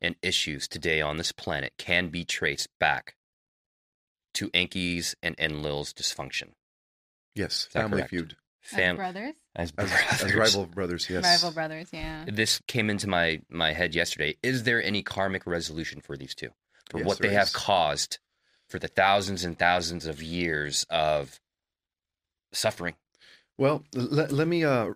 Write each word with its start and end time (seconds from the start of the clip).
And 0.00 0.14
issues 0.22 0.68
today 0.68 1.00
on 1.00 1.16
this 1.16 1.32
planet 1.32 1.72
can 1.78 2.08
be 2.08 2.24
traced 2.24 2.68
back 2.78 3.16
to 4.34 4.50
Enki's 4.50 5.14
and 5.22 5.34
Enlil's 5.38 5.92
dysfunction. 5.92 6.50
Yes, 7.34 7.64
family 7.70 7.98
correct? 7.98 8.10
feud. 8.10 8.36
Fam- 8.60 8.96
brothers, 8.96 9.34
as 9.54 9.72
As, 9.78 9.90
brothers. 9.90 10.22
as 10.24 10.34
rival 10.34 10.66
brothers, 10.66 11.06
yes. 11.10 11.22
rival 11.24 11.52
brothers. 11.52 11.88
Yeah. 11.92 12.24
This 12.26 12.60
came 12.66 12.90
into 12.90 13.06
my 13.08 13.40
my 13.48 13.72
head 13.72 13.94
yesterday. 13.94 14.36
Is 14.42 14.64
there 14.64 14.82
any 14.82 15.02
karmic 15.02 15.46
resolution 15.46 16.00
for 16.00 16.16
these 16.16 16.34
two? 16.34 16.50
For 16.90 16.98
Yes, 16.98 17.06
what 17.06 17.18
they 17.18 17.28
there 17.28 17.38
have 17.38 17.52
caused 17.52 18.18
for 18.68 18.78
the 18.80 18.88
thousands 18.88 19.44
and 19.44 19.56
thousands 19.58 20.04
of 20.06 20.20
years 20.22 20.84
of 20.90 21.40
suffering? 22.52 22.94
Well, 23.56 23.84
let, 23.94 24.32
let 24.32 24.48
me 24.48 24.64
uh, 24.64 24.92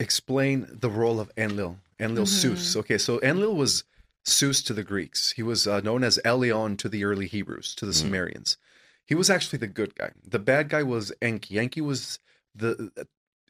explain 0.00 0.66
the 0.70 0.90
role 0.90 1.20
of 1.20 1.30
Enlil. 1.36 1.78
Enlil 2.00 2.26
Zeus. 2.26 2.76
Okay, 2.76 2.98
so 2.98 3.20
Enlil 3.22 3.54
was 3.54 3.84
Zeus 4.26 4.62
to 4.62 4.72
the 4.74 4.84
Greeks. 4.84 5.32
He 5.32 5.42
was 5.42 5.66
uh, 5.66 5.80
known 5.80 6.04
as 6.04 6.18
Elyon 6.24 6.78
to 6.78 6.88
the 6.88 7.04
early 7.04 7.26
Hebrews, 7.26 7.74
to 7.76 7.86
the 7.86 7.92
Mhm. 7.92 7.96
Sumerians. 8.02 8.56
He 9.04 9.14
was 9.14 9.28
actually 9.30 9.58
the 9.58 9.66
good 9.66 9.94
guy. 9.94 10.12
The 10.26 10.38
bad 10.38 10.68
guy 10.68 10.82
was 10.82 11.12
Enki. 11.20 11.58
Enki 11.58 11.80
was 11.80 12.18
the 12.54 12.90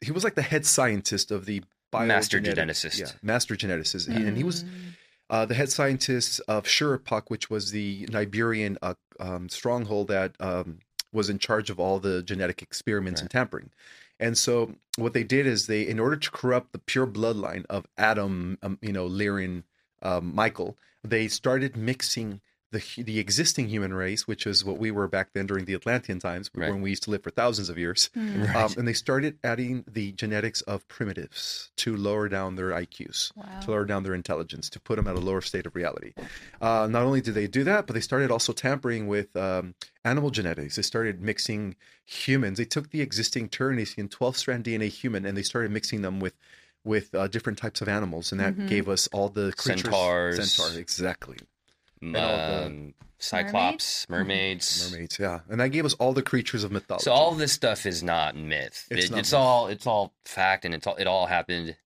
he 0.01 0.11
was 0.11 0.23
like 0.23 0.35
the 0.35 0.41
head 0.41 0.65
scientist 0.65 1.31
of 1.31 1.45
the 1.45 1.61
Master 1.93 2.39
geneticist. 2.41 2.97
Yeah, 2.99 3.11
master 3.21 3.55
geneticist, 3.55 4.11
He- 4.11 4.25
and 4.25 4.35
he 4.35 4.43
was 4.43 4.63
Mm. 4.63 4.69
uh, 5.29 5.45
the 5.45 5.53
head 5.53 5.71
scientist 5.71 6.41
of 6.47 6.63
Shuruppak, 6.65 7.25
which 7.29 7.51
was 7.51 7.69
the 7.71 8.07
Iberian 8.13 8.79
uh, 8.81 8.95
um, 9.19 9.47
stronghold 9.47 10.07
that 10.07 10.35
um, 10.39 10.79
was 11.11 11.29
in 11.29 11.37
charge 11.37 11.69
of 11.69 11.79
all 11.79 11.99
the 11.99 12.23
genetic 12.23 12.63
experiments 12.63 13.21
and 13.21 13.29
tampering. 13.29 13.69
And 14.19 14.35
so, 14.37 14.75
what 14.97 15.13
they 15.13 15.23
did 15.23 15.45
is 15.45 15.67
they, 15.67 15.87
in 15.87 15.99
order 15.99 16.15
to 16.15 16.31
corrupt 16.31 16.71
the 16.71 16.79
pure 16.79 17.05
bloodline 17.05 17.65
of 17.69 17.85
Adam, 17.97 18.57
um, 18.63 18.79
you 18.81 18.91
know, 18.91 19.07
Lyrian, 19.07 19.63
um, 20.03 20.35
Michael, 20.35 20.77
they 21.03 21.27
started 21.27 21.75
mixing 21.75 22.41
the 22.71 22.83
the 22.97 23.19
existing 23.19 23.67
human 23.69 23.93
race, 23.93 24.27
which 24.27 24.47
is 24.47 24.65
what 24.65 24.79
we 24.79 24.89
were 24.89 25.07
back 25.07 25.29
then 25.33 25.45
during 25.45 25.65
the 25.65 25.75
Atlantean 25.75 26.17
times, 26.19 26.49
Right. 26.55 26.71
when 26.71 26.81
we 26.81 26.89
used 26.89 27.03
to 27.03 27.11
live 27.11 27.21
for 27.21 27.29
thousands 27.29 27.69
of 27.69 27.77
years. 27.77 28.09
Mm. 28.17 28.47
Right. 28.47 28.55
Um, 28.55 28.73
and 28.77 28.87
they 28.87 28.93
started 28.93 29.37
adding 29.43 29.83
the 29.87 30.11
genetics 30.13 30.61
of 30.61 30.87
primitives 30.87 31.69
to 31.77 31.95
lower 31.95 32.27
down 32.29 32.55
their 32.55 32.69
IQs 32.71 33.31
Wow. 33.35 33.59
to 33.61 33.69
lower 33.71 33.85
down 33.85 34.01
their 34.01 34.15
intelligence, 34.15 34.71
to 34.71 34.79
put 34.79 34.95
them 34.95 35.07
at 35.07 35.15
a 35.15 35.19
lower 35.19 35.41
state 35.41 35.67
of 35.67 35.75
reality. 35.75 36.13
Uh, 36.59 36.87
not 36.89 37.03
only 37.03 37.21
did 37.21 37.35
they 37.35 37.45
do 37.45 37.63
that, 37.63 37.85
but 37.85 37.93
they 37.93 38.01
started 38.01 38.31
also 38.31 38.53
tampering 38.53 39.05
with 39.05 39.35
um, 39.35 39.75
animal 40.03 40.31
genetics. 40.31 40.75
They 40.75 40.81
started 40.81 41.21
mixing 41.21 41.75
humans. 42.05 42.57
They 42.57 42.65
took 42.65 42.89
the 42.89 43.01
existing 43.01 43.49
Ternesian 43.49 44.09
12 44.09 44.35
strand 44.35 44.63
DNA 44.63 44.87
human 44.89 45.25
and 45.27 45.37
they 45.37 45.43
started 45.43 45.69
mixing 45.69 46.01
them 46.01 46.19
with 46.19 46.33
with 46.83 47.13
uh, 47.15 47.27
different 47.27 47.57
types 47.57 47.81
of 47.81 47.87
animals, 47.87 48.31
and 48.31 48.41
that 48.41 48.55
Mhm. 48.55 48.67
gave 48.67 48.89
us 48.89 49.07
all 49.13 49.29
the 49.29 49.53
creatures. 49.53 49.83
Centaurs. 49.83 50.53
Centaur, 50.53 50.79
exactly. 50.79 51.37
Um, 52.01 52.15
all 52.15 52.37
the- 52.37 52.93
Cyclops, 53.19 54.05
mermaids. 54.09 54.89
Mermaids, 54.91 55.17
yeah, 55.17 55.39
and 55.49 55.61
that 55.61 55.69
gave 55.69 55.85
us 55.85 55.93
all 55.93 56.11
the 56.11 56.21
creatures 56.21 56.65
of 56.65 56.71
mythology. 56.73 57.05
So 57.05 57.13
all 57.13 57.31
this 57.35 57.53
stuff 57.53 57.85
is 57.85 58.03
not 58.03 58.35
myth. 58.35 58.85
It's 58.91 59.05
It- 59.05 59.11
not 59.11 59.19
it's 59.19 59.31
myth. 59.31 59.39
all 59.39 59.67
it's 59.67 59.87
all 59.87 60.13
fact, 60.25 60.65
and 60.65 60.73
it's 60.73 60.85
all 60.85 60.95
it 60.97 61.07
all 61.07 61.27
happened. 61.27 61.77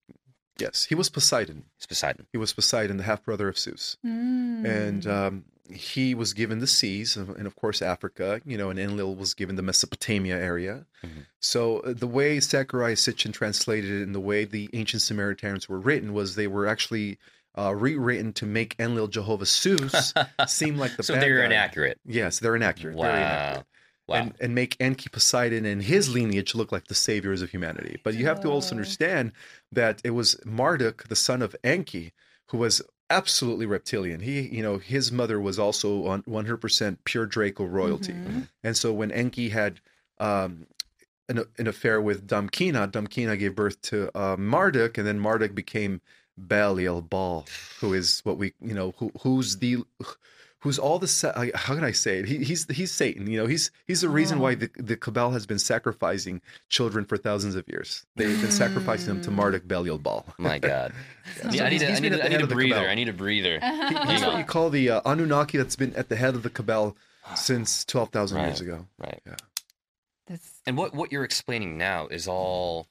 yes, 0.57 0.85
he 0.85 0.95
was 0.95 1.09
Poseidon. 1.09 1.65
It's 1.77 1.85
Poseidon. 1.85 2.25
He 2.31 2.39
was 2.39 2.51
Poseidon, 2.53 2.97
the 2.97 3.03
half 3.03 3.23
brother 3.23 3.47
of 3.47 3.59
Zeus. 3.59 3.97
Mm. 4.03 4.65
and 4.65 5.05
um, 5.07 5.45
he 5.69 6.15
was 6.15 6.33
given 6.33 6.59
the 6.59 6.67
seas 6.67 7.15
and 7.17 7.35
and 7.35 7.45
of 7.47 7.55
course 7.55 7.81
Africa. 7.81 8.41
You 8.45 8.57
know, 8.57 8.69
and 8.69 8.79
Enlil 8.79 9.15
was 9.15 9.33
given 9.33 9.55
the 9.55 9.61
Mesopotamia 9.61 10.35
area. 10.37 10.85
Mhm. 11.03 11.25
So 11.39 11.79
uh, 11.79 11.93
the 11.93 12.07
way 12.07 12.39
Zechariah 12.39 12.95
Sitchin 12.95 13.33
translated 13.33 13.91
it 13.91 14.03
and 14.03 14.15
the 14.15 14.19
way 14.19 14.45
the 14.45 14.69
ancient 14.73 15.01
Samaritans 15.01 15.67
were 15.69 15.79
written 15.79 16.13
was 16.13 16.35
they 16.35 16.47
were 16.47 16.67
actually 16.67 17.17
uh, 17.57 17.73
rewritten 17.73 18.33
to 18.33 18.45
make 18.45 18.75
Enlil 18.79 19.07
Jehovah 19.07 19.45
Zeus 19.45 20.13
seem 20.47 20.77
like 20.77 20.95
the 20.95 21.03
so 21.03 21.15
bad 21.15 21.23
they're 21.23 21.39
guy. 21.39 21.45
inaccurate. 21.45 21.99
Yes, 22.05 22.39
they're 22.39 22.55
inaccurate. 22.55 22.95
Very 22.95 23.17
inaccurate. 23.17 23.57
Wow. 23.57 23.63
Wow. 24.07 24.15
And, 24.21 24.33
and 24.39 24.55
make 24.55 24.77
Enki 24.79 25.09
Poseidon 25.09 25.65
and 25.65 25.83
his 25.83 26.07
lineage 26.07 26.55
look 26.55 26.71
like 26.71 26.87
the 26.87 26.95
saviors 26.95 27.41
of 27.41 27.49
humanity. 27.49 27.99
But 28.05 28.13
you 28.13 28.25
have 28.25 28.39
to 28.41 28.47
also 28.49 28.71
understand 28.73 29.33
that 29.73 29.99
it 30.05 30.11
was 30.11 30.39
Marduk, 30.45 31.09
the 31.09 31.15
son 31.15 31.41
of 31.41 31.57
Enki, 31.61 32.13
who 32.49 32.57
was 32.59 32.81
absolutely 33.09 33.65
reptilian. 33.65 34.19
He, 34.19 34.41
you 34.41 34.61
know, 34.61 34.77
his 34.77 35.11
mother 35.11 35.39
was 35.39 35.57
also 35.57 36.07
on 36.07 36.23
100% 36.23 36.97
pure 37.03 37.25
Draco 37.25 37.65
royalty. 37.65 38.13
Mhm. 38.13 38.49
And 38.63 38.75
so 38.75 38.93
when 38.93 39.11
Enki 39.11 39.49
had 39.49 39.79
um, 40.19 40.67
an, 41.29 41.45
an 41.57 41.67
affair 41.67 42.01
with 42.01 42.27
Damkina, 42.27 42.91
Damkina 42.91 43.37
gave 43.37 43.55
birth 43.55 43.81
to 43.83 44.09
uh, 44.17 44.35
Marduk, 44.37 44.97
and 44.97 45.07
then 45.07 45.19
Marduk 45.19 45.53
became 45.55 46.01
Belial 46.37 47.01
Baal, 47.01 47.45
who 47.79 47.93
is 47.93 48.21
what 48.23 48.37
we, 48.37 48.53
you 48.61 48.73
know, 48.73 48.93
who, 48.97 49.11
who's 49.21 49.57
the, 49.57 49.77
who's 50.67 50.77
all 50.79 50.99
the, 50.99 51.07
sa- 51.07 51.33
how 51.55 51.75
can 51.75 51.83
I 51.83 51.91
say 51.91 52.19
it? 52.19 52.25
He, 52.27 52.43
he's 52.43 52.65
he's 52.69 52.91
Satan. 52.91 53.25
You 53.27 53.37
know, 53.39 53.47
he's 53.47 53.71
he's 53.87 54.01
the 54.01 54.09
reason 54.09 54.39
why 54.39 54.51
Oh. 54.51 54.55
the 54.55 54.69
the 54.75 54.97
Cabal 54.97 55.31
has 55.31 55.45
been 55.45 55.59
sacrificing 55.59 56.41
children 56.69 57.05
for 57.05 57.15
thousands 57.17 57.55
of 57.55 57.63
years. 57.67 58.05
They've 58.15 58.41
been 58.41 58.51
sacrificing 58.51 59.07
them 59.07 59.21
to 59.21 59.29
Mm. 59.31 59.35
Marduk 59.35 59.67
Belial 59.67 59.97
Baal. 59.97 60.25
My 60.37 60.59
God. 60.59 60.93
Yeah. 61.43 61.43
Yeah, 61.45 61.51
So 61.51 61.65
I 61.65 61.69
need 61.69 61.81
he's- 61.81 61.91
a, 61.91 61.95
I 61.95 61.99
need 61.99 62.09
been 62.09 62.19
a, 62.19 62.23
I 62.23 62.27
need 62.27 62.41
a 62.41 62.47
breather. 62.47 62.89
I 62.89 62.95
need 62.95 63.09
a 63.09 63.13
breather. 63.13 63.59
He- 63.59 64.11
he's 64.13 64.21
what 64.25 64.37
you 64.37 64.43
call 64.43 64.69
the 64.69 64.89
uh, 64.89 65.01
Anunnaki 65.05 65.57
that's 65.57 65.75
been 65.77 65.93
at 65.95 66.09
the 66.09 66.15
head 66.17 66.35
of 66.35 66.43
the 66.43 66.49
Cabal 66.49 66.95
since 67.35 67.85
twelve 67.85 68.09
thousand 68.09 68.41
years 68.41 68.59
ago. 68.61 68.85
Right. 68.99 69.21
Yeah 69.25 69.35
this- 70.27 70.61
And 70.67 70.77
what 70.77 70.93
what 70.93 71.11
you're 71.11 71.23
explaining 71.23 71.77
now 71.77 72.07
is 72.07 72.27
all 72.27 72.87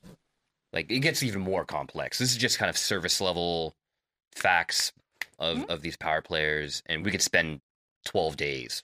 like 0.72 0.90
it 0.90 1.00
gets 1.00 1.22
even 1.22 1.42
more 1.42 1.64
complex. 1.64 2.18
This 2.18 2.30
is 2.30 2.36
just 2.36 2.58
kind 2.58 2.70
of 2.70 2.76
service 2.78 3.20
level 3.20 3.74
facts 4.34 4.92
of 5.38 5.58
Mhm. 5.58 5.68
of 5.70 5.82
these 5.82 5.96
power 5.96 6.22
players, 6.22 6.82
and 6.86 7.04
we 7.04 7.10
could 7.10 7.20
spend 7.22 7.60
twelve 8.06 8.36
days 8.38 8.82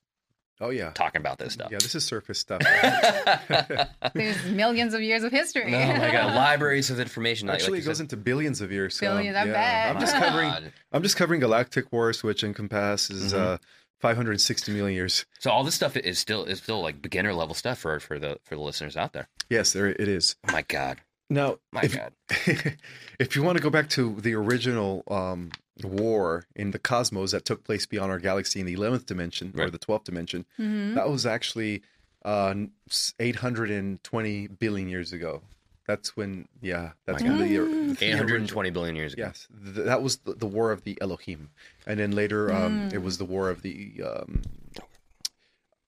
Oh 0.61 0.71
yeah, 0.71 0.91
talking 0.95 1.21
about 1.21 1.39
this 1.39 1.55
stuff. 1.55 1.73
yeah. 1.73 1.79
This 1.81 1.95
is 1.97 2.05
surface 2.05 2.39
stuff. 2.39 2.61
oh 2.65 3.85
There's 4.15 4.45
millions 4.45 4.95
of 4.95 5.01
years 5.01 5.25
of 5.25 5.33
history. 5.33 5.71
my 5.73 6.11
god, 6.13 6.35
libraries 6.37 6.89
of 6.91 7.01
information. 7.01 7.51
Actually, 7.51 7.79
like 7.79 7.83
it 7.83 7.87
goes 7.87 7.99
into 8.01 8.17
billions 8.17 8.61
of 8.61 8.71
years. 8.71 8.95
so, 8.97 9.07
Billions, 9.07 9.37
I 9.37 9.45
yeah. 9.47 9.53
bet. 9.53 9.97
I'm 9.97 10.01
just 10.01 10.15
covering. 10.15 10.51
God. 10.51 10.73
I'm 10.93 11.03
just 11.03 11.17
covering 11.17 11.41
Galactic 11.41 11.91
Wars, 11.93 12.23
which 12.23 12.45
encompasses 12.45 13.33
Mhm. 13.33 13.39
uh, 13.39 13.59
560 14.01 14.73
million 14.73 14.95
years. 14.95 15.25
So 15.41 15.51
all 15.51 15.65
this 15.65 15.75
stuff 15.75 15.97
is 15.97 16.19
still 16.21 16.45
is 16.45 16.59
still 16.63 16.81
like 16.81 17.03
beginner 17.03 17.35
level 17.35 17.55
stuff 17.55 17.79
for 17.79 17.99
for 17.99 18.21
the 18.21 18.39
for 18.45 18.55
the 18.55 18.61
listeners 18.61 18.97
out 18.97 19.13
there. 19.15 19.29
Yes, 19.51 19.73
there 19.73 19.87
it 19.89 20.07
is. 20.09 20.37
Oh 20.49 20.53
my 20.53 20.63
god, 20.63 20.99
Now, 21.29 21.59
my 21.73 21.81
if, 21.83 21.97
god. 21.97 22.13
if 23.19 23.35
you 23.35 23.43
want 23.43 23.57
to 23.59 23.63
go 23.63 23.71
back 23.71 23.89
to 23.91 24.15
the 24.21 24.35
original 24.35 25.03
um, 25.11 25.51
war 25.85 26.45
in 26.55 26.71
the 26.71 26.79
cosmos 26.79 27.31
that 27.33 27.45
took 27.45 27.65
place 27.65 27.87
beyond 27.87 28.11
our 28.11 28.19
galaxy 28.19 28.61
in 28.61 28.67
the 28.67 28.75
11th 28.77 29.07
dimension 29.07 29.53
or 29.59 29.71
the 29.71 29.79
12th 29.79 30.05
dimension, 30.05 30.45
Mhm. 30.59 30.95
that 30.95 31.09
was 31.09 31.27
actually 31.27 31.83
uh, 32.25 32.55
820 33.19 34.47
billion 34.49 34.89
years 34.89 35.13
ago. 35.13 35.43
That's 35.87 36.17
when, 36.17 36.47
yeah, 36.61 36.93
that's 37.07 37.23
when 37.23 37.39
God. 37.39 37.49
the, 37.49 37.57
the 37.95 38.05
Eight 38.05 38.13
hundred 38.13 38.21
and 38.21 38.31
original- 38.31 38.49
twenty 38.49 38.71
billion 38.71 38.95
years 38.95 39.15
ago. 39.15 39.25
Yes, 39.25 39.49
th- 39.65 39.85
that 39.85 40.01
was 40.01 40.19
the, 40.19 40.35
the 40.35 40.47
war 40.47 40.71
of 40.71 40.85
the 40.85 40.97
Elohim, 41.01 41.51
and 41.89 41.99
then 41.99 42.13
later 42.13 42.53
um, 42.53 42.89
Mm. 42.89 42.93
it 42.95 43.03
was 43.03 43.19
the 43.19 43.25
war 43.25 43.51
of 43.51 43.63
the 43.63 44.01
um, 44.05 44.43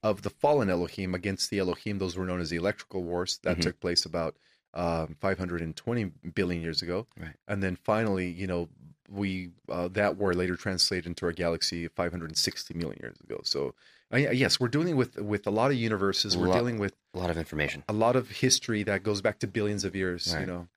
of 0.03 0.23
the 0.23 0.31
fallen 0.31 0.69
Elohim 0.69 1.15
against 1.15 1.49
the 1.51 1.61
Elohim. 1.61 1.99
Those 1.99 2.17
were 2.17 2.27
known 2.27 2.41
as 2.41 2.51
the 2.51 2.57
Electrical 2.57 3.05
Wars. 3.05 3.39
That 3.45 3.59
Mhm. 3.59 3.63
took 3.63 3.81
place 3.81 4.05
about 4.05 4.35
um, 4.77 5.15
520 5.21 6.07
billion 6.35 6.61
years 6.61 6.83
ago, 6.83 7.07
Right. 7.17 7.37
and 7.47 7.63
then 7.63 7.77
finally, 7.77 8.29
you 8.29 8.49
know, 8.49 8.69
we 9.11 9.51
uh, 9.69 9.89
that 9.89 10.17
war 10.17 10.35
later 10.35 10.57
translated 10.57 11.07
into 11.07 11.27
our 11.27 11.33
galaxy 11.33 11.89
560 11.89 12.75
million 12.75 12.99
years 13.03 13.17
ago. 13.21 13.41
So, 13.45 13.75
uh, 14.13 14.17
yes, 14.17 14.59
we're 14.61 14.69
dealing 14.69 14.97
with 14.97 15.17
with 15.21 15.47
a 15.47 15.51
lot 15.51 15.71
of 15.71 15.77
universes. 15.77 16.37
We're 16.37 16.49
Lot- 16.49 16.57
dealing 16.59 16.79
with 16.79 16.95
A 17.15 17.19
lot 17.19 17.31
of 17.31 17.37
information. 17.39 17.85
a 17.89 17.93
lot 17.93 18.17
of 18.17 18.29
history 18.31 18.83
that 18.85 19.03
goes 19.03 19.21
back 19.21 19.39
to 19.41 19.47
billions 19.47 19.85
of 19.85 19.95
years. 19.95 20.35
You 20.39 20.47
know. 20.47 20.69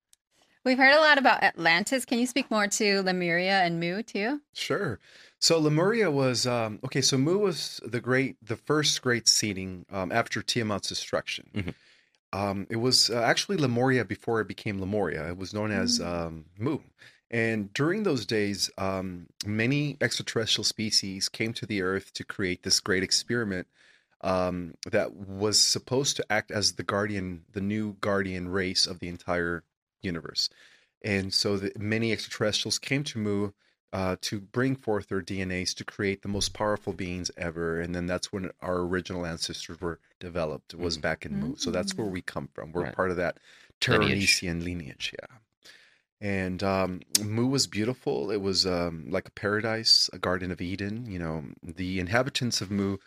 We've 0.63 0.77
heard 0.77 0.93
a 0.93 0.99
lot 0.99 1.17
about 1.17 1.43
Atlantis. 1.43 2.03
Can 2.03 2.19
you 2.19 2.27
speak 2.27 2.51
more 2.51 2.67
to 2.67 3.01
Lemuria 3.01 3.61
and 3.63 3.79
Mu 3.79 4.01
too? 4.03 4.41
Sure. 4.53 4.99
So 5.39 5.57
Lemuria 5.59 6.11
was 6.11 6.45
um, 6.45 6.79
okay. 6.83 6.99
So 7.01 7.17
Mu 7.17 7.37
was 7.37 7.79
the 7.85 8.01
great, 8.01 8.35
the 8.45 8.57
first 8.57 9.01
great 9.01 9.29
seeding 9.29 9.85
um, 9.91 10.11
after 10.11 10.41
Tiamat's 10.41 10.89
destruction. 10.89 11.45
Mhm. 11.55 11.73
Um, 12.33 12.67
it 12.69 12.75
was 12.77 13.09
uh, 13.09 13.21
actually 13.21 13.55
Lemuria 13.57 14.03
before 14.03 14.41
it 14.41 14.47
became 14.49 14.81
Lemuria. 14.81 15.29
It 15.29 15.37
was 15.37 15.53
known 15.53 15.71
as 15.71 16.01
um, 16.01 16.45
Mu, 16.59 16.79
And 17.29 17.73
during 17.73 18.03
those 18.03 18.25
days, 18.25 18.69
um, 18.77 19.27
many 19.45 19.97
extraterrestrial 19.99 20.63
species 20.63 21.27
came 21.29 21.53
to 21.53 21.65
the 21.65 21.81
Earth 21.81 22.13
to 22.13 22.23
create 22.23 22.63
this 22.63 22.79
great 22.79 23.03
experiment 23.03 23.67
um, 24.21 24.75
that 24.89 25.13
was 25.13 25.59
supposed 25.61 26.15
to 26.17 26.25
act 26.31 26.51
as 26.51 26.73
the 26.73 26.83
guardian, 26.83 27.43
the 27.51 27.61
new 27.61 27.93
guardian 28.01 28.49
race 28.49 28.87
of 28.87 28.99
the 28.99 29.09
entire 29.09 29.63
universe. 30.01 30.49
And 31.03 31.33
so 31.33 31.57
the, 31.57 31.71
many 31.77 32.11
extraterrestrials 32.11 32.79
came 32.79 33.03
to 33.05 33.19
Mu 33.19 33.51
uh, 33.93 34.17
to 34.21 34.39
bring 34.39 34.75
forth 34.75 35.07
their 35.07 35.21
DNAs 35.21 35.73
to 35.75 35.85
create 35.85 36.21
the 36.21 36.27
most 36.27 36.53
powerful 36.53 36.93
beings 36.93 37.29
ever. 37.37 37.79
And 37.79 37.93
then 37.93 38.05
that's 38.05 38.31
when 38.33 38.51
our 38.61 38.79
original 38.79 39.25
ancestors 39.25 39.79
were 39.79 39.99
developed, 40.19 40.73
was 40.75 40.97
Mhm. 40.97 41.01
back 41.01 41.25
in 41.25 41.39
Mu. 41.39 41.55
So 41.55 41.71
that's 41.71 41.97
where 41.97 42.07
Mm. 42.07 42.11
we 42.11 42.21
come 42.21 42.47
from. 42.53 42.71
We're 42.71 42.83
Right. 42.83 42.95
part 42.95 43.11
of 43.11 43.17
that 43.17 43.37
Lineage. 43.87 44.41
Terranesian 44.41 44.63
lineage. 44.63 45.13
Yeah. 45.19 45.37
And 46.19 46.63
um, 46.63 47.01
Mu 47.23 47.45
was 47.47 47.67
beautiful. 47.67 48.31
It 48.31 48.41
was 48.41 48.65
um, 48.65 49.05
like 49.09 49.27
a 49.27 49.31
paradise, 49.31 50.09
a 50.13 50.17
Garden 50.17 50.51
of 50.51 50.61
Eden. 50.61 51.05
You 51.05 51.19
know, 51.19 51.43
the 51.61 51.99
inhabitants 51.99 52.59
of 52.61 52.71
Mu 52.71 52.97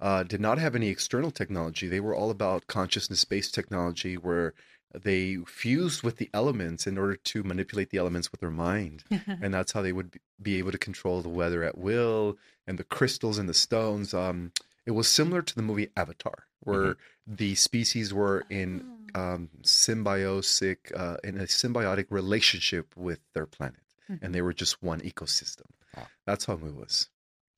uh, 0.00 0.24
did 0.24 0.40
not 0.40 0.58
have 0.58 0.74
any 0.74 0.88
external 0.88 1.30
technology. 1.30 1.88
They 1.88 2.00
were 2.00 2.14
all 2.14 2.30
about 2.30 2.66
consciousness 2.66 3.24
based 3.24 3.54
technology 3.54 4.16
where 4.16 4.52
they 4.94 5.36
fused 5.46 6.02
with 6.02 6.16
the 6.16 6.30
elements 6.32 6.86
in 6.86 6.98
order 6.98 7.16
to 7.16 7.42
manipulate 7.42 7.90
the 7.90 7.98
elements 7.98 8.32
with 8.32 8.40
their 8.40 8.50
mind. 8.50 9.04
and 9.26 9.52
that's 9.52 9.72
how 9.72 9.82
they 9.82 9.92
would 9.92 10.18
be- 10.40 10.58
able 10.58 10.72
to 10.72 10.78
control 10.78 11.22
the 11.22 11.28
weather 11.28 11.62
at 11.62 11.78
will 11.78 12.36
and 12.66 12.78
the 12.78 12.84
crystals 12.84 13.38
and 13.38 13.48
the 13.48 13.54
stones. 13.54 14.14
Um, 14.14 14.52
it 14.84 14.92
was 14.92 15.08
similar 15.08 15.42
to 15.42 15.54
the 15.54 15.62
movie 15.62 15.88
Avatar, 15.96 16.46
where 16.60 16.96
the 17.26 17.54
species 17.56 18.14
were 18.14 18.44
in 18.48 18.84
um, 19.16 19.48
symbiotic 19.62 20.76
uh, 20.94 21.16
in 21.24 21.38
a 21.40 21.44
symbiotic 21.44 22.06
relationship 22.10 22.86
with 22.96 23.20
their 23.34 23.46
planet, 23.46 23.80
and 24.22 24.34
they 24.34 24.42
were 24.42 24.52
just 24.52 24.82
one 24.82 25.00
ecosystem. 25.00 25.66
Wow. 25.96 26.06
That's 26.26 26.44
how 26.46 26.56
Mu 26.56 26.72
was 26.74 27.08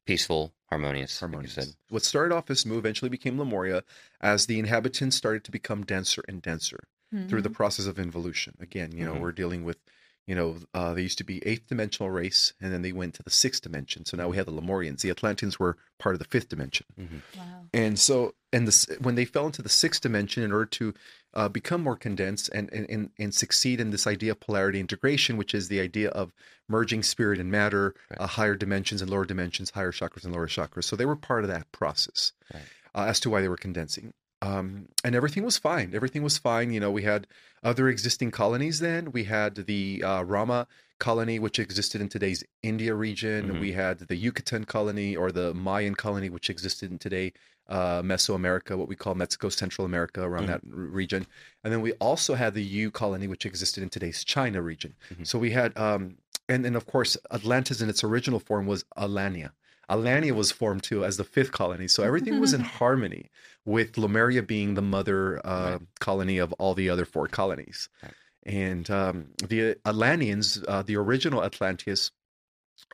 Peaceful, 0.06 0.55
harmonious. 0.70 1.20
like 1.20 1.28
you 1.28 1.32
harmonious. 1.34 1.55
said. 1.55 1.69
What 1.90 2.05
started 2.05 2.34
off 2.34 2.50
as 2.50 2.64
Mu 2.64 2.78
eventually 2.78 3.10
became 3.10 3.38
Lemuria 3.38 3.82
as 4.20 4.46
the 4.46 4.58
inhabitants 4.58 5.16
started 5.16 5.44
to 5.44 5.50
become 5.50 5.84
denser 5.84 6.22
and 6.28 6.40
denser 6.40 6.81
through 7.28 7.40
the 7.43 7.50
process 7.50 7.87
of 7.87 7.99
involution. 7.99 8.54
Again, 8.61 8.93
you 8.96 9.02
know, 9.04 9.14
Mhm. 9.14 9.20
we're 9.22 9.32
dealing 9.32 9.64
with, 9.64 9.78
you 10.26 10.34
know, 10.34 10.58
uh, 10.75 10.93
they 10.93 11.00
used 11.02 11.16
to 11.19 11.25
be 11.25 11.43
eighth 11.46 11.66
dimensional 11.66 12.11
race, 12.11 12.52
and 12.61 12.70
then 12.70 12.82
they 12.82 12.93
went 12.93 13.14
to 13.14 13.22
the 13.22 13.31
sixth 13.31 13.62
dimension. 13.62 14.04
So 14.04 14.16
now 14.19 14.28
we 14.28 14.37
have 14.37 14.44
the 14.46 14.52
Lemurians. 14.52 15.00
The 15.00 15.08
Atlanteans 15.11 15.58
were 15.58 15.78
part 15.99 16.14
of 16.14 16.19
the 16.19 16.26
fifth 16.26 16.50
dimension. 16.50 16.87
Wow. 17.34 17.64
And 17.72 17.99
so, 17.99 18.34
and 18.52 18.69
this 18.69 18.87
when 19.00 19.14
they 19.14 19.25
fell 19.25 19.46
into 19.46 19.62
the 19.62 19.70
sixth 19.70 20.02
dimension, 20.02 20.43
in 20.43 20.52
order 20.52 20.66
to 20.66 20.93
uh, 21.34 21.48
become 21.48 21.82
more 21.82 21.96
condensed 21.96 22.48
and, 22.54 22.72
and 22.72 22.88
and 22.88 23.10
and 23.19 23.34
succeed 23.34 23.80
in 23.80 23.90
this 23.90 24.06
idea 24.06 24.32
of 24.32 24.40
polarity 24.40 24.80
integration, 24.80 25.36
which 25.36 25.54
is 25.54 25.69
the 25.69 25.80
idea 25.80 26.08
of 26.10 26.32
merging 26.69 27.02
spirit 27.02 27.38
and 27.38 27.50
matter, 27.50 27.94
Right. 28.10 28.20
uh, 28.20 28.26
higher 28.26 28.54
dimensions 28.54 29.02
and 29.02 29.10
lower 29.10 29.25
dimensions, 29.25 29.70
higher 29.70 29.92
chakras 29.92 30.25
and 30.25 30.32
lower 30.34 30.46
chakras. 30.48 30.84
So 30.84 30.96
they 30.96 31.06
were 31.06 31.16
part 31.16 31.44
of 31.44 31.48
that 31.50 31.70
process 31.72 32.32
Right. 32.52 32.62
uh, 32.94 33.04
as 33.08 33.20
to 33.20 33.30
why 33.30 33.40
they 33.40 33.48
were 33.48 33.56
condensing. 33.56 34.12
Um, 34.43 34.88
and 35.05 35.14
everything 35.14 35.44
was 35.44 35.58
fine. 35.58 35.93
Everything 35.94 36.23
was 36.23 36.38
fine. 36.38 36.70
You 36.73 36.81
know, 36.81 36.90
we 36.90 37.02
had 37.02 37.26
other 37.62 37.88
existing 37.88 38.31
colonies 38.31 38.79
then. 38.81 39.11
We 39.11 39.25
had 39.25 39.55
the 39.56 40.02
uh, 40.05 40.23
Rama 40.23 40.67
colony, 41.00 41.38
which 41.38 41.58
existed 41.58 42.00
in 42.00 42.08
today's 42.08 42.44
India 42.62 42.94
region. 42.94 43.49
Mhm. 43.50 43.61
We 43.61 43.73
had 43.73 43.99
the 44.00 44.17
Yucatan 44.17 44.64
colony 44.64 45.17
or 45.17 45.32
the 45.32 45.55
Mayan 45.55 45.94
colony, 45.94 46.29
which 46.31 46.50
existed 46.50 46.90
in 46.90 46.99
today 46.99 47.32
uh, 47.69 48.00
Mesoamerica, 48.00 48.79
what 48.79 48.88
we 48.88 48.96
call 48.96 49.14
Mexico, 49.14 49.50
Central 49.50 49.85
America, 49.85 50.23
around 50.23 50.44
Mhm. 50.44 50.46
that 50.46 50.61
r- 50.73 50.79
region. 51.02 51.26
And 51.62 51.70
then 51.70 51.82
we 51.82 51.93
also 51.94 52.35
had 52.35 52.55
the 52.55 52.62
U 52.62 52.90
colony, 52.90 53.26
which 53.26 53.44
existed 53.44 53.82
in 53.82 53.90
today's 53.90 54.25
China 54.25 54.62
region. 54.62 54.94
Mhm. 55.12 55.26
So 55.26 55.38
we 55.38 55.50
had, 55.50 55.76
um, 55.76 56.17
and 56.49 56.64
then 56.64 56.75
of 56.75 56.87
course, 56.87 57.19
Atlantis 57.31 57.82
in 57.82 57.90
its 57.90 58.02
original 58.02 58.40
form 58.40 58.64
was 58.67 58.85
Alania. 58.96 59.50
Alania 59.88 60.32
was 60.32 60.50
formed 60.52 60.82
too 60.82 61.05
as 61.05 61.17
the 61.17 61.25
fifth 61.25 61.52
colony. 61.52 61.88
So 61.88 62.02
everything 62.02 62.38
was 62.40 62.52
in 62.52 62.61
harmony 62.81 63.31
with 63.64 63.96
Lemuria 63.99 64.43
being 64.43 64.75
the 64.75 64.82
mother 64.82 65.40
uh, 65.46 65.70
Right. 65.73 65.81
colony 66.00 66.38
of 66.38 66.52
all 66.55 66.75
the 66.75 66.90
other 66.90 67.05
four 67.05 67.26
colonies. 67.29 67.88
Right. 68.02 68.12
And 68.44 68.90
um, 68.90 69.29
the 69.46 69.76
Atlanteans, 69.85 70.62
uh, 70.69 70.82
the 70.82 70.96
original 70.96 71.43
Atlanteus, 71.44 72.11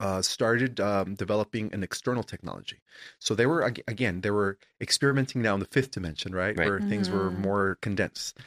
uh, 0.01 0.23
started 0.23 0.81
um, 0.81 1.15
developing 1.15 1.73
an 1.75 1.83
external 1.83 2.23
technology. 2.23 2.79
So 3.19 3.35
they 3.35 3.47
were 3.47 3.63
again 3.87 4.23
they 4.23 4.31
were 4.31 4.59
experimenting 4.81 5.43
now 5.43 5.55
in 5.55 5.61
the 5.61 5.67
fifth 5.67 5.91
dimension, 5.93 6.35
right, 6.35 6.57
Right. 6.57 6.67
where 6.67 6.81
things 6.81 7.11
were 7.11 7.31
Mhm. 7.31 7.39
more 7.39 7.79
condensed. 7.83 8.39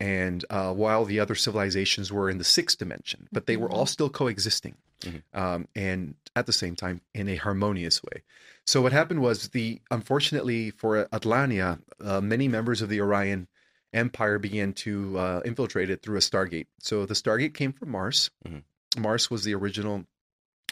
And 0.00 0.44
uh, 0.50 0.72
while 0.74 1.04
the 1.04 1.20
other 1.20 1.34
civilizations 1.34 2.10
were 2.12 2.28
in 2.28 2.38
the 2.38 2.44
sixth 2.44 2.78
dimension, 2.78 3.28
but 3.32 3.46
they 3.46 3.56
were 3.56 3.70
all 3.70 3.86
still 3.86 4.10
coexisting, 4.10 4.76
Mhm. 5.00 5.22
um, 5.32 5.68
and 5.74 6.14
at 6.36 6.46
the 6.46 6.52
same 6.52 6.76
time 6.76 7.00
in 7.14 7.28
a 7.28 7.36
harmonious 7.36 8.02
way. 8.02 8.22
So 8.66 8.82
what 8.82 8.92
happened 8.92 9.20
was 9.20 9.48
the 9.48 9.80
unfortunately 9.90 10.70
for 10.70 11.06
Atlania, 11.06 11.80
uh, 12.00 12.20
many 12.20 12.48
members 12.48 12.82
of 12.82 12.88
the 12.88 13.00
Orion 13.00 13.48
Empire 13.92 14.38
began 14.38 14.72
to 14.72 15.18
uh, 15.18 15.40
infiltrate 15.44 15.90
it 15.90 16.02
through 16.02 16.16
a 16.16 16.20
Stargate. 16.20 16.66
So 16.78 17.06
the 17.06 17.14
Stargate 17.14 17.54
came 17.54 17.72
from 17.72 17.90
Mars. 17.90 18.30
Mhm. 18.46 18.62
Mars 18.98 19.30
was 19.30 19.44
the 19.44 19.54
original, 19.54 20.06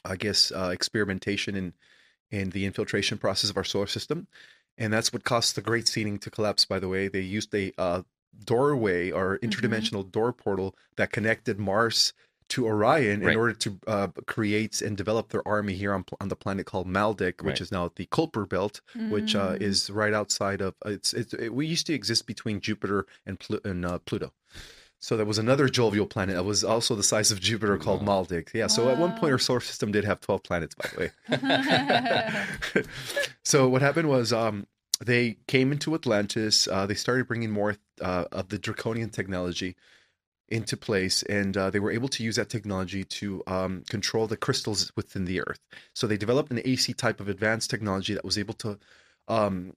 I 0.05 0.17
guess, 0.17 0.53
uh, 0.53 0.71
experimentation 0.73 1.57
in 1.57 1.75
in 2.31 2.51
the 2.51 2.67
infiltration 2.67 3.17
process 3.17 3.49
of 3.49 3.57
our 3.57 3.65
solar 3.65 3.87
system, 3.87 4.27
and 4.77 4.93
that's 4.93 5.13
what 5.13 5.25
caused 5.25 5.55
the 5.55 5.63
Great 5.63 5.89
Seeding 5.89 6.19
to 6.19 6.31
collapse. 6.31 6.67
By 6.67 6.79
the 6.79 6.89
way, 6.89 7.09
they 7.09 7.23
used 7.23 7.55
a 7.55 7.73
uh, 7.79 8.03
doorway 8.45 9.11
or 9.11 9.39
interdimensional 9.39 10.09
door 10.11 10.33
portal 10.33 10.77
that 10.97 11.11
connected 11.11 11.59
Mars 11.59 12.13
to 12.51 12.67
Orion 12.67 13.21
Right. 13.21 13.33
in 13.33 13.39
order 13.39 13.53
to 13.55 13.79
uh, 13.87 14.09
create 14.27 14.81
and 14.83 14.97
develop 14.97 15.29
their 15.31 15.47
army 15.47 15.75
here 15.75 15.93
on, 15.93 16.05
on 16.21 16.29
the 16.29 16.37
planet 16.37 16.67
called 16.67 16.87
Maldek, 16.87 17.43
which 17.43 17.55
Right. 17.55 17.61
is 17.61 17.71
now 17.73 17.91
the 17.95 18.07
Kuiper 18.07 18.49
Belt, 18.49 18.81
which 19.11 19.35
uh, 19.35 19.53
Mm. 19.55 19.61
is 19.63 19.91
right 19.91 20.15
outside 20.15 20.61
of 20.61 20.75
it's, 20.85 21.13
it's 21.13 21.35
it, 21.35 21.53
we 21.55 21.67
used 21.67 21.87
to 21.87 21.93
exist 21.95 22.27
between 22.27 22.61
Jupiter 22.61 23.07
and, 23.27 23.39
Plu- 23.39 23.61
and 23.65 23.85
uh, 23.85 23.99
Pluto. 23.99 24.33
So 25.01 25.17
there 25.17 25.27
was 25.27 25.39
another 25.39 25.69
jovial 25.69 26.07
planet 26.07 26.35
that 26.35 26.43
was 26.43 26.65
also 26.65 26.97
the 26.97 27.05
size 27.05 27.31
of 27.31 27.39
Jupiter 27.39 27.77
called 27.79 28.03
Maldic. 28.03 28.47
Maldek. 28.47 28.55
Yeah. 28.55 28.67
So 28.67 28.89
at 28.89 28.99
one 28.99 29.13
point 29.17 29.33
our 29.33 29.39
solar 29.39 29.61
system 29.61 29.93
did 29.93 30.05
have 30.05 30.21
twelve 30.21 30.43
planets, 30.43 30.75
by 30.75 30.89
the 30.93 30.99
way. 30.99 31.11
so 33.45 33.69
what 33.69 33.83
happened 33.83 34.09
was 34.09 34.33
um, 34.33 34.67
they 35.05 35.37
came 35.47 35.71
into 35.73 35.95
Atlantis. 35.95 36.67
Uh, 36.67 36.87
they 36.87 36.95
started 36.95 37.29
bringing 37.29 37.51
more 37.51 37.77
uh, 38.03 38.25
of 38.33 38.49
the 38.49 38.59
draconian 38.59 39.11
technology 39.11 39.77
into 40.49 40.77
place, 40.77 41.23
and 41.25 41.57
uh, 41.57 41.71
they 41.71 41.81
were 41.81 41.91
able 41.91 42.09
to 42.09 42.23
use 42.23 42.37
that 42.37 42.49
technology 42.49 43.05
to 43.05 43.43
um, 43.47 43.83
control 43.89 44.27
the 44.27 44.37
crystals 44.37 44.91
within 44.97 45.25
the 45.25 45.41
Earth. 45.41 45.61
So 45.95 46.07
they 46.07 46.17
developed 46.17 46.51
an 46.51 46.61
AC 46.65 46.93
type 46.95 47.21
of 47.21 47.29
advanced 47.29 47.71
technology 47.71 48.15
that 48.15 48.25
was 48.25 48.39
able 48.39 48.55
to 48.55 48.79
um, 49.29 49.75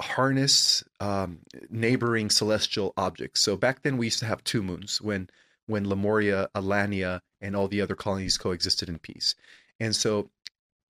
harness 0.00 0.82
um, 1.00 1.38
neighboring 1.70 2.30
celestial 2.30 2.92
objects. 2.96 3.40
So 3.40 3.56
back 3.56 3.82
then 3.82 3.96
we 3.96 4.06
used 4.06 4.18
to 4.20 4.26
have 4.26 4.42
two 4.44 4.62
moons 4.62 5.00
when 5.00 5.28
when 5.66 5.88
Lemuria, 5.88 6.48
Alania, 6.56 7.20
and 7.40 7.54
all 7.54 7.68
the 7.68 7.80
other 7.80 7.94
colonies 7.94 8.36
coexisted 8.36 8.88
in 8.88 8.98
peace. 8.98 9.36
And 9.78 9.94
so 9.94 10.28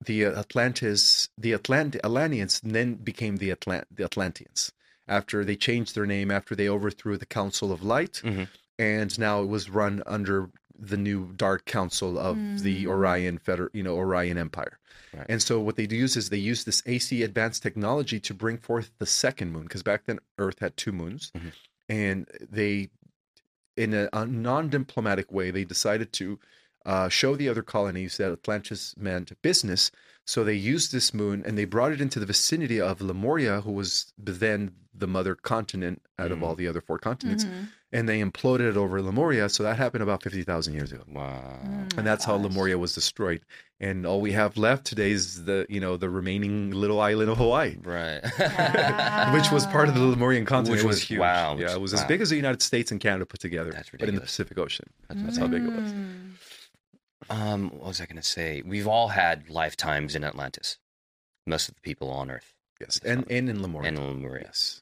the 0.03 0.25
uh, 0.25 0.39
Atlantis, 0.39 1.29
the 1.37 1.51
Atlant- 1.53 2.01
Alanians 2.01 2.59
then 2.63 2.95
became 2.95 3.37
the 3.37 3.51
Atlant- 3.51 3.85
the 3.91 4.03
Atlanteans 4.03 4.71
after 5.07 5.45
they 5.45 5.55
changed 5.55 5.93
their 5.95 6.05
name 6.07 6.31
after 6.31 6.55
they 6.55 6.67
overthrew 6.67 7.17
the 7.17 7.25
Council 7.25 7.71
of 7.71 7.83
Light, 7.83 8.21
Mhm. 8.23 8.47
And 8.79 9.17
now 9.19 9.41
it 9.41 9.47
was 9.47 9.69
run 9.69 10.01
under 10.05 10.49
the 10.77 10.97
new 10.97 11.31
Dark 11.35 11.65
Council 11.65 12.17
of 12.17 12.35
the 12.63 12.85
Mm. 12.85 12.87
Orion 12.89 13.37
Feder- 13.37 13.69
you 13.73 13.83
know 13.83 13.95
Orion 13.95 14.37
Empire. 14.37 14.79
Right. 15.13 15.25
And 15.29 15.41
so 15.41 15.59
what 15.59 15.75
they 15.75 15.85
do 15.85 15.95
use 15.95 16.17
is 16.17 16.29
they 16.29 16.37
use 16.37 16.63
this 16.63 16.81
AC 16.85 17.21
advanced 17.21 17.61
technology 17.61 18.19
to 18.21 18.33
bring 18.33 18.57
forth 18.57 18.91
the 18.97 19.05
second 19.05 19.51
moon 19.51 19.63
because 19.63 19.83
back 19.83 20.05
then 20.05 20.19
Earth 20.39 20.59
had 20.59 20.75
two 20.75 20.91
moons, 20.91 21.31
Mhm. 21.37 21.51
and 21.89 22.27
they, 22.41 22.89
in 23.77 23.93
a, 23.93 24.09
a 24.13 24.25
non-diplomatic 24.25 25.31
way, 25.31 25.51
they 25.51 25.63
decided 25.65 26.11
to 26.13 26.39
uh, 26.85 27.07
show 27.07 27.35
the 27.37 27.47
other 27.47 27.61
colonies 27.63 28.17
that 28.17 28.29
Atlantis 28.31 28.93
meant 28.97 29.31
business. 29.41 29.89
So 30.25 30.43
they 30.43 30.53
used 30.55 30.91
this 30.91 31.13
moon 31.13 31.41
and 31.45 31.57
they 31.57 31.63
brought 31.63 31.93
it 31.93 32.01
into 32.01 32.19
the 32.19 32.25
vicinity 32.25 32.81
of 32.81 32.99
Lemuria, 32.99 33.61
who 33.61 33.71
was 33.71 34.11
then 34.17 34.73
the 34.93 35.07
mother 35.07 35.35
continent 35.35 36.01
out 36.19 36.31
of 36.31 36.39
Mhm. 36.39 36.43
all 36.43 36.55
the 36.55 36.67
other 36.67 36.81
four 36.81 36.97
continents, 36.99 37.45
Mhm. 37.45 37.67
and 37.91 38.07
they 38.09 38.21
imploded 38.21 38.69
it 38.69 38.77
over 38.77 39.01
Lemuria. 39.01 39.49
So 39.49 39.63
that 39.63 39.77
happened 39.77 40.03
about 40.03 40.21
fifty 40.23 40.43
thousand 40.43 40.73
years 40.75 40.91
ago 40.91 41.03
Wow. 41.07 41.59
Mm. 41.65 41.97
and 41.97 42.05
that's 42.07 42.25
how. 42.25 42.35
Lemuria 42.35 42.77
was 42.77 42.93
destroyed. 42.93 43.41
And 43.79 44.05
all 44.05 44.21
we 44.21 44.31
have 44.33 44.55
left 44.55 44.85
today 44.85 45.11
is 45.11 45.43
the 45.45 45.65
you 45.69 45.79
know 45.79 45.97
the 45.97 46.09
remaining 46.09 46.71
little 46.71 47.01
island 47.01 47.29
of 47.31 47.37
Hawaii, 47.37 47.77
Right. 47.81 48.21
which 49.33 49.51
was 49.51 49.65
part 49.67 49.89
of 49.89 49.95
the 49.95 50.01
Lemurian 50.01 50.45
continent. 50.45 50.77
Which 50.77 50.85
was 50.85 50.97
was- 50.97 51.01
huge. 51.09 51.19
wow, 51.19 51.57
yeah, 51.57 51.73
it 51.73 51.81
was 51.81 51.93
as 51.93 52.03
big 52.05 52.21
as 52.21 52.29
the 52.29 52.35
United 52.35 52.61
States 52.61 52.91
and 52.91 52.99
Canada 53.01 53.25
put 53.25 53.39
together, 53.39 53.71
That's 53.71 53.89
but 53.89 54.07
in 54.07 54.15
the. 54.15 54.21
Pacific 54.21 54.57
Ocean. 54.57 54.85
That's, 55.09 55.21
That's 55.23 55.37
how 55.37 55.47
big 55.47 55.63
it 55.63 55.73
was. 55.73 55.91
Mm. 55.91 56.33
Um, 57.29 57.69
what 57.71 57.87
was 57.87 58.01
I 58.01 58.05
going 58.05 58.17
to 58.17 58.21
say? 58.23 58.61
We've 58.65 58.87
all 58.87 59.07
had 59.09 59.49
lifetimes 59.49 60.13
in 60.15 60.23
Atlantis. 60.25 60.77
Most 61.47 61.67
of 61.69 61.75
the 61.75 61.81
people 61.81 62.09
on 62.09 62.29
Earth 62.31 62.53
Yes, 62.79 62.99
and 63.03 63.25
and 63.29 63.49
in 63.49 63.61
Lemuria. 63.61 63.87
and 63.89 63.99
Lemuria. 63.99 64.43
Yes, 64.45 64.81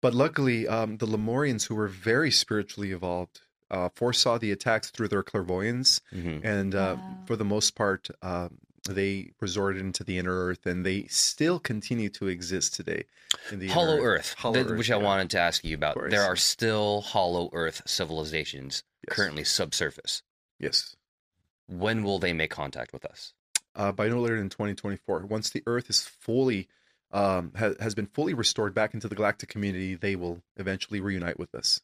but 0.00 0.14
luckily, 0.14 0.66
um, 0.68 0.96
the 0.98 1.06
Lemurians, 1.06 1.66
who 1.66 1.74
were 1.74 1.88
very 1.88 2.30
spiritually 2.30 2.92
evolved, 2.92 3.40
uh, 3.70 3.88
foresaw 3.94 4.38
the 4.38 4.50
attacks 4.52 4.90
through 4.90 5.08
their 5.08 5.22
clairvoyance, 5.22 6.00
Mhm. 6.12 6.44
and 6.44 6.74
uh, 6.74 6.96
Wow. 6.98 7.18
for 7.26 7.36
the 7.36 7.44
most 7.44 7.74
part, 7.76 8.08
um, 8.22 8.58
they 8.88 9.32
resorted 9.40 9.80
into 9.80 10.02
the 10.02 10.18
inner 10.18 10.46
earth, 10.46 10.64
and 10.66 10.84
they 10.86 11.04
still 11.06 11.60
continue 11.60 12.08
to 12.08 12.26
exist 12.28 12.74
today. 12.74 13.04
In 13.52 13.58
the 13.58 13.68
Hollow 13.68 14.00
Earth, 14.00 14.34
Hollow 14.38 14.54
that- 14.54 14.70
Earth, 14.72 14.78
which 14.78 14.90
I 14.90 14.96
wanted 14.96 15.30
to 15.30 15.38
ask 15.38 15.62
you 15.64 15.74
about. 15.74 15.96
There 16.10 16.22
are 16.24 16.34
still 16.36 17.02
Hollow 17.02 17.50
Earth 17.52 17.82
civilizations 17.86 18.82
Yes. 19.06 19.16
currently 19.16 19.44
subsurface. 19.44 20.22
Yes. 20.58 20.96
When 21.66 22.02
will 22.02 22.18
they 22.18 22.32
make 22.32 22.50
contact 22.50 22.92
with 22.92 23.04
us? 23.04 23.32
uh, 23.76 23.92
by 23.92 24.08
no 24.08 24.20
later 24.20 24.36
than 24.36 24.48
2024. 24.50 25.24
Once 25.26 25.48
the 25.50 25.62
Earth 25.64 25.88
is 25.88 26.02
fully 26.02 26.68
um, 27.12 27.52
ha- 27.56 27.74
has 27.80 27.94
been 27.94 28.06
fully 28.06 28.34
restored 28.34 28.74
back 28.74 28.94
into 28.94 29.08
the 29.08 29.14
galactic 29.14 29.48
community, 29.48 29.94
they 29.94 30.16
will 30.16 30.42
eventually 30.56 31.00
reunite 31.00 31.38
with 31.38 31.54
us. 31.54 31.80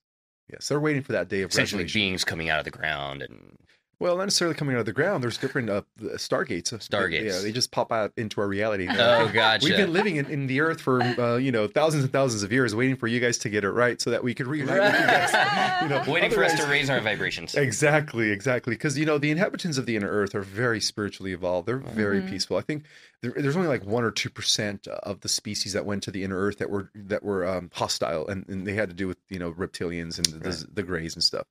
Yes, 0.52 0.68
they're 0.68 0.80
waiting 0.80 1.02
for 1.02 1.12
that 1.12 1.28
day 1.28 1.42
of 1.42 1.50
Essentially, 1.50 1.84
beings 1.84 2.24
coming 2.24 2.48
out 2.48 2.60
of 2.60 2.64
the 2.64 2.70
ground 2.70 3.22
and 3.22 3.56
Well, 3.98 4.18
not 4.18 4.24
necessarily 4.24 4.54
coming 4.54 4.74
out 4.76 4.80
of 4.80 4.84
the 4.86 4.92
ground. 4.92 5.22
There's 5.24 5.38
different 5.38 5.70
uh, 5.70 5.80
stargates. 6.16 6.70
Stargates. 6.74 7.24
Yeah, 7.24 7.38
they 7.40 7.50
just 7.50 7.70
pop 7.70 7.90
out 7.90 8.12
into 8.18 8.42
our 8.42 8.46
reality. 8.46 8.86
oh, 8.90 9.30
gotcha. 9.32 9.64
We've 9.64 9.76
been 9.76 9.92
living 9.94 10.16
in, 10.16 10.26
in 10.26 10.46
the 10.46 10.60
Earth 10.60 10.82
for 10.82 11.00
uh, 11.02 11.36
you 11.36 11.50
know 11.50 11.66
thousands 11.66 12.04
and 12.04 12.12
thousands 12.12 12.42
of 12.42 12.52
years, 12.52 12.74
waiting 12.74 12.96
for 12.96 13.06
you 13.06 13.20
guys 13.20 13.38
to 13.38 13.48
get 13.48 13.64
it 13.64 13.70
right, 13.70 13.98
so 13.98 14.10
that 14.10 14.22
we 14.22 14.34
could 14.34 14.46
reunite 14.48 14.78
with 14.80 15.00
you 15.00 15.06
guys. 15.06 15.82
You 15.82 15.88
know, 15.90 16.02
waiting 16.06 16.30
for 16.30 16.42
us 16.44 16.54
to 16.58 16.66
raise 16.68 16.88
our 16.90 17.00
vibrations. 17.00 17.54
Exactly, 17.54 18.30
exactly. 18.30 18.74
Because 18.74 18.98
you 18.98 19.04
know 19.06 19.18
the 19.18 19.30
inhabitants 19.30 19.78
of 19.78 19.86
the 19.86 19.94
inner 19.96 20.08
Earth 20.10 20.34
are 20.34 20.42
very 20.42 20.80
spiritually 20.80 21.32
evolved. 21.32 21.66
They're 21.68 21.76
very 21.78 22.20
Mhm. 22.20 22.28
peaceful. 22.30 22.56
I 22.56 22.62
think 22.62 22.84
there, 23.22 23.32
there's 23.36 23.56
only 23.56 23.68
like 23.68 23.84
one 23.84 24.02
or 24.04 24.10
two 24.10 24.30
percent 24.30 24.86
of 24.88 25.20
the 25.20 25.28
species 25.28 25.72
that 25.74 25.84
went 25.86 26.02
to 26.04 26.10
the 26.10 26.22
inner 26.24 26.36
Earth 26.38 26.58
that 26.58 26.70
were 26.70 26.90
that 26.94 27.22
were 27.22 27.46
um, 27.46 27.70
hostile, 27.74 28.26
and, 28.28 28.46
and 28.48 28.66
they 28.66 28.74
had 28.74 28.88
to 28.90 28.94
do 28.94 29.06
with 29.08 29.18
you 29.30 29.38
know 29.38 29.52
reptilians 29.52 30.16
and 30.18 30.42
the, 30.42 30.48
Right. 30.50 30.64
the 30.74 30.82
Greys 30.82 31.14
and 31.14 31.22
stuff, 31.22 31.46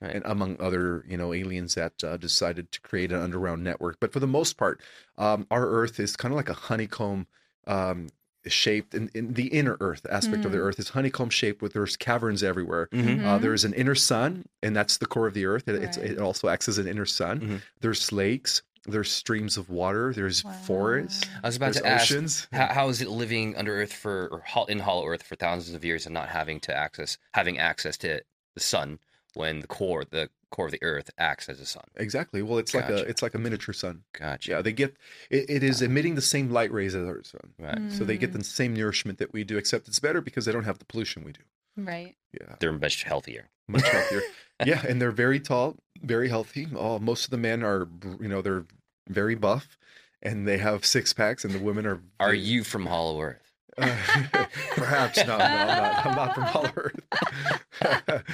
Right. 0.00 0.14
and 0.16 0.24
among 0.24 0.56
other 0.60 1.04
you 1.06 1.16
know 1.18 1.34
aliens 1.34 1.74
that 1.74 2.02
uh, 2.02 2.16
decided 2.16 2.72
to 2.72 2.80
create 2.80 3.12
an 3.12 3.20
underground 3.20 3.62
network. 3.62 3.98
But 4.00 4.12
for 4.14 4.20
the 4.20 4.26
most 4.26 4.56
part, 4.56 4.80
um, 5.18 5.46
our 5.50 5.66
Earth 5.68 6.00
is 6.00 6.16
kind 6.16 6.32
of 6.32 6.36
like 6.36 6.48
a 6.48 6.54
honeycomb. 6.54 7.26
Um, 7.66 8.08
shaped 8.46 8.94
in, 8.94 9.10
in 9.14 9.34
the 9.34 9.48
inner 9.48 9.76
earth 9.80 10.06
aspect 10.08 10.46
of 10.46 10.52
the 10.52 10.56
Mm. 10.56 10.62
earth 10.62 10.78
is 10.78 10.88
honeycomb 10.88 11.28
shaped 11.28 11.60
with 11.60 11.74
there's 11.74 11.94
caverns 11.94 12.42
everywhere 12.42 12.88
Mhm. 12.90 13.22
uh, 13.22 13.36
Mhm. 13.38 13.42
there's 13.42 13.64
an 13.66 13.74
inner 13.74 13.94
sun, 13.94 14.46
and 14.62 14.74
that's 14.74 14.96
the 14.96 15.04
core 15.04 15.26
of 15.26 15.34
the 15.34 15.44
earth. 15.44 15.68
It, 15.68 15.82
it's, 15.84 15.98
Right. 15.98 16.12
it 16.12 16.18
also 16.18 16.48
acts 16.48 16.66
as 16.66 16.78
an 16.78 16.86
inner 16.88 17.04
sun. 17.04 17.40
Mhm. 17.42 17.60
There's 17.80 18.10
lakes, 18.12 18.62
there's 18.86 19.10
streams 19.12 19.58
of 19.58 19.68
water, 19.68 20.14
there's 20.14 20.42
Wow. 20.42 20.52
forests, 20.52 21.28
I 21.44 21.48
was 21.48 21.56
about 21.56 21.74
to 21.74 21.86
ask, 21.86 22.10
oceans. 22.10 22.48
how, 22.50 22.68
how 22.68 22.88
is 22.88 23.02
it 23.02 23.10
living 23.10 23.54
under 23.56 23.74
Earth 23.82 23.92
for 23.92 24.28
or 24.32 24.66
in 24.70 24.78
Hollow 24.78 25.06
Earth 25.06 25.22
for 25.22 25.36
thousands 25.36 25.76
of 25.76 25.84
years 25.84 26.06
and 26.06 26.14
not 26.14 26.30
having 26.30 26.60
to 26.60 26.74
access 26.74 27.18
having 27.34 27.58
access 27.58 27.98
to 27.98 28.22
the 28.54 28.60
sun 28.60 29.00
when 29.34 29.60
the 29.60 29.66
core 29.66 30.04
the 30.04 30.28
core 30.50 30.66
of 30.66 30.72
the 30.72 30.82
Earth 30.82 31.10
acts 31.18 31.48
as 31.48 31.60
a 31.60 31.66
sun? 31.66 31.84
Exactly. 31.96 32.42
Well, 32.42 32.58
it's 32.58 32.74
like 32.74 32.88
a 32.88 32.98
it's 33.04 33.22
like 33.22 33.34
a 33.34 33.38
miniature 33.38 33.72
sun. 33.72 34.02
Gotcha. 34.18 34.50
Yeah, 34.50 34.62
they 34.62 34.72
get 34.72 34.96
it, 35.30 35.48
it 35.48 35.62
is 35.62 35.82
emitting 35.82 36.14
the 36.14 36.22
same 36.22 36.50
light 36.50 36.72
rays 36.72 36.94
as 36.94 37.06
our 37.06 37.22
sun. 37.22 37.52
Right. 37.58 37.92
So 37.92 38.04
they 38.04 38.16
get 38.16 38.30
Mm. 38.32 38.38
the 38.38 38.44
same 38.44 38.74
nourishment 38.74 39.18
that 39.18 39.32
we 39.32 39.44
do, 39.44 39.58
except 39.58 39.88
it's 39.88 40.00
better 40.00 40.20
because 40.20 40.44
they 40.44 40.52
don't 40.52 40.64
have 40.64 40.78
the 40.78 40.84
pollution 40.84 41.24
we 41.24 41.32
do. 41.32 41.42
Right. 41.76 42.14
Yeah, 42.32 42.56
They're 42.58 42.72
much 42.72 43.04
healthier. 43.04 43.48
much 43.68 43.86
healthier. 43.88 44.22
yeah, 44.66 44.82
and 44.88 45.00
they're 45.00 45.12
very 45.12 45.40
tall, 45.40 45.76
very 46.02 46.28
healthy. 46.28 46.66
Oh, 46.76 46.98
most 46.98 47.24
of 47.24 47.30
the 47.30 47.38
men 47.38 47.62
are, 47.62 47.88
you 48.20 48.28
know, 48.28 48.42
they're 48.42 48.64
very 49.08 49.34
buff, 49.34 49.78
and 50.22 50.46
they 50.46 50.58
have 50.58 50.84
six 50.84 51.12
packs, 51.12 51.44
and 51.44 51.54
the 51.54 51.58
women 51.60 51.86
are. 51.86 52.00
Are 52.18 52.34
you 52.34 52.62
from 52.64 52.86
Hollow 52.86 53.20
Earth? 53.20 53.52
Uh, 53.78 53.96
perhaps 54.76 55.16
no, 55.18 55.38
no, 55.38 55.44
I'm 55.44 55.66
not. 55.68 56.06
I'm 56.06 56.16
not 56.16 56.34
from 56.34 56.44
Hollow 56.44 56.72
Earth. 56.76 58.24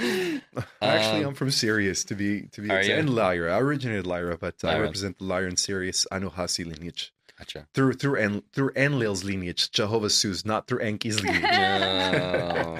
Actually, 0.82 1.20
Um, 1.22 1.26
I'm 1.28 1.34
from 1.34 1.50
Sirius 1.50 2.04
to 2.04 2.14
be 2.14 2.42
to 2.52 2.60
be 2.60 2.70
Are 2.70 2.78
exact. 2.80 2.98
and 3.00 3.10
Lyra. 3.14 3.54
I 3.54 3.60
originated 3.60 4.06
Lyra, 4.06 4.36
but 4.38 4.62
I 4.64 4.78
represent 4.78 5.18
the 5.18 5.24
Lyra 5.24 5.46
and 5.48 5.58
Sirius 5.58 6.06
Anuhazi 6.10 6.64
lineage 6.66 7.12
Gotcha. 7.38 7.66
through 7.74 7.94
through 7.94 8.16
En, 8.16 8.42
through 8.52 8.72
Enlil's 8.74 9.22
lineage, 9.24 9.70
Jehovah 9.70 10.10
Zeus, 10.10 10.44
not 10.44 10.66
through 10.66 10.80
Enki's 10.80 11.20
lineage. 11.22 11.42
No. 11.42 12.78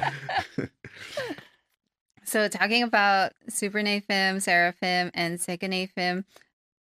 So, 2.27 2.49
talking 2.49 2.83
about 2.83 3.33
Super 3.49 3.81
Nephim, 3.81 4.41
Seraphim, 4.41 5.11
and 5.15 5.41
Second 5.41 5.73
Nephim, 5.73 6.25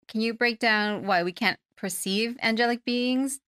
can 0.07 0.21
you 0.21 0.33
break 0.33 0.59
down 0.59 1.05
why 1.05 1.23
we 1.23 1.33
can't 1.33 1.59
perceive 1.75 2.37
angelic 2.41 2.83
beings? 2.85 3.41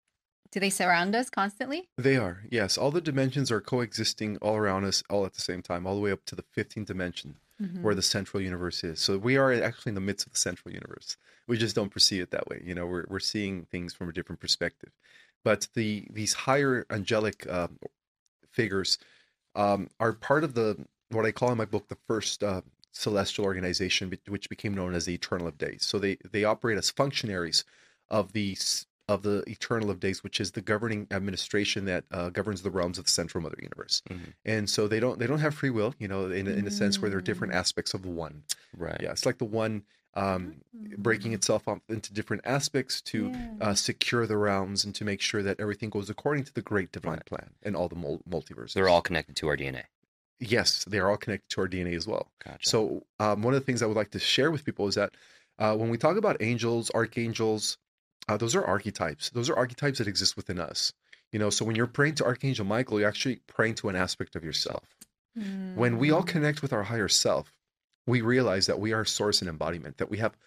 Do 0.51 0.59
they 0.59 0.69
surround 0.69 1.15
us 1.15 1.29
constantly? 1.29 1.89
They 1.97 2.15
are, 2.17 2.43
yes. 2.49 2.77
All 2.77 2.91
the 2.91 3.01
dimensions 3.01 3.51
are 3.51 3.59
coexisting 3.61 4.37
all 4.37 4.55
around 4.55 4.85
us, 4.85 5.03
all 5.09 5.25
at 5.25 5.33
the 5.33 5.41
same 5.41 5.61
time, 5.61 5.85
all 5.85 5.95
the 5.95 6.01
way 6.01 6.11
up 6.11 6.23
to 6.25 6.35
the 6.35 6.43
15th 6.55 6.85
dimension, 6.87 7.35
Mhm. 7.61 7.81
where 7.81 7.95
the 7.95 8.01
central 8.01 8.41
universe 8.41 8.83
is. 8.83 8.99
So 8.99 9.17
we 9.17 9.37
are 9.37 9.51
actually 9.51 9.91
in 9.91 9.95
the 9.95 10.01
midst 10.01 10.25
of 10.27 10.33
the 10.33 10.39
central 10.39 10.73
universe. 10.73 11.17
We 11.47 11.57
just 11.57 11.75
don't 11.75 11.89
perceive 11.91 12.21
it 12.21 12.31
that 12.31 12.47
way. 12.47 12.61
You 12.63 12.73
know, 12.75 12.85
we're 12.85 13.05
we're 13.07 13.19
seeing 13.19 13.65
things 13.65 13.93
from 13.93 14.09
a 14.09 14.13
different 14.13 14.39
perspective. 14.39 14.91
But 15.43 15.67
the 15.73 16.07
these 16.09 16.33
higher 16.33 16.85
angelic 16.89 17.45
um, 17.49 17.79
figures 18.51 18.97
um, 19.55 19.89
are 19.99 20.11
part 20.13 20.43
of 20.43 20.53
the 20.53 20.85
what 21.09 21.25
I 21.25 21.31
call 21.31 21.51
in 21.51 21.57
my 21.57 21.65
book 21.65 21.87
the 21.87 21.97
first 22.07 22.43
uh, 22.43 22.61
celestial 22.91 23.45
organization, 23.45 24.11
which 24.27 24.49
became 24.49 24.73
known 24.73 24.93
as 24.95 25.05
the 25.05 25.13
Eternal 25.13 25.47
of 25.47 25.57
Days. 25.57 25.85
So 25.85 25.99
they 25.99 26.17
they 26.29 26.43
operate 26.43 26.77
as 26.77 26.89
functionaries 26.89 27.63
of 28.09 28.33
the 28.33 28.55
of 29.07 29.21
the 29.21 29.43
Eternal 29.47 29.91
of 29.91 29.99
Days, 29.99 30.23
which 30.23 30.39
is 30.39 30.51
the 30.51 30.61
governing 30.61 31.05
administration 31.11 31.85
that 31.85 32.05
uh, 32.11 32.29
governs 32.29 32.61
the 32.63 32.71
realms 32.71 32.97
of 32.97 33.05
the 33.05 33.11
Central 33.11 33.43
Mother 33.43 33.57
Universe. 33.61 34.01
Mhm. 34.09 34.33
And 34.45 34.69
so 34.69 34.87
they 34.87 34.99
don't 34.99 35.19
they 35.19 35.27
don't 35.27 35.39
have 35.39 35.53
free 35.53 35.69
will, 35.69 35.93
you 35.99 36.07
know, 36.07 36.31
in, 36.31 36.47
in 36.47 36.65
a 36.65 36.71
sense 36.71 36.99
where 36.99 37.09
there 37.09 37.19
are 37.19 37.21
different 37.21 37.53
Mm. 37.53 37.57
aspects 37.57 37.93
of 37.93 38.01
the 38.01 38.09
one. 38.09 38.43
Right. 38.75 38.99
Yeah, 39.01 39.11
it's 39.11 39.25
like 39.25 39.37
the 39.37 39.45
one 39.45 39.83
um, 40.17 40.61
breaking 40.97 41.31
Mm. 41.33 41.35
itself 41.35 41.67
up 41.67 41.81
into 41.89 42.13
different 42.13 42.41
aspects 42.45 43.01
to 43.01 43.27
Yeah. 43.31 43.51
uh, 43.59 43.73
secure 43.75 44.25
the 44.25 44.37
realms 44.37 44.85
and 44.85 44.95
to 44.95 45.03
make 45.03 45.19
sure 45.19 45.43
that 45.43 45.59
everything 45.59 45.89
goes 45.89 46.09
according 46.09 46.45
to 46.45 46.53
the 46.53 46.61
great 46.61 46.93
divine 46.93 47.15
Right. 47.15 47.25
plan 47.25 47.49
and 47.63 47.75
all 47.75 47.89
the 47.89 47.97
mul- 47.97 48.23
multiverses. 48.27 48.73
They're 48.73 48.87
all 48.87 49.01
connected 49.01 49.35
to 49.37 49.47
our 49.49 49.57
DNA. 49.57 49.83
yes, 50.39 50.83
they 50.85 50.99
are 50.99 51.09
all 51.09 51.17
connected 51.17 51.49
to 51.49 51.61
our 51.61 51.67
DNA 51.67 51.95
as 51.95 52.05
well. 52.07 52.29
Gotcha. 52.43 52.69
So 52.69 53.05
um, 53.19 53.41
one 53.41 53.53
of 53.53 53.59
the 53.59 53.65
things 53.65 53.81
I 53.81 53.85
would 53.85 53.95
like 53.95 54.11
to 54.11 54.19
share 54.19 54.51
with 54.51 54.65
people 54.65 54.87
is 54.87 54.95
that 54.95 55.15
uh, 55.59 55.75
when 55.77 55.89
we 55.89 55.97
talk 55.97 56.17
about 56.17 56.41
angels, 56.41 56.91
archangels, 56.93 57.77
uh, 58.27 58.37
those 58.37 58.55
are 58.55 58.63
archetypes. 58.65 59.29
Those 59.31 59.49
are 59.49 59.55
archetypes 59.55 59.99
that 59.99 60.07
exist 60.07 60.35
within 60.35 60.59
us. 60.59 60.93
You 61.31 61.39
know, 61.39 61.49
so 61.49 61.65
when 61.65 61.75
you're 61.75 61.87
praying 61.87 62.15
to 62.15 62.25
Archangel 62.25 62.65
Michael, 62.65 62.99
you're 62.99 63.09
actually 63.09 63.37
praying 63.47 63.75
to 63.75 63.89
an 63.89 63.95
aspect 63.95 64.35
of 64.35 64.43
yourself. 64.43 64.83
When 65.73 65.97
we 65.97 66.11
all 66.11 66.23
Mm. 66.23 66.27
connect 66.27 66.61
with 66.61 66.71
our 66.71 66.83
higher 66.83 67.09
self, 67.09 67.53
we 68.07 68.21
realize 68.21 68.67
that 68.67 68.79
we 68.79 68.93
are 68.93 69.03
source 69.03 69.41
and 69.41 69.49
embodiment, 69.49 69.97
that 69.97 70.09
we 70.09 70.17
have 70.19 70.37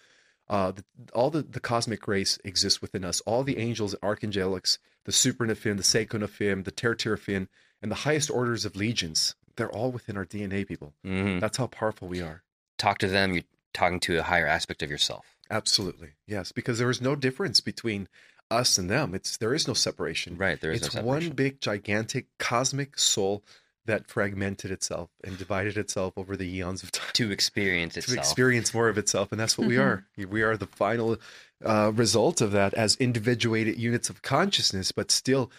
uh, 0.49 0.73
the, 0.73 0.83
all 1.13 1.29
the, 1.31 1.43
the 1.43 1.61
cosmic 1.61 2.01
grace 2.01 2.39
exists 2.43 2.81
within 2.81 3.05
us. 3.05 3.21
All 3.27 3.45
the 3.45 3.59
angels, 3.59 3.95
archangelics, 4.03 4.79
the 5.05 5.13
supernephim, 5.13 5.77
the 5.77 5.83
seikonephim, 5.83 6.65
the 6.65 6.73
terteraphim, 6.73 7.49
and 7.83 7.91
the 7.91 7.97
highest 8.07 8.31
orders 8.31 8.65
of 8.65 8.75
legions, 8.75 9.35
they're 9.57 9.71
all 9.71 9.93
within 9.93 10.17
our 10.17 10.25
DNA, 10.25 10.67
people. 10.67 10.95
Mhm. 11.05 11.39
That's 11.41 11.59
how 11.59 11.67
powerful 11.67 12.09
we 12.09 12.23
are. 12.23 12.45
Talk 12.79 12.97
to 13.01 13.09
them. 13.09 13.35
You're 13.35 13.43
talking 13.75 14.01
to 14.01 14.17
a 14.21 14.23
higher 14.23 14.47
aspect 14.47 14.83
of 14.83 14.91
yourself. 14.91 15.37
Absolutely. 15.51 16.11
Yes, 16.27 16.53
because 16.53 16.79
there 16.79 16.91
is 16.91 17.01
no 17.01 17.15
difference 17.17 17.61
between 17.61 18.09
us 18.51 18.79
and 18.79 18.89
them. 18.89 19.15
It's 19.15 19.37
there 19.37 19.55
is 19.55 19.69
no 19.69 19.75
separation. 19.75 20.37
Right. 20.37 20.61
There 20.61 20.73
is 20.73 20.83
it's 20.83 20.95
no 20.95 21.03
one 21.03 21.31
big 21.31 21.61
gigantic 21.61 22.27
cosmic 22.39 22.99
soul 22.99 23.43
that 23.89 24.07
fragmented 24.07 24.71
itself 24.71 25.09
and 25.25 25.39
divided 25.39 25.79
itself 25.79 26.13
over 26.17 26.37
the 26.37 26.47
eons 26.57 26.83
of 26.83 26.93
time 26.93 27.09
to 27.15 27.31
experience 27.31 27.97
itself. 27.97 28.15
to 28.15 28.21
experience 28.21 28.75
more 28.75 28.89
of 28.89 28.99
itself 28.99 29.33
and 29.33 29.41
that's 29.41 29.57
what 29.57 29.67
we 29.67 29.79
are 29.79 30.05
we 30.29 30.43
are 30.43 30.59
the 30.59 30.67
final 30.67 31.17
uh, 31.65 31.91
result 31.95 32.43
of 32.43 32.53
that 32.53 32.75
as 32.75 32.97
individuated 32.97 33.79
units 33.79 34.11
of 34.11 34.21
consciousness 34.21 34.93
but 34.93 35.11
still 35.11 35.51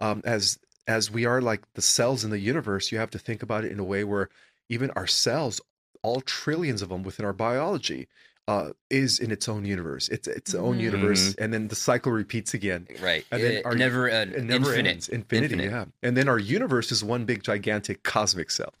um, 0.00 0.20
as 0.26 0.58
as 0.86 1.10
we 1.10 1.24
are 1.24 1.40
like 1.40 1.62
the 1.72 1.82
cells 1.82 2.24
in 2.24 2.30
the 2.30 2.38
universe 2.38 2.92
you 2.92 2.98
have 2.98 3.10
to 3.10 3.18
think 3.18 3.42
about 3.42 3.64
it 3.64 3.72
in 3.72 3.78
a 3.78 3.84
way 3.84 4.04
where 4.04 4.28
even 4.68 4.90
our 4.90 5.06
cells 5.06 5.58
all 6.02 6.20
trillions 6.20 6.82
of 6.82 6.90
them 6.90 7.02
within 7.02 7.24
our 7.24 7.32
biology 7.32 8.06
uh, 8.48 8.70
is 8.90 9.20
in 9.20 9.30
its 9.30 9.48
own 9.48 9.64
universe 9.64 10.08
it's 10.08 10.26
its 10.26 10.54
own 10.54 10.78
Mhm. 10.78 10.82
universe 10.82 11.34
and 11.36 11.52
then 11.54 11.68
the 11.68 11.76
cycle 11.76 12.10
repeats 12.10 12.54
again 12.54 12.88
Right. 13.00 13.24
And 13.30 13.42
then 13.42 13.52
It 13.58 13.66
our- 13.66 13.74
never, 13.76 14.10
uh, 14.10 14.22
it 14.22 14.42
never 14.42 14.70
infinite. 14.70 14.90
ends 14.90 15.08
infinity 15.10 15.54
Infinite. 15.54 15.70
yeah 15.70 15.84
and 16.02 16.16
then 16.16 16.28
our 16.28 16.38
universe 16.38 16.90
is 16.90 17.04
one 17.04 17.24
big 17.26 17.42
gigantic 17.42 18.02
cosmic 18.02 18.50
cell 18.50 18.72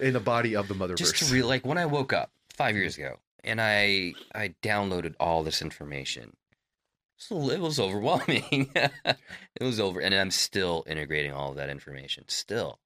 in 0.00 0.12
the 0.14 0.20
body 0.20 0.56
of 0.56 0.66
the 0.68 0.74
motherverse 0.74 0.96
Just 0.98 1.16
to 1.16 1.26
re- 1.32 1.42
like 1.42 1.64
when 1.66 1.78
I 1.78 1.86
woke 1.86 2.12
up 2.12 2.32
five 2.54 2.74
years 2.76 2.96
ago 2.96 3.18
and 3.44 3.60
I 3.60 4.14
I 4.34 4.54
downloaded 4.62 5.14
all 5.20 5.42
this 5.44 5.60
information. 5.60 6.34
So 7.16 7.50
it 7.50 7.60
was 7.60 7.78
overwhelming. 7.78 8.70
it 8.74 9.62
was 9.62 9.78
over, 9.78 10.00
and 10.00 10.14
I'm 10.14 10.30
still 10.30 10.82
integrating 10.86 11.32
all 11.32 11.50
of 11.50 11.56
that 11.56 11.68
information. 11.70 12.24
Still. 12.28 12.80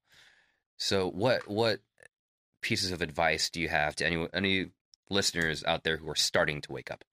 So 0.77 1.09
what 1.09 1.47
what 1.47 1.79
pieces 2.61 2.91
of 2.91 3.01
advice 3.01 3.49
do 3.49 3.59
you 3.61 3.69
have 3.69 3.95
to 3.97 4.05
any 4.05 4.27
any 4.33 4.71
listeners 5.09 5.63
out 5.63 5.83
there 5.83 5.97
who 5.97 6.09
are 6.09 6.15
starting 6.15 6.61
to 6.61 6.71
wake 6.71 6.91
up? 6.91 7.03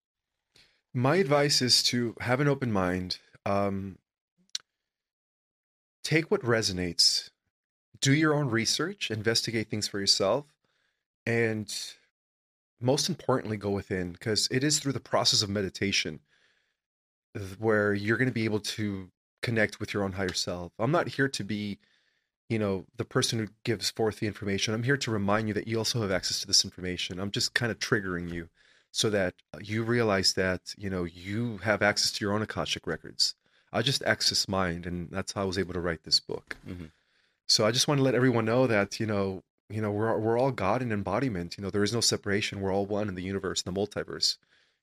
My 0.95 1.17
advice 1.17 1.61
is 1.63 1.83
to 1.85 2.15
have 2.21 2.41
an 2.41 2.49
open 2.49 2.73
mind. 2.73 3.19
Um, 3.45 3.99
take 6.03 6.31
what 6.31 6.43
resonates. 6.43 7.31
Do 8.01 8.13
your 8.15 8.35
own 8.35 8.49
research. 8.49 9.11
Investigate 9.11 9.69
things 9.69 9.89
for 9.89 10.01
yourself. 10.01 10.47
and 11.27 11.73
most 12.81 13.09
importantly, 13.09 13.57
go 13.57 13.71
within 13.71 14.13
because 14.13 14.49
it 14.51 14.63
is 14.63 14.79
through 14.79 14.93
the 14.93 15.01
process 15.01 15.43
of 15.43 15.49
meditation 15.49 16.21
where 17.59 17.95
you're 17.95 18.17
going 18.19 18.29
to 18.29 18.35
be 18.35 18.45
able 18.45 18.61
to 18.61 19.11
connect 19.43 19.81
with 19.81 19.95
your 19.95 20.03
own 20.03 20.13
higher 20.13 20.33
self. 20.33 20.73
I'm 20.79 20.91
not 20.91 21.09
here 21.09 21.29
to 21.29 21.45
be, 21.45 21.79
you 22.49 22.59
know, 22.59 22.87
the 22.97 23.05
person 23.05 23.39
who 23.39 23.49
gives 23.65 23.91
forth 23.91 24.21
the 24.21 24.27
information. 24.27 24.73
I'm 24.73 24.85
here 24.85 24.97
to 24.97 25.11
remind 25.11 25.49
you 25.49 25.55
that 25.55 25.67
you 25.67 25.79
also 25.79 26.01
have 26.01 26.11
access 26.11 26.41
to 26.41 26.47
this 26.47 26.65
information. 26.65 27.19
I'm 27.19 27.31
just 27.31 27.55
kind 27.55 27.73
of 27.73 27.79
triggering 27.79 28.33
you 28.33 28.49
so 28.93 29.11
that 29.11 29.35
uh, 29.53 29.59
you 29.63 29.83
realize 29.83 30.35
that, 30.35 30.75
you 30.77 30.89
know, 30.89 31.05
you 31.05 31.59
have 31.59 31.83
access 31.83 32.13
to 32.13 32.25
your 32.25 32.33
own 32.33 32.43
Akashic 32.43 32.87
records. 32.87 33.35
I 33.73 33.83
just 33.83 34.03
access 34.05 34.49
mine, 34.49 34.85
and 34.87 35.09
that's 35.11 35.33
how 35.33 35.43
I 35.43 35.45
was 35.45 35.59
able 35.59 35.75
to 35.75 35.81
write 35.81 36.05
this 36.05 36.21
book. 36.21 36.57
Mhm. 36.67 36.91
So 37.47 37.67
I 37.67 37.73
just 37.73 37.89
want 37.89 37.99
to 37.99 38.05
let 38.05 38.15
everyone 38.15 38.45
know 38.45 38.67
that, 38.67 38.99
you 39.01 39.07
know, 39.07 39.43
you 39.69 39.83
know, 39.83 39.91
we're 39.91 40.17
we're 40.19 40.39
all 40.39 40.53
God 40.53 40.83
in 40.83 40.93
embodiment. 40.93 41.59
You 41.59 41.65
know, 41.65 41.71
there 41.71 41.83
is 41.83 41.93
no 41.93 42.01
separation. 42.01 42.61
We're 42.61 42.73
all 42.73 42.87
one 42.87 43.09
in 43.09 43.17
the 43.17 43.23
universe, 43.23 43.63
in 43.63 43.75
the 43.75 43.79
multiverse. 43.81 44.37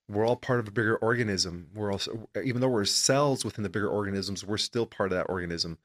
We're 0.10 0.27
all 0.27 0.36
part 0.36 0.60
of 0.60 0.67
a 0.67 0.72
bigger 0.72 0.98
organism. 0.98 1.70
We're 1.74 1.91
also, 1.91 2.29
even 2.43 2.60
though 2.60 2.67
we're 2.67 2.84
cells 2.84 3.46
within 3.46 3.63
the 3.63 3.70
bigger 3.70 3.88
organisms, 3.88 4.43
we're 4.46 4.58
still 4.58 4.86
part 4.86 5.12
of 5.13 5.17
that 5.17 5.29
organism. 5.29 5.77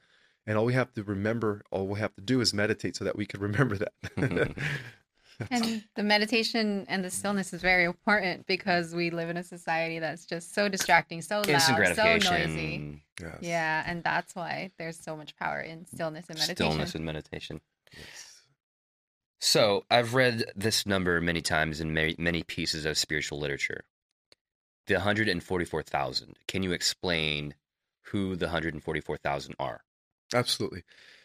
And 0.49 0.57
all 0.57 0.65
we 0.65 0.73
have 0.73 0.95
to 0.95 1.03
remember, 1.03 1.63
all 1.71 1.87
we 1.87 2.01
have 2.01 2.15
to 2.17 2.23
do 2.23 2.41
is 2.41 2.55
meditate 2.55 2.97
so 2.97 3.05
that 3.05 3.17
we 3.17 3.27
can 3.27 3.41
remember 3.49 3.77
that. 3.77 4.55
And 5.53 5.85
the 5.95 6.03
meditation 6.03 6.85
and 6.89 7.05
the 7.05 7.11
stillness 7.11 7.53
is 7.53 7.63
very 7.63 7.85
important 7.85 8.45
because 8.49 8.93
we 8.93 9.11
live 9.11 9.31
in 9.31 9.37
a 9.37 9.45
society 9.45 10.01
that's 10.01 10.27
just 10.27 10.53
so 10.53 10.69
distracting, 10.69 11.23
so 11.23 11.45
loud, 11.47 11.95
so 11.95 12.17
noisy. 12.17 13.05
Yes. 13.21 13.37
Yeah, 13.41 13.85
and 13.87 14.03
that's 14.03 14.35
why 14.35 14.73
there's 14.79 14.99
so 14.99 15.17
much 15.17 15.37
power 15.37 15.61
in 15.61 15.87
stillness 15.87 16.27
and 16.29 16.41
meditation. 16.41 16.57
Stillness 16.57 16.95
and 16.97 17.05
meditation. 17.05 17.61
Yes. 17.97 18.43
So 19.39 19.85
I've 19.93 20.15
read 20.15 20.45
this 20.57 20.87
number 20.87 21.21
many 21.21 21.41
times 21.41 21.81
in 21.81 21.95
many, 21.95 22.17
many 22.19 22.43
pieces 22.43 22.85
of 22.85 22.99
spiritual 22.99 23.39
literature. 23.39 23.85
The 24.89 24.95
144,000. 24.95 26.37
Can 26.49 26.65
you 26.65 26.73
explain 26.73 27.55
who 28.07 28.35
the 28.35 28.47
144,000 28.47 29.55
are? 29.61 29.83
Absolutely. 30.35 30.83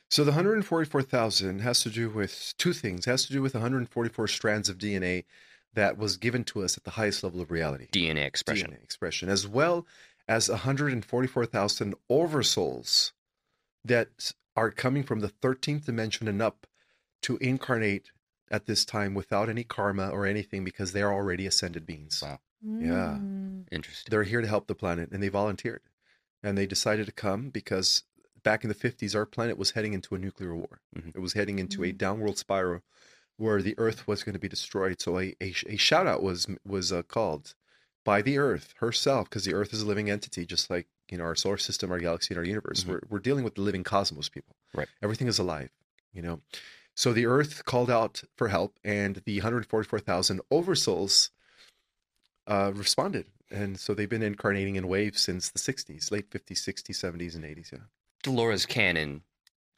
So 0.10 0.24
the 0.24 0.31
144,000 0.31 1.60
has 1.60 1.81
to 1.81 1.89
do 1.89 2.10
with 2.10 2.53
two 2.57 2.74
things. 2.74 3.07
It 3.07 3.10
has 3.10 3.25
to 3.25 3.33
do 3.33 3.41
with 3.41 3.53
144 3.55 4.27
strands 4.27 4.69
of 4.69 4.77
DNA 4.77 5.25
that 5.74 5.98
was 5.98 6.17
given 6.17 6.43
to 6.45 6.63
us 6.63 6.77
at 6.77 6.83
the 6.83 6.91
highest 6.91 7.24
level 7.24 7.41
of 7.41 7.50
reality. 7.51 7.88
DNA 7.91 8.25
expression. 8.25 8.72
DNA 8.72 8.83
expression, 8.83 9.29
as 9.29 9.48
well 9.48 9.88
as 10.27 10.50
144,000 10.50 11.95
oversouls 12.10 13.12
that 13.83 14.33
are 14.55 14.72
coming 14.72 15.03
from 15.03 15.19
the 15.19 15.29
13th 15.29 15.86
dimension 15.86 16.27
and 16.27 16.41
up 16.41 16.67
to 17.24 17.38
incarnate 17.38 18.12
at 18.51 18.67
this 18.67 18.86
time 18.86 19.13
without 19.13 19.50
any 19.50 19.63
karma 19.63 20.10
or 20.10 20.25
anything 20.25 20.63
because 20.63 20.91
they 20.91 21.01
are 21.01 21.13
already 21.13 21.48
ascended 21.48 21.86
beings. 21.86 22.22
Wow. 22.22 22.39
Yeah. 22.62 23.17
Mm. 23.19 23.65
Interesting. 23.72 24.12
They're 24.12 24.24
here 24.24 24.41
to 24.41 24.48
help 24.48 24.67
the 24.67 24.75
planet 24.75 25.12
and 25.12 25.24
they 25.24 25.29
volunteered. 25.29 25.81
And 26.43 26.57
they 26.57 26.67
decided 26.67 27.05
to 27.07 27.12
come 27.12 27.50
because 27.50 28.03
back 28.43 28.63
in 28.63 28.69
the 28.69 28.75
50s, 28.75 29.15
our 29.15 29.25
planet 29.25 29.57
was 29.57 29.71
heading 29.71 29.93
into 29.93 30.15
a 30.15 30.19
nuclear 30.19 30.55
war. 30.55 30.81
Mhm. 30.95 31.15
It 31.15 31.19
was 31.19 31.33
heading 31.33 31.59
into 31.59 31.83
a 31.83 31.91
Mhm. 31.91 31.97
downward 31.97 32.38
spiral 32.38 32.83
where 33.38 33.62
the 33.62 33.75
Earth 33.77 34.07
was 34.07 34.23
going 34.23 34.33
to 34.33 34.39
be 34.39 34.47
destroyed. 34.50 35.01
So 35.01 35.19
a, 35.19 35.35
a, 35.41 35.53
a 35.67 35.77
shout 35.77 36.07
out 36.07 36.21
was 36.21 36.47
was 36.65 36.91
uh, 36.91 37.03
called 37.03 37.55
by 38.03 38.21
the 38.21 38.38
Earth 38.38 38.73
herself 38.77 39.29
because 39.29 39.45
the 39.45 39.53
Earth 39.53 39.73
is 39.73 39.81
a 39.81 39.88
living 39.88 40.09
entity, 40.09 40.45
just 40.45 40.69
like 40.69 40.88
you 41.09 41.17
know 41.17 41.23
our 41.23 41.35
solar 41.35 41.57
system, 41.57 41.91
our 41.91 42.00
galaxy, 42.00 42.33
and 42.33 42.39
our 42.39 42.45
universe. 42.45 42.83
Mhm. 42.83 42.89
We're 42.89 43.01
we're 43.09 43.19
dealing 43.19 43.43
with 43.43 43.55
the 43.55 43.62
living 43.62 43.83
cosmos, 43.83 44.29
people. 44.29 44.55
Right. 44.73 44.88
Everything 45.01 45.27
is 45.27 45.39
alive. 45.39 45.71
You 46.13 46.21
know. 46.21 46.41
So 46.95 47.12
the 47.12 47.25
Earth 47.25 47.65
called 47.65 47.89
out 47.89 48.23
for 48.38 48.50
help, 48.50 48.79
and 48.83 49.21
the 49.25 49.38
144,000 49.38 50.41
oversouls 50.51 51.31
uh, 52.47 52.71
responded. 52.75 53.27
And 53.50 53.79
so 53.79 53.93
they've 53.93 54.09
been 54.09 54.23
incarnating 54.23 54.75
in 54.75 54.88
waves 54.88 55.21
since 55.21 55.50
the 55.50 55.59
60s, 55.59 56.12
late 56.12 56.29
50s, 56.29 56.62
60s, 56.63 56.97
70s, 57.00 57.35
and 57.35 57.45
80s. 57.45 57.71
Yeah, 57.71 57.79
Dolores 58.24 58.65
Cannon 58.65 59.22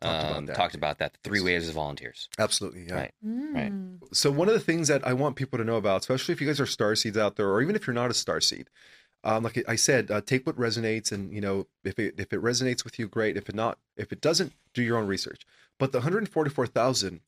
Talked 0.02 0.24
about 0.24 0.38
um, 0.38 0.46
that. 0.48 0.56
talked 0.56 0.75
about 0.75 0.98
that. 1.00 1.18
Three 1.24 1.40
Yes. 1.40 1.46
waves 1.46 1.68
of 1.70 1.75
volunteers. 1.75 2.30
absolutely. 2.38 2.86
Yeah. 2.88 2.96
Right. 2.96 3.12
Right. 3.24 3.72
Mm. 3.74 4.00
So 4.13 4.30
one 4.30 4.48
of 4.50 4.54
the 4.54 4.60
things 4.60 4.88
that 4.89 5.06
I 5.08 5.13
want 5.13 5.36
people 5.36 5.58
to 5.58 5.63
know 5.63 5.78
about, 5.78 6.02
especially 6.02 6.34
if 6.34 6.41
you 6.41 6.48
guys 6.48 6.60
are 6.60 6.65
star 6.65 6.96
seeds 6.96 7.17
out 7.17 7.38
there, 7.38 7.48
or 7.50 7.62
even 7.62 7.76
if 7.76 7.88
you're 7.88 7.93
not 7.93 8.12
a 8.12 8.13
star 8.13 8.41
seed, 8.41 8.69
um, 9.24 9.43
like 9.43 9.63
I 9.67 9.76
said, 9.76 10.12
uh, 10.12 10.22
take 10.22 10.46
what 10.46 10.58
resonates, 10.58 11.12
and 11.12 11.34
you 11.34 11.41
know 11.41 11.65
if 11.84 11.98
it 11.98 12.15
if 12.19 12.32
it 12.34 12.41
resonates 12.41 12.84
with 12.84 13.00
you, 13.00 13.08
great. 13.08 13.38
If 13.38 13.50
it 13.50 13.56
not, 13.56 13.80
if 13.98 14.12
it 14.12 14.22
doesn't, 14.22 14.54
do 14.74 14.84
your 14.84 14.98
own 14.98 15.08
research. 15.08 15.41
But 15.80 15.91
the 15.93 16.00
144,000 16.00 17.22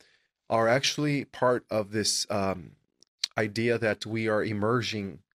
are 0.50 0.68
actually 0.68 1.26
part 1.26 1.66
of 1.72 1.92
this 1.92 2.28
um, 2.30 2.72
idea 3.38 3.78
that 3.78 4.06
we 4.06 4.28
are 4.28 4.44
emerging 4.44 5.20
a- 5.20 5.27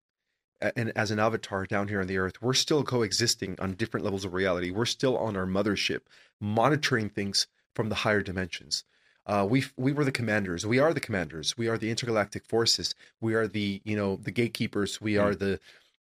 and 0.75 0.91
as 0.95 1.11
an 1.11 1.19
avatar 1.19 1.65
down 1.65 1.87
here 1.87 2.01
on 2.01 2.07
the 2.07 2.17
earth 2.17 2.41
we're 2.41 2.53
still 2.53 2.83
coexisting 2.83 3.55
on 3.59 3.73
different 3.73 4.03
levels 4.03 4.25
of 4.25 4.33
reality. 4.33 4.71
We're 4.71 4.85
still 4.85 5.17
on 5.17 5.35
our 5.35 5.45
mothership 5.45 6.01
monitoring 6.39 7.09
things 7.09 7.47
from 7.73 7.89
the 7.89 7.95
higher 7.95 8.21
dimensions. 8.21 8.83
Uh, 9.25 9.47
we 9.49 9.63
we 9.77 9.93
were 9.93 10.03
the 10.03 10.11
commanders. 10.11 10.65
We 10.65 10.79
are 10.79 10.93
the 10.93 10.99
commanders. 10.99 11.57
We 11.57 11.67
are 11.67 11.77
the 11.77 11.89
intergalactic 11.89 12.45
forces. 12.45 12.93
We 13.21 13.35
are 13.35 13.47
the 13.47 13.81
you 13.83 13.95
know 13.95 14.17
the 14.17 14.31
gatekeepers. 14.31 14.99
We 14.99 15.17
are 15.17 15.33
the 15.33 15.59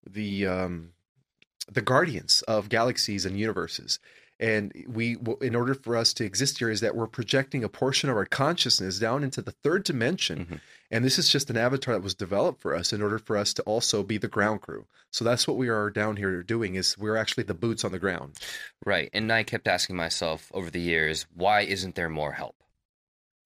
the 0.08 0.46
um 0.46 0.90
the 1.70 1.82
guardians 1.82 2.42
of 2.42 2.68
galaxies 2.68 3.26
and 3.26 3.38
universes 3.38 3.98
and 4.40 4.72
we 4.86 5.16
in 5.40 5.54
order 5.56 5.74
for 5.74 5.96
us 5.96 6.12
to 6.14 6.24
exist 6.24 6.58
here 6.58 6.70
is 6.70 6.80
that 6.80 6.94
we're 6.94 7.06
projecting 7.06 7.64
a 7.64 7.68
portion 7.68 8.08
of 8.08 8.16
our 8.16 8.24
consciousness 8.24 8.98
down 8.98 9.24
into 9.24 9.42
the 9.42 9.50
third 9.50 9.82
dimension 9.84 10.46
Mhm. 10.46 10.60
and 10.90 11.04
this 11.04 11.18
is 11.18 11.28
just 11.28 11.50
an 11.50 11.56
avatar 11.56 11.94
that 11.94 12.02
was 12.02 12.14
developed 12.14 12.60
for 12.60 12.74
us 12.74 12.92
in 12.92 13.02
order 13.02 13.18
for 13.18 13.36
us 13.36 13.52
to 13.54 13.62
also 13.62 14.02
be 14.02 14.16
the 14.18 14.28
ground 14.28 14.60
crew 14.60 14.86
so 15.10 15.24
that's 15.24 15.48
what 15.48 15.56
we 15.56 15.68
are 15.68 15.90
down 15.90 16.16
here 16.16 16.42
doing 16.42 16.76
is 16.76 16.96
we're 16.96 17.16
actually 17.16 17.44
the 17.44 17.54
boots 17.54 17.84
on 17.84 17.92
the 17.92 17.98
ground 17.98 18.36
Right. 18.84 19.10
And 19.12 19.32
I 19.32 19.42
kept 19.42 19.66
asking 19.66 19.96
myself 19.96 20.50
over 20.54 20.70
the 20.70 20.80
years, 20.80 21.26
why 21.34 21.62
isn't 21.62 21.94
there 21.96 22.08
more 22.08 22.32
help? 22.32 22.56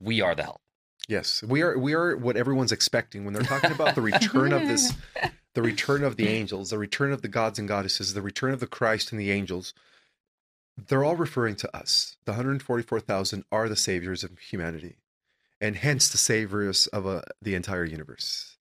We 0.01 0.21
are 0.21 0.35
the 0.35 0.43
help. 0.45 0.61
yes 1.09 1.43
we 1.43 1.63
are 1.63 1.79
we 1.79 1.95
are 1.95 2.17
what 2.17 2.37
everyone's 2.37 2.71
expecting 2.73 3.25
when 3.25 3.35
they're 3.35 3.43
talking 3.55 3.73
about 3.73 3.95
the 3.95 4.03
return 4.03 4.53
of 4.53 4.63
this 4.69 4.93
the 5.55 5.63
return 5.63 6.05
of 6.05 6.17
the 6.17 6.29
angels 6.29 6.71
the 6.71 6.79
return 6.79 7.13
of 7.13 7.23
the 7.23 7.29
gods 7.29 7.59
and 7.59 7.67
goddesses 7.67 8.15
the 8.15 8.23
return 8.23 8.53
of 8.53 8.61
the 8.61 8.67
christ 8.69 9.11
and 9.11 9.21
the 9.21 9.31
angels 9.33 9.75
they're 10.77 11.05
all 11.05 11.17
referring 11.17 11.57
to 11.57 11.77
us 11.77 12.17
the 12.25 12.33
144000 12.33 13.45
are 13.53 13.69
the 13.69 13.77
saviors 13.77 14.25
of 14.25 14.39
humanity 14.39 14.97
and 15.61 15.77
hence 15.77 16.09
the 16.09 16.19
saviors 16.19 16.87
of 16.89 17.07
uh, 17.07 17.23
the 17.41 17.55
entire 17.55 17.85
universe 17.85 18.57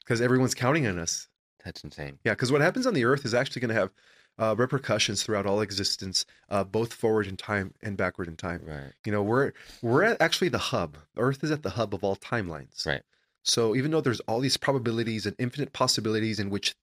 because 0.00 0.20
everyone's 0.20 0.54
counting 0.54 0.86
on 0.86 0.98
us 0.98 1.28
That's 1.64 1.84
insane. 1.84 2.18
Yeah, 2.24 2.32
because 2.32 2.50
what 2.50 2.60
happens 2.60 2.86
on 2.86 2.94
the 2.94 3.04
Earth 3.04 3.24
is 3.24 3.34
actually 3.34 3.60
going 3.60 3.74
to 3.74 3.80
have 3.80 3.90
uh, 4.38 4.54
repercussions 4.56 5.22
throughout 5.22 5.46
all 5.46 5.60
existence, 5.60 6.24
uh, 6.48 6.64
both 6.64 6.94
forward 6.94 7.26
in 7.26 7.36
time 7.36 7.74
and 7.82 7.96
backward 7.96 8.28
in 8.28 8.36
time. 8.36 8.62
Right. 8.64 8.92
You 9.04 9.12
know, 9.12 9.22
we're 9.22 9.52
we're 9.82 10.04
at 10.04 10.20
actually 10.22 10.48
the 10.48 10.58
hub. 10.58 10.96
Earth 11.16 11.42
is 11.42 11.50
at 11.50 11.62
the 11.62 11.70
hub 11.70 11.92
of 11.92 12.04
all 12.04 12.16
timelines. 12.16 12.86
Right. 12.86 13.02
So 13.42 13.74
even 13.74 13.90
though 13.90 14.00
there's 14.00 14.20
all 14.20 14.40
these 14.40 14.56
probabilities 14.56 15.26
and 15.26 15.34
infinite 15.38 15.72
possibilities 15.72 16.38
in 16.38 16.50
which 16.50 16.74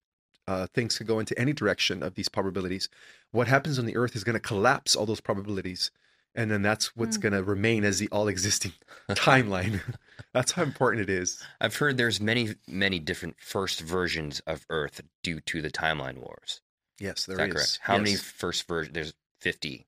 uh, 0.47 0.67
things 0.73 0.97
could 0.97 1.08
go 1.08 1.19
into 1.19 1.38
any 1.39 1.53
direction 1.53 2.03
of 2.03 2.15
these 2.15 2.29
probabilities, 2.29 2.89
what 3.31 3.47
happens 3.47 3.79
on 3.79 3.86
the 3.86 3.95
Earth 3.97 4.15
is 4.15 4.23
going 4.23 4.34
to 4.36 4.39
collapse 4.39 4.95
all 4.95 5.05
those 5.05 5.21
probabilities, 5.21 5.91
and 6.36 6.51
then 6.51 6.62
that's 6.62 6.95
what's 6.95 7.15
Hmm. 7.17 7.21
going 7.21 7.34
to 7.34 7.43
remain 7.43 7.84
as 7.84 7.99
the 7.99 8.10
all-existing 8.10 8.73
timeline. 9.12 9.81
that's 10.34 10.51
how 10.53 10.63
important 10.63 11.01
it 11.10 11.10
is. 11.10 11.41
I've 11.62 11.75
heard 11.75 11.97
there's 11.97 12.19
many, 12.21 12.55
many 12.67 12.99
different 12.99 13.36
first 13.39 13.81
versions 13.81 14.39
of 14.41 14.65
Earth 14.69 15.01
due 15.23 15.39
to 15.41 15.62
the 15.62 15.71
timeline 15.71 16.17
wars. 16.17 16.62
Yes, 16.99 17.25
there 17.25 17.39
Is 17.41 17.47
is. 17.47 17.53
correct? 17.53 17.79
How 17.84 17.97
many 17.97 18.15
first 18.15 18.67
versions? 18.67 18.93
There's 18.93 19.13
50, 19.41 19.86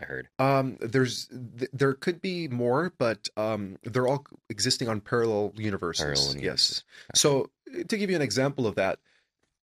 I 0.00 0.04
heard. 0.06 0.28
Um, 0.38 0.78
there's 0.80 1.26
th- 1.58 1.70
there 1.72 1.92
could 1.94 2.20
be 2.22 2.48
more, 2.48 2.92
but 2.98 3.28
um, 3.36 3.76
they're 3.82 4.08
all 4.08 4.24
existing 4.48 4.88
on 4.88 5.00
parallel 5.00 5.52
universes. 5.56 6.02
Parallel 6.04 6.34
Yes. 6.36 6.40
universes. 6.42 6.84
So 7.14 7.50
to 7.88 7.96
give 7.98 8.08
you 8.08 8.16
an 8.16 8.22
example 8.22 8.66
of 8.66 8.74
that, 8.76 8.98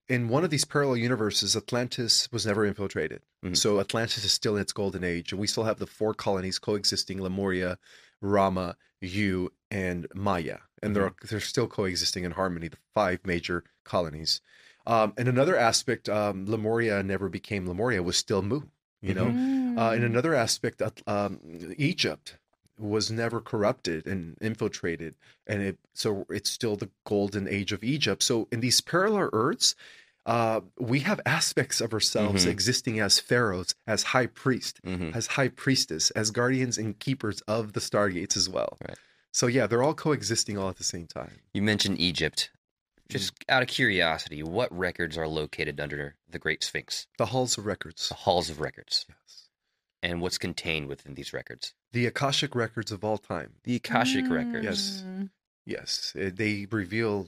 in 0.10 0.30
one 0.30 0.44
of 0.44 0.50
these 0.50 0.66
parallel 0.66 0.98
universes, 0.98 1.56
Atlantis 1.56 2.32
was 2.32 2.46
never 2.46 2.66
infiltrated. 2.66 3.22
Mhm. 3.44 3.58
So 3.58 3.80
Atlantis 3.80 4.24
is 4.24 4.32
still 4.32 4.56
in 4.56 4.62
its 4.62 4.74
golden 4.74 5.04
age, 5.04 5.32
and 5.32 5.40
we 5.42 5.48
still 5.48 5.64
have 5.66 5.80
the 5.80 5.88
four 5.88 6.14
colonies 6.14 6.60
coexisting: 6.60 7.22
Lemuria, 7.22 7.78
Rama, 8.22 8.78
Yu, 9.02 9.52
and 9.70 10.08
Maya, 10.16 10.60
and 10.82 10.96
they're 10.96 11.14
they're 11.30 11.40
still 11.40 11.68
coexisting 11.68 12.24
in 12.24 12.32
harmony. 12.32 12.68
The 12.70 12.78
five 12.94 13.20
major 13.26 13.64
colonies. 13.84 14.42
Um, 14.86 15.14
and 15.18 15.28
another 15.28 15.58
aspect, 15.58 16.08
um, 16.08 16.46
Lemuria 16.46 17.04
never 17.04 17.28
became 17.30 17.68
Lemuria; 17.68 18.02
was 18.02 18.18
still 18.18 18.42
Mu. 18.42 18.62
You 19.02 19.14
know. 19.14 19.26
Uh, 19.28 19.92
in 19.94 20.02
Mm. 20.02 20.06
another 20.06 20.34
aspect, 20.34 20.82
uh, 20.82 20.90
um, 21.06 21.40
Egypt 21.78 22.38
was 22.78 23.12
never 23.12 23.42
corrupted 23.42 24.06
and 24.08 24.38
infiltrated, 24.42 25.16
and 25.46 25.62
it 25.62 25.78
so 25.94 26.26
it's 26.30 26.50
still 26.50 26.76
the 26.76 26.90
golden 27.06 27.48
age 27.48 27.72
of 27.72 27.84
Egypt. 27.84 28.24
So 28.24 28.48
in 28.52 28.60
these 28.60 28.82
parallel 28.82 29.30
Earths, 29.34 29.76
uh, 30.26 30.62
we 30.78 31.00
have 31.00 31.20
aspects 31.26 31.80
of 31.82 31.94
ourselves 31.94 32.46
Mhm. 32.46 32.50
existing 32.50 33.00
as 33.00 33.20
pharaohs, 33.20 33.74
as 33.88 34.04
high 34.04 34.28
priest, 34.28 34.80
hmm 34.84 35.12
as 35.14 35.28
high 35.28 35.48
priestess, 35.48 36.12
as 36.12 36.32
guardians 36.32 36.78
and 36.78 37.00
keepers 37.00 37.42
of 37.42 37.74
the 37.74 37.80
stargates 37.80 38.36
as 38.38 38.50
well. 38.50 38.78
Right. 38.88 38.98
So 39.32 39.48
yeah, 39.48 39.68
they're 39.68 39.84
all 39.84 39.94
coexisting 39.94 40.58
all 40.58 40.70
at 40.70 40.78
the 40.78 40.84
same 40.84 41.08
time. 41.08 41.40
You 41.54 41.62
mentioned 41.62 42.00
Egypt. 42.00 42.50
Just 43.10 43.34
out 43.48 43.62
of 43.62 43.70
curiosity, 43.70 44.44
what 44.44 44.70
records 44.78 45.18
are 45.18 45.30
located 45.30 45.80
under 45.80 46.18
the 46.30 46.40
Great 46.40 46.62
Sphinx? 46.62 47.08
The 47.18 47.28
halls 47.28 47.58
of 47.58 47.66
records. 47.66 48.10
The 48.10 48.16
halls 48.16 48.50
of 48.50 48.60
records. 48.60 49.06
Yes. 49.08 49.47
And 50.08 50.22
what's 50.22 50.38
contained 50.38 50.88
within 50.88 51.16
these 51.16 51.34
records? 51.34 51.74
The 51.92 52.06
Akashic 52.06 52.56
records 52.56 52.92
of 52.94 53.04
all 53.04 53.18
time. 53.18 53.56
The 53.66 53.76
Akashic 53.76 54.30
records. 54.30 54.64
Yes. 54.64 55.04
Mm. 55.06 55.30
Yes, 55.66 56.14
uh, 56.16 56.30
they 56.34 56.66
reveal 56.72 57.28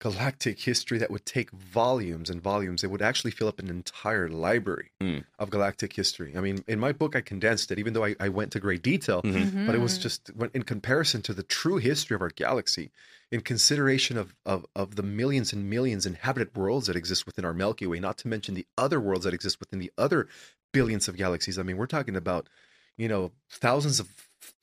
galactic 0.00 0.60
history 0.60 0.98
that 0.98 1.10
would 1.10 1.26
take 1.26 1.50
volumes 1.50 2.30
and 2.30 2.40
volumes. 2.40 2.84
It 2.84 2.90
would 2.90 3.02
actually 3.02 3.30
fill 3.32 3.48
up 3.48 3.58
an 3.58 3.68
entire 3.68 4.28
library 4.28 4.90
Mm. 5.00 5.24
of 5.38 5.50
galactic 5.50 5.92
history. 5.92 6.36
I 6.36 6.40
mean, 6.40 6.64
in 6.68 6.78
my 6.78 6.92
book, 6.92 7.16
I 7.16 7.20
condensed 7.20 7.70
it, 7.72 7.78
even 7.78 7.92
though 7.94 8.04
I, 8.04 8.14
I 8.20 8.28
went 8.28 8.52
to 8.52 8.60
great 8.60 8.82
detail. 8.82 9.22
Mhm. 9.22 9.66
But 9.66 9.74
it 9.74 9.80
was 9.80 9.98
just 9.98 10.30
in 10.54 10.62
comparison 10.62 11.22
to 11.22 11.34
the 11.34 11.42
true 11.42 11.78
history 11.78 12.14
of 12.14 12.22
our 12.22 12.30
galaxy, 12.30 12.90
in 13.30 13.40
consideration 13.42 14.16
of, 14.16 14.34
of 14.46 14.66
of 14.74 14.94
the 14.96 15.02
millions 15.02 15.52
and 15.52 15.68
millions 15.68 16.06
inhabited 16.06 16.56
worlds 16.56 16.86
that 16.86 16.96
exist 16.96 17.26
within 17.26 17.44
our 17.44 17.54
Milky 17.54 17.86
Way, 17.86 18.00
not 18.00 18.18
to 18.18 18.28
mention 18.28 18.54
the 18.54 18.66
other 18.76 19.00
worlds 19.00 19.24
that 19.24 19.34
exist 19.34 19.58
within 19.60 19.78
the 19.80 19.92
other 19.98 20.28
billions 20.72 21.08
of 21.08 21.16
galaxies. 21.16 21.58
I 21.58 21.62
mean, 21.62 21.76
we're 21.76 21.86
talking 21.86 22.16
about, 22.16 22.48
you 22.96 23.08
know, 23.08 23.32
thousands 23.50 24.00
of 24.00 24.08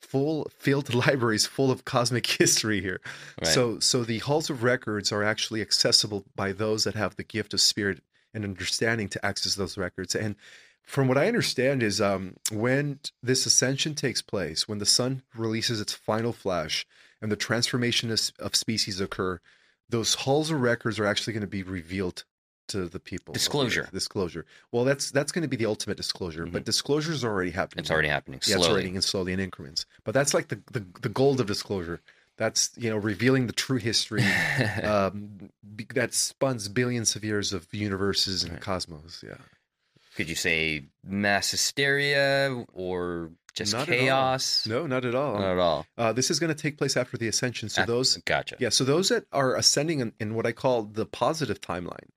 full 0.00 0.50
filled 0.56 0.94
libraries 1.06 1.46
full 1.46 1.70
of 1.70 1.84
cosmic 1.84 2.26
history 2.38 2.80
here. 2.80 3.00
Right. 3.40 3.52
So 3.52 3.78
so 3.80 4.04
the 4.04 4.18
halls 4.18 4.50
of 4.50 4.62
records 4.62 5.12
are 5.12 5.22
actually 5.22 5.60
accessible 5.60 6.24
by 6.34 6.52
those 6.52 6.84
that 6.84 6.94
have 6.94 7.16
the 7.16 7.24
gift 7.24 7.54
of 7.54 7.60
spirit 7.60 8.02
and 8.34 8.44
understanding 8.44 9.08
to 9.08 9.24
access 9.24 9.54
those 9.54 9.78
records. 9.78 10.14
And 10.14 10.36
from 10.82 11.08
what 11.08 11.18
I 11.18 11.26
understand 11.26 11.82
is 11.82 12.00
um, 12.00 12.36
when 12.52 13.00
this 13.22 13.44
ascension 13.44 13.94
takes 13.94 14.22
place, 14.22 14.68
when 14.68 14.78
the 14.78 14.86
sun 14.86 15.22
releases 15.34 15.80
its 15.80 15.92
final 15.92 16.32
flash 16.32 16.86
and 17.20 17.32
the 17.32 17.36
transformation 17.36 18.10
of, 18.12 18.20
of 18.38 18.54
species 18.54 19.00
occur, 19.00 19.40
those 19.88 20.14
halls 20.14 20.50
of 20.50 20.60
records 20.60 20.98
are 20.98 21.06
actually 21.06 21.32
going 21.32 21.40
to 21.40 21.46
be 21.46 21.62
revealed 21.62 22.24
to 22.68 22.88
the 22.88 22.98
people. 23.00 23.32
Disclosure. 23.34 23.88
Disclosure. 23.92 24.44
Well, 24.72 24.84
that's 24.84 25.10
that's 25.10 25.32
going 25.32 25.42
to 25.42 25.48
be 25.48 25.56
the 25.56 25.66
ultimate 25.66 25.96
disclosure, 25.96 26.46
but 26.46 26.64
disclosure 26.64 27.12
is 27.12 27.24
already 27.24 27.50
happening. 27.50 27.82
It's 27.82 27.90
already 27.90 28.08
happening 28.08 28.40
Yeah, 28.46 28.56
it's 28.56 28.64
slowly. 28.64 28.82
already 28.82 28.94
in 28.96 29.02
slowly 29.02 29.32
in 29.32 29.40
increments. 29.40 29.86
But 30.04 30.14
that's 30.14 30.34
like 30.34 30.48
the, 30.48 30.60
the 30.72 30.84
the 31.02 31.08
gold 31.08 31.40
of 31.40 31.46
disclosure. 31.46 32.00
That's 32.36 32.70
you 32.76 32.90
know 32.90 32.96
revealing 32.98 33.46
the 33.46 33.52
true 33.54 33.78
history 33.78 34.22
um, 34.82 35.50
that 35.94 36.12
spans 36.14 36.68
billions 36.68 37.16
of 37.16 37.24
years 37.24 37.52
of 37.52 37.66
universes 37.72 38.42
and 38.42 38.52
Right. 38.52 38.60
cosmos. 38.60 39.24
Yeah, 39.26 39.36
Could 40.16 40.28
you 40.28 40.34
say 40.34 40.84
mass 41.02 41.50
hysteria 41.50 42.64
or 42.72 43.30
just 43.54 43.72
Not 43.72 43.86
chaos? 43.86 44.66
no, 44.66 44.86
not 44.86 45.06
at 45.06 45.14
all. 45.14 45.38
Not 45.38 45.52
at 45.52 45.58
all. 45.58 45.86
Uh, 45.96 46.12
this 46.12 46.30
is 46.30 46.38
going 46.38 46.54
to 46.54 46.62
take 46.62 46.76
place 46.76 46.94
after 46.94 47.16
the 47.16 47.26
ascension. 47.26 47.70
So 47.70 47.84
those, 47.86 48.18
Gotcha. 48.26 48.56
yeah, 48.58 48.68
so 48.68 48.84
those 48.84 49.08
that 49.08 49.24
are 49.32 49.56
ascending 49.56 50.00
in, 50.00 50.12
in 50.20 50.34
what 50.34 50.44
I 50.46 50.52
call 50.52 50.82
the 50.82 51.06
positive 51.06 51.58
timeline, 51.62 52.08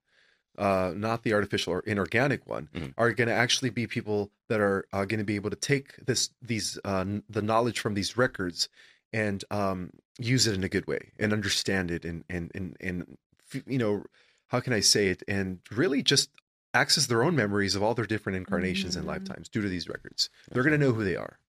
uh, 0.59 0.93
not 0.95 1.23
the 1.23 1.33
artificial 1.33 1.73
or 1.73 1.79
inorganic 1.81 2.45
one, 2.45 2.69
Mhm. 2.75 2.93
are 2.97 3.11
going 3.13 3.27
to 3.29 3.33
actually 3.33 3.69
be 3.71 3.87
people 3.87 4.29
that 4.49 4.59
are 4.59 4.85
uh, 4.93 5.05
going 5.05 5.17
to 5.19 5.23
be 5.23 5.35
able 5.35 5.49
to 5.49 5.55
take 5.55 5.95
this 6.05 6.29
these 6.41 6.77
uh, 6.83 7.05
the 7.29 7.41
knowledge 7.41 7.79
from 7.79 7.93
these 7.95 8.15
records 8.17 8.69
and 9.13 9.43
um, 9.49 9.89
use 10.19 10.45
it 10.45 10.53
in 10.55 10.63
a 10.63 10.69
good 10.69 10.85
way 10.85 11.11
and 11.17 11.33
understand 11.33 11.89
it 11.89 12.03
and 12.05 12.23
and 12.29 12.51
and 12.53 12.77
and 12.79 13.17
you 13.65 13.77
know 13.79 14.03
how 14.49 14.59
can 14.59 14.73
I 14.73 14.81
say 14.81 15.07
it 15.07 15.23
and 15.27 15.59
really 15.71 16.01
just 16.03 16.29
access 16.73 17.07
their 17.07 17.23
own 17.23 17.35
memories 17.35 17.75
of 17.75 17.81
all 17.81 17.95
their 17.95 18.05
different 18.05 18.35
incarnations 18.37 18.95
and 18.95 19.05
Mhm. 19.05 19.09
lifetimes 19.09 19.49
due 19.49 19.61
to 19.61 19.69
these 19.69 19.87
records. 19.89 20.29
They're 20.51 20.63
going 20.63 20.79
to 20.79 20.85
know 20.85 20.93
who 20.93 21.03
they 21.03 21.15
are. 21.15 21.39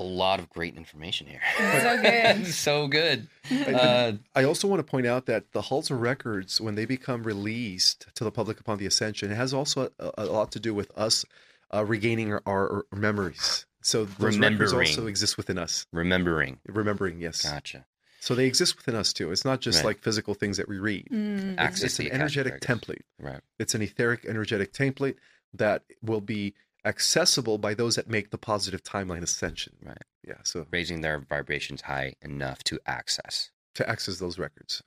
A 0.00 0.08
lot 0.22 0.38
of 0.40 0.48
great 0.48 0.76
information 0.76 1.26
here. 1.26 1.40
So 1.82 2.00
good. 2.02 2.46
so 2.66 2.86
good. 2.88 3.28
I- 3.50 3.72
Uh, 3.74 4.12
I 4.34 4.44
also 4.44 4.66
want 4.68 4.80
to 4.80 4.90
point 4.90 5.06
out 5.06 5.26
that 5.26 5.52
the 5.52 5.62
halls 5.68 5.90
of 5.90 6.00
records, 6.00 6.60
when 6.60 6.74
they 6.74 6.86
become 6.86 7.22
released 7.22 8.06
to 8.14 8.24
the 8.24 8.30
public 8.30 8.58
upon 8.60 8.78
the 8.78 8.86
ascension, 8.86 9.30
it 9.30 9.36
has 9.36 9.52
also 9.52 9.90
a, 9.98 10.10
a 10.18 10.24
lot 10.26 10.52
to 10.52 10.60
do 10.60 10.72
with 10.74 10.90
us 10.96 11.24
uh, 11.74 11.84
regaining 11.84 12.32
our, 12.32 12.40
our 12.46 12.84
memories. 12.92 13.66
So 13.82 14.04
those 14.04 14.38
records 14.38 14.72
also 14.72 15.06
exist 15.06 15.36
within 15.36 15.58
us. 15.58 15.86
remembering. 15.92 16.58
Remembering, 16.66 17.20
yes. 17.20 17.42
Gotcha. 17.42 17.86
So 18.20 18.34
they 18.34 18.46
exist 18.46 18.76
within 18.76 18.94
us 18.94 19.12
too. 19.14 19.32
It's 19.32 19.44
not 19.44 19.60
just 19.60 19.78
Right. 19.78 19.86
like 19.90 20.02
physical 20.02 20.34
things 20.34 20.56
that 20.58 20.68
we 20.68 20.78
read. 20.78 21.08
Mm. 21.10 21.56
It's, 21.58 21.82
it's 21.82 21.98
an 21.98 22.08
energetic 22.12 22.54
records. 22.54 22.66
template. 22.86 23.02
Right. 23.18 23.40
It's 23.58 23.74
an 23.74 23.80
etheric 23.82 24.24
energetic 24.26 24.72
template 24.74 25.16
that 25.54 25.84
will 26.02 26.20
be 26.20 26.54
accessible 26.84 27.58
by 27.58 27.74
those 27.74 27.96
that 27.96 28.08
make 28.08 28.30
the 28.30 28.38
positive 28.38 28.82
timeline 28.82 29.22
ascension. 29.22 29.74
Right. 29.82 29.96
Yeah. 30.26 30.34
So 30.44 30.66
Raising 30.70 31.00
their 31.00 31.18
vibrations 31.18 31.82
high 31.82 32.14
enough 32.22 32.62
to 32.64 32.78
access. 32.86 33.50
to 33.74 33.88
access 33.88 34.18
those 34.18 34.38
records. 34.38 34.82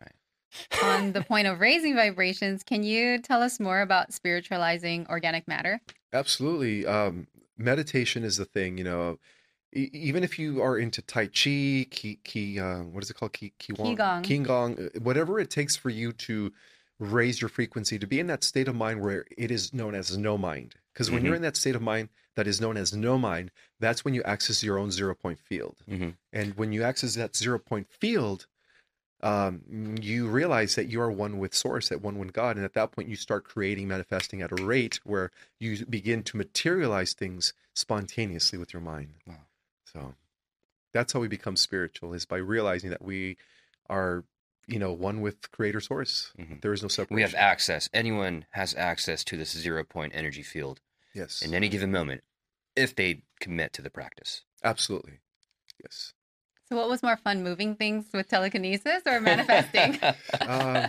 On 0.84 1.14
the 1.14 1.22
point 1.28 1.48
of 1.48 1.60
raising 1.60 1.96
vibrations, 1.96 2.64
can 2.64 2.84
you 2.84 3.18
tell 3.20 3.42
us 3.42 3.60
more 3.60 3.82
about 3.82 4.14
spiritualizing 4.14 5.08
organic 5.10 5.48
matter? 5.48 5.80
Absolutely. 6.12 6.86
Um, 6.86 7.28
meditation 7.58 8.24
is 8.24 8.38
the 8.38 8.46
thing, 8.46 8.78
you 8.78 8.84
know. 8.84 9.20
E- 9.76 9.90
even 9.94 10.24
if 10.24 10.38
you 10.38 10.62
are 10.62 10.78
into 10.78 11.02
Tai 11.02 11.26
Chi, 11.28 11.88
Qi, 11.90 12.20
Qi 12.24 12.60
uh, 12.60 12.84
what 12.84 13.04
is 13.04 13.10
it 13.10 13.16
called? 13.16 13.34
Qi, 13.34 13.52
Qigong, 13.60 13.98
Qigong. 13.98 14.24
Qigong, 14.24 14.86
uh, 14.96 15.00
whatever 15.00 15.40
it 15.40 15.50
takes 15.50 15.76
for 15.76 15.90
you 15.90 16.12
to 16.14 16.52
raise 17.00 17.42
your 17.42 17.50
frequency, 17.50 17.98
to 17.98 18.06
be 18.06 18.20
in 18.20 18.28
that 18.28 18.44
state 18.44 18.68
of 18.68 18.76
mind 18.76 19.02
where 19.02 19.26
it 19.36 19.50
is 19.50 19.74
known 19.74 19.96
as 19.96 20.16
no 20.18 20.38
mind. 20.38 20.76
Because 20.94 21.10
when 21.10 21.26
you're 21.26 21.36
in 21.36 21.42
that 21.42 21.58
state 21.58 21.76
of 21.76 21.82
mind 21.82 22.10
that 22.36 22.48
is 22.48 22.62
known 22.62 22.78
as 22.78 22.94
no 22.94 23.18
mind, 23.18 23.52
that's 23.80 24.06
when 24.06 24.14
you 24.14 24.22
access 24.24 24.64
your 24.64 24.78
own 24.78 24.92
zero 24.92 25.16
point 25.16 25.40
field. 25.40 25.78
hmm 25.88 26.10
And 26.32 26.56
when 26.56 26.72
you 26.72 26.84
access 26.84 27.16
that 27.16 27.36
zero 27.36 27.60
point 27.60 27.88
field, 27.90 28.46
um, 29.22 29.96
you 30.02 30.28
realize 30.28 30.76
that 30.76 30.88
you 30.90 31.02
are 31.02 31.10
one 31.10 31.40
with 31.40 31.56
Source, 31.56 31.90
that 31.90 32.02
one 32.02 32.20
with 32.20 32.34
God, 32.34 32.58
and 32.58 32.66
at 32.66 32.74
that 32.74 32.92
point 32.92 33.08
you 33.08 33.16
start 33.16 33.46
creating, 33.46 33.88
manifesting 33.88 34.42
at 34.42 34.52
a 34.52 34.64
rate 34.64 35.00
where 35.04 35.32
you 35.60 35.86
begin 35.86 36.24
to 36.24 36.38
materialize 36.38 37.14
things 37.14 37.54
spontaneously 37.74 38.60
with 38.60 38.74
your 38.74 38.82
mind. 38.82 39.14
Wow. 39.26 39.36
So 39.86 40.14
that's 40.92 41.14
how 41.14 41.22
we 41.22 41.28
become 41.30 41.56
spiritual 41.56 42.14
is 42.14 42.26
by 42.26 42.38
realizing 42.38 42.90
that 42.90 43.02
we 43.02 43.38
are, 43.90 44.26
you 44.67 44.80
know, 44.80 44.91
one 44.93 45.21
with 45.21 45.52
Creator 45.52 45.82
Source. 45.82 46.32
Mhm. 46.39 46.62
There 46.62 46.73
is 46.73 46.82
no 46.82 46.88
separation. 46.88 47.15
We 47.15 47.21
have 47.21 47.36
access. 47.36 47.89
Anyone 47.93 48.45
has 48.52 48.73
access 48.76 49.23
to 49.26 49.38
this 49.38 49.52
zero 49.52 49.84
point 49.84 50.13
energy 50.15 50.43
field 50.43 50.80
yes, 51.13 51.41
in 51.41 51.54
any 51.54 51.69
given 51.69 51.91
moment 51.91 52.23
if 52.76 52.95
they 52.95 53.23
commit 53.39 53.73
to 53.73 53.82
the 53.82 53.89
practice. 53.89 54.43
absolutely, 54.63 55.19
yes. 55.84 56.13
So, 56.74 56.78
what 56.80 56.90
was 56.90 57.04
more 57.04 57.18
fun, 57.18 57.44
moving 57.44 57.76
things 57.76 58.06
with 58.16 58.28
telekinesis 58.30 59.04
or 59.06 59.22
manifesting? 59.22 60.00
um, 60.42 60.88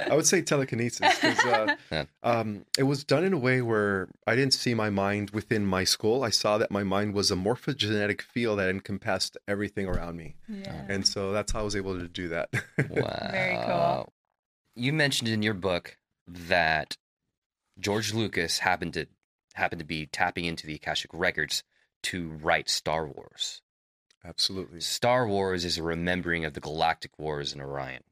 I 0.10 0.14
would 0.14 0.26
say 0.26 0.40
telekinesis 0.40 1.22
uh, 1.22 1.76
Yeah. 1.92 2.04
um, 2.22 2.64
it 2.78 2.84
was 2.84 3.04
done 3.04 3.22
in 3.22 3.34
a 3.34 3.38
way 3.38 3.60
where 3.60 4.08
I 4.26 4.34
didn't 4.34 4.54
see 4.54 4.72
my 4.72 4.88
mind 4.88 5.28
within 5.32 5.66
my 5.66 5.84
skull. 5.84 6.24
I 6.24 6.30
saw 6.30 6.56
that 6.56 6.70
my 6.70 6.84
mind 6.84 7.12
was 7.12 7.30
a 7.30 7.34
morphogenetic 7.34 8.22
field 8.22 8.60
that 8.60 8.70
encompassed 8.70 9.36
everything 9.46 9.86
around 9.86 10.16
me, 10.16 10.36
yeah. 10.48 10.86
and 10.88 11.06
so 11.06 11.32
that's 11.32 11.52
how 11.52 11.60
I 11.60 11.64
was 11.64 11.76
able 11.76 11.98
to 11.98 12.08
do 12.08 12.28
that. 12.28 12.48
Wow. 12.88 13.28
Very 13.30 13.56
cool. 13.66 14.12
You 14.74 14.94
mentioned 14.94 15.28
in 15.28 15.42
your 15.42 15.52
book 15.54 15.98
that 16.26 16.96
George 17.78 18.14
Lucas 18.14 18.60
happened 18.60 18.94
to 18.94 19.06
happened 19.52 19.80
to 19.80 19.84
be 19.84 20.06
tapping 20.06 20.46
into 20.46 20.66
the 20.66 20.76
Akashic 20.76 21.10
records 21.12 21.62
to 22.04 22.30
write 22.42 22.70
Star 22.70 23.06
Wars. 23.06 23.60
Absolutely, 24.24 24.80
Star 24.80 25.26
Wars 25.26 25.64
is 25.64 25.76
a 25.78 25.82
remembering 25.82 26.44
of 26.44 26.54
the 26.54 26.60
galactic 26.60 27.18
wars 27.18 27.52
in 27.52 27.60
Orion. 27.60 28.02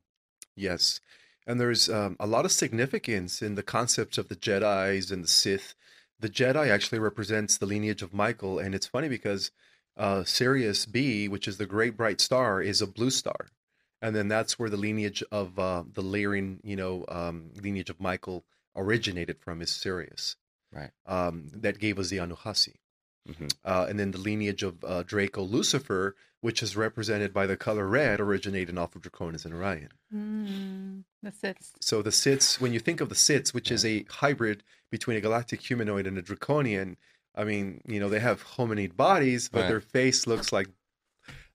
yes. 0.54 1.00
And 1.46 1.60
there's 1.60 1.88
um, 1.88 2.16
a 2.20 2.26
lot 2.26 2.44
of 2.44 2.52
significance 2.52 3.42
in 3.42 3.56
the 3.56 3.64
concepts 3.64 4.16
of 4.16 4.28
the 4.28 4.36
Jedi's 4.36 5.10
and 5.10 5.24
the 5.24 5.28
Sith. 5.28 5.74
The 6.20 6.28
Jedi 6.28 6.68
actually 6.70 7.00
represents 7.00 7.56
the 7.56 7.66
lineage 7.66 8.02
of 8.02 8.14
Michael, 8.14 8.60
and 8.60 8.74
it's 8.76 8.86
funny 8.86 9.08
because 9.08 9.50
uh, 9.96 10.22
Sirius 10.22 10.86
B, 10.86 11.26
which 11.26 11.48
is 11.48 11.58
the 11.58 11.66
great 11.66 11.96
bright 11.96 12.20
star, 12.20 12.62
is 12.62 12.80
a 12.80 12.86
blue 12.86 13.10
star, 13.10 13.48
and 14.00 14.14
then 14.14 14.28
that's 14.28 14.56
where 14.58 14.70
the 14.70 14.76
lineage 14.76 15.24
of 15.32 15.58
uh, 15.58 15.82
the 15.92 16.02
layering, 16.02 16.60
you 16.62 16.76
know, 16.76 17.04
um, 17.08 17.50
lineage 17.60 17.90
of 17.90 18.00
Michael 18.00 18.44
originated 18.76 19.40
from 19.40 19.60
is 19.60 19.70
Sirius. 19.70 20.36
Right. 20.72 20.90
Um, 21.06 21.48
that 21.54 21.80
gave 21.80 21.98
us 21.98 22.08
the 22.08 22.18
Anuhazi, 22.18 22.76
hmm 23.26 23.46
uh, 23.64 23.86
and 23.88 23.98
then 24.00 24.10
the 24.10 24.18
lineage 24.18 24.62
of 24.62 24.82
uh, 24.84 25.02
Draco 25.04 25.42
Lucifer, 25.42 26.16
which 26.40 26.62
is 26.62 26.76
represented 26.76 27.32
by 27.32 27.46
the 27.46 27.56
color 27.56 27.86
red, 27.86 28.18
originated 28.20 28.76
off 28.76 28.96
of 28.96 29.02
Draconis 29.02 29.44
and 29.44 29.54
Orion. 29.54 29.90
Mm, 30.12 31.04
the 31.22 31.30
Siths. 31.30 31.70
So 31.80 32.02
the 32.02 32.10
Siths, 32.10 32.60
when 32.60 32.72
you 32.72 32.80
think 32.80 33.00
of 33.00 33.08
the 33.08 33.14
Siths, 33.14 33.54
which 33.54 33.70
is 33.70 33.84
a 33.84 34.04
hybrid 34.10 34.62
between 34.90 35.16
a 35.16 35.20
galactic 35.20 35.60
humanoid 35.60 36.06
and 36.06 36.18
a 36.18 36.22
draconian, 36.22 36.96
I 37.36 37.44
mean, 37.44 37.80
you 37.86 38.00
know, 38.00 38.08
they 38.08 38.20
have 38.20 38.44
hominid 38.56 38.96
bodies, 38.96 39.48
but 39.48 39.60
Right. 39.62 39.68
their 39.68 39.80
face 39.80 40.26
looks 40.26 40.52
like, 40.52 40.68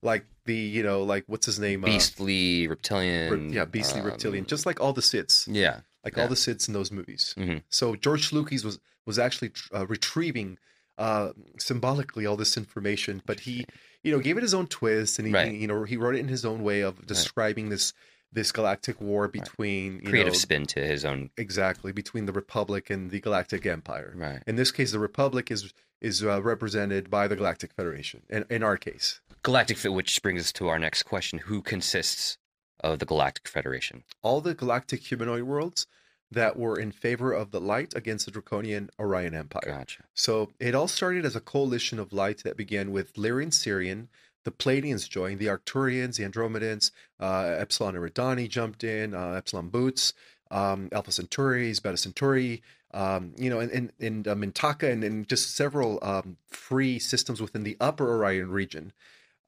like 0.01 0.25
the, 0.45 0.55
you 0.55 0.83
know, 0.83 1.03
like 1.03 1.25
what's 1.27 1.45
his 1.45 1.59
name? 1.59 1.83
Uh, 1.83 1.87
Beastly 1.87 2.61
re- 2.61 2.67
reptilian. 2.67 3.51
yeah, 3.51 3.65
beastly 3.65 4.01
reptilian, 4.01 4.43
um, 4.45 4.47
just 4.47 4.65
like 4.65 4.79
all 4.79 4.93
the 4.93 5.01
Siths, 5.01 5.47
yeah. 5.51 5.81
like 6.03 6.15
yeah. 6.15 6.23
all 6.23 6.29
the 6.29 6.35
Siths 6.35 6.67
in 6.67 6.73
those 6.73 6.91
movies. 6.91 7.35
Mhm. 7.37 7.61
So 7.69 7.95
George 7.95 8.31
Lucas 8.31 8.63
was 8.63 8.79
was 9.05 9.17
actually 9.19 9.51
uh, 9.73 9.85
retrieving 9.87 10.57
uh, 10.97 11.31
symbolically 11.59 12.25
all 12.25 12.35
this 12.37 12.57
information, 12.57 13.21
but 13.25 13.41
he, 13.41 13.65
you 14.03 14.11
know, 14.11 14.19
gave 14.19 14.37
it 14.37 14.41
his 14.43 14.53
own 14.53 14.67
twist, 14.67 15.19
and 15.19 15.27
he, 15.27 15.33
Right. 15.33 15.53
you 15.53 15.67
know, 15.67 15.83
he 15.83 15.97
wrote 15.97 16.15
it 16.15 16.19
in 16.19 16.27
his 16.27 16.45
own 16.45 16.63
way 16.63 16.81
of 16.81 17.05
describing 17.05 17.69
this 17.69 17.93
this 18.33 18.51
galactic 18.51 18.99
war 18.99 19.29
between 19.29 20.01
Creative 20.01 20.33
know, 20.33 20.37
spin 20.37 20.65
to 20.65 20.85
his 20.85 21.05
own. 21.05 21.29
exactly 21.37 21.93
between 21.93 22.25
the 22.25 22.33
Republic 22.33 22.89
and 22.89 23.09
the 23.09 23.21
Galactic 23.21 23.65
Empire. 23.65 24.13
Right. 24.15 24.43
In 24.45 24.57
this 24.57 24.69
case, 24.71 24.91
the 24.91 24.99
Republic 24.99 25.49
is 25.49 25.73
is 26.01 26.23
uh, 26.23 26.41
represented 26.43 27.09
by 27.09 27.27
the 27.27 27.35
Galactic 27.35 27.73
Federation. 27.73 28.23
In, 28.29 28.45
in 28.49 28.63
our 28.63 28.77
case, 28.77 29.21
Galactic 29.43 29.77
which 29.83 30.21
brings 30.21 30.41
us 30.41 30.51
to 30.53 30.67
our 30.67 30.77
next 30.77 31.03
question: 31.03 31.39
Who 31.39 31.61
consists 31.61 32.37
of 32.81 32.99
the 32.99 33.05
Galactic 33.05 33.47
Federation? 33.47 34.03
all 34.21 34.41
the 34.41 34.53
galactic 34.53 35.01
humanoid 35.03 35.43
worlds 35.43 35.87
that 36.31 36.57
were 36.57 36.77
in 36.77 36.91
favor 36.91 37.31
of 37.31 37.51
the 37.51 37.61
light 37.61 37.93
against 37.95 38.25
the 38.25 38.31
draconian 38.31 38.89
Orion 38.99 39.33
Empire. 39.33 39.61
Gotcha. 39.65 40.03
So 40.13 40.51
it 40.59 40.75
all 40.75 40.87
started 40.87 41.25
as 41.25 41.35
a 41.35 41.41
coalition 41.41 41.99
of 41.99 42.11
light 42.11 42.43
that 42.43 42.57
began 42.57 42.91
with 42.91 43.13
Lyrian 43.13 43.51
Sirian, 43.51 44.07
the 44.43 44.51
Pleiadians 44.51 45.09
joined, 45.09 45.39
the 45.39 45.47
Arcturians, 45.47 46.17
the 46.17 46.23
Andromedans, 46.23 46.91
uh, 47.19 47.55
Epsilon 47.59 47.95
Eridani 47.95 48.47
jumped 48.47 48.83
in, 48.83 49.13
uh, 49.13 49.31
Epsilon 49.31 49.69
Boots, 49.69 50.13
um, 50.51 50.89
Alpha 50.93 51.11
Centauris, 51.11 51.81
Beta 51.81 51.97
Centauri, 51.97 52.61
um, 52.93 53.33
you 53.37 53.49
know, 53.49 53.59
and, 53.59 53.71
and, 53.71 53.91
and 53.99 54.27
uh, 54.27 54.35
Mintaka, 54.35 54.89
and, 54.89 55.03
and 55.03 55.27
just 55.27 55.55
several 55.55 55.99
um, 56.01 56.37
free 56.47 56.99
systems 56.99 57.41
within 57.41 57.63
the 57.63 57.75
upper 57.81 58.09
Orion 58.09 58.49
region. 58.49 58.93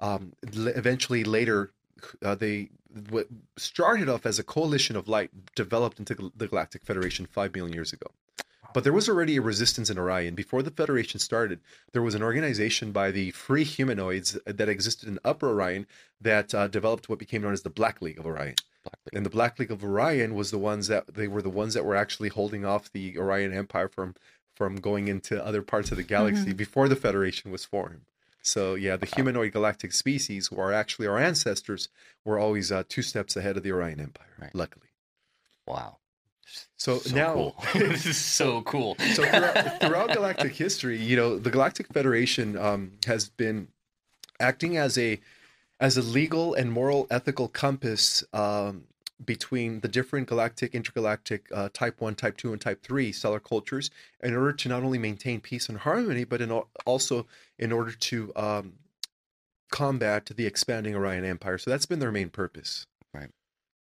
Um, 0.02 0.34
eventually, 0.44 1.24
later, 1.24 1.72
uh, 2.24 2.36
they 2.36 2.70
what 3.10 3.28
started 3.58 4.10
off 4.10 4.26
as 4.26 4.40
a 4.40 4.44
coalition 4.44 4.96
of 4.96 5.08
light 5.08 5.30
developed 5.56 6.00
into 6.00 6.32
the 6.36 6.48
Galactic 6.48 6.84
Federation 6.84 7.26
five 7.26 7.54
million 7.54 7.74
years 7.74 7.94
ago. 7.94 8.08
But 8.74 8.84
there 8.84 8.94
was 8.94 9.10
already 9.10 9.38
a 9.38 9.42
resistance 9.42 9.90
in 9.90 9.98
Orion. 9.98 10.36
Before 10.36 10.62
the 10.62 10.72
Federation 10.72 11.20
started, 11.20 11.60
there 11.92 12.02
was 12.02 12.14
an 12.14 12.22
organization 12.22 12.92
by 12.92 13.10
the 13.10 13.32
free 13.32 13.64
humanoids 13.64 14.38
that 14.46 14.70
existed 14.70 15.10
in 15.10 15.20
Upper 15.26 15.50
Orion 15.50 15.88
that 16.22 16.54
uh, 16.54 16.68
developed 16.68 17.10
what 17.10 17.20
became 17.20 17.42
known 17.42 17.54
as 17.54 17.64
the 17.64 17.70
Black 17.70 18.02
League 18.02 18.20
of 18.20 18.28
Orion. 18.28 18.56
Black 18.84 19.00
League. 19.06 19.16
And 19.16 19.26
the 19.26 19.32
Black 19.32 19.58
League 19.58 19.72
of 19.72 19.84
Orion 19.84 20.36
was 20.36 20.52
the 20.52 20.60
ones 20.60 20.88
that 20.88 21.16
they 21.16 21.28
were 21.28 21.42
the 21.42 21.50
ones 21.50 21.74
that 21.74 21.86
were 21.86 21.96
actually 21.96 22.30
holding 22.30 22.64
off 22.64 22.92
the 22.92 23.18
Orion 23.18 23.54
Empire 23.54 23.88
from 23.88 24.16
from 24.56 24.76
going 24.76 25.08
into 25.08 25.44
other 25.44 25.62
parts 25.62 25.90
of 25.90 25.98
the 25.98 26.04
galaxy 26.04 26.52
before 26.54 26.90
the 26.90 26.96
Federation 26.96 27.50
was 27.50 27.64
formed. 27.64 28.02
So 28.50 28.76
yeah, 28.76 28.98
the 28.98 29.06
humanoid 29.06 29.54
galactic 29.54 29.94
species, 29.94 30.48
who 30.48 30.60
are 30.60 30.74
actually 30.74 31.08
our 31.08 31.20
ancestors, 31.20 31.90
were 32.26 32.40
always 32.40 32.72
uh, 32.72 32.84
two 32.90 33.04
steps 33.04 33.38
ahead 33.38 33.58
of 33.58 33.64
the 33.64 33.72
Orion 33.72 34.00
Empire. 34.00 34.36
Right. 34.40 34.56
Luckily. 34.56 34.88
Wow. 35.68 35.98
So, 36.78 37.00
now 37.14 37.34
cool. 37.34 37.56
this 37.76 38.08
is 38.08 38.18
so 38.40 38.64
cool. 38.64 38.96
so 39.14 39.24
throughout, 39.24 39.82
throughout 39.82 40.10
galactic 40.14 40.56
history, 40.56 40.98
you 40.98 41.16
know, 41.16 41.38
the 41.38 41.52
Galactic 41.52 41.94
Federation 41.94 42.58
um, 42.58 42.94
has 43.06 43.30
been 43.30 43.68
acting 44.40 44.78
as 44.78 44.98
a 44.98 45.20
as 45.80 45.96
a 45.96 46.02
legal 46.02 46.56
and 46.56 46.72
moral 46.72 47.08
ethical 47.12 47.48
compass 47.48 48.24
um, 48.34 48.86
between 49.24 49.82
the 49.82 49.88
different 49.88 50.28
galactic, 50.28 50.74
intergalactic, 50.74 51.48
uh, 51.54 51.70
type 51.74 52.00
one, 52.00 52.16
type 52.16 52.38
two, 52.38 52.54
and 52.54 52.62
type 52.62 52.82
three 52.84 53.12
stellar 53.12 53.40
cultures 53.40 53.92
in 54.24 54.34
order 54.36 54.54
to 54.54 54.70
not 54.70 54.84
only 54.84 54.98
maintain 54.98 55.42
peace 55.42 55.68
and 55.70 55.80
harmony, 55.80 56.24
but 56.24 56.42
in 56.42 56.52
al- 56.52 56.70
also 56.86 57.28
in 57.58 57.72
order 57.72 57.92
to 57.92 58.32
um, 58.36 58.74
combat 59.72 60.32
the 60.36 60.46
expanding 60.46 60.96
Orion 60.96 61.26
Empire. 61.26 61.58
So 61.58 61.70
that's 61.70 61.86
been 61.86 62.00
their 62.00 62.12
main 62.12 62.30
purpose, 62.30 62.86
Right. 63.14 63.30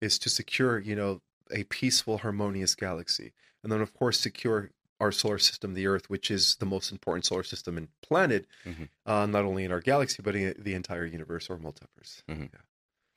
Is 0.01 0.19
to 0.19 0.29
secure, 0.29 0.79
you 0.79 0.95
know, 0.95 1.21
a 1.51 1.63
peaceful, 1.65 2.19
harmonious 2.19 2.75
galaxy, 2.75 3.33
and 3.63 3.71
then 3.71 3.81
of 3.81 3.93
course 3.93 4.19
secure 4.19 4.69
our 4.99 5.11
solar 5.11 5.37
system, 5.39 5.73
the 5.73 5.87
Earth, 5.87 6.09
which 6.09 6.29
is 6.31 6.55
the 6.57 6.65
most 6.65 6.91
important 6.91 7.25
solar 7.25 7.43
system 7.43 7.77
and 7.77 7.87
planet, 8.01 8.45
Mhm. 8.65 8.87
uh, 9.05 9.25
not 9.25 9.43
only 9.43 9.63
in 9.65 9.71
our 9.71 9.81
galaxy 9.81 10.21
but 10.21 10.35
in 10.35 10.53
the 10.57 10.73
entire 10.73 11.05
universe 11.05 11.49
or 11.49 11.57
multiverse. 11.57 12.23
Mhm. 12.29 12.53
Yeah. 12.53 12.59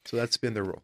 So 0.06 0.16
that's 0.16 0.36
been 0.36 0.54
their 0.54 0.64
role. 0.64 0.82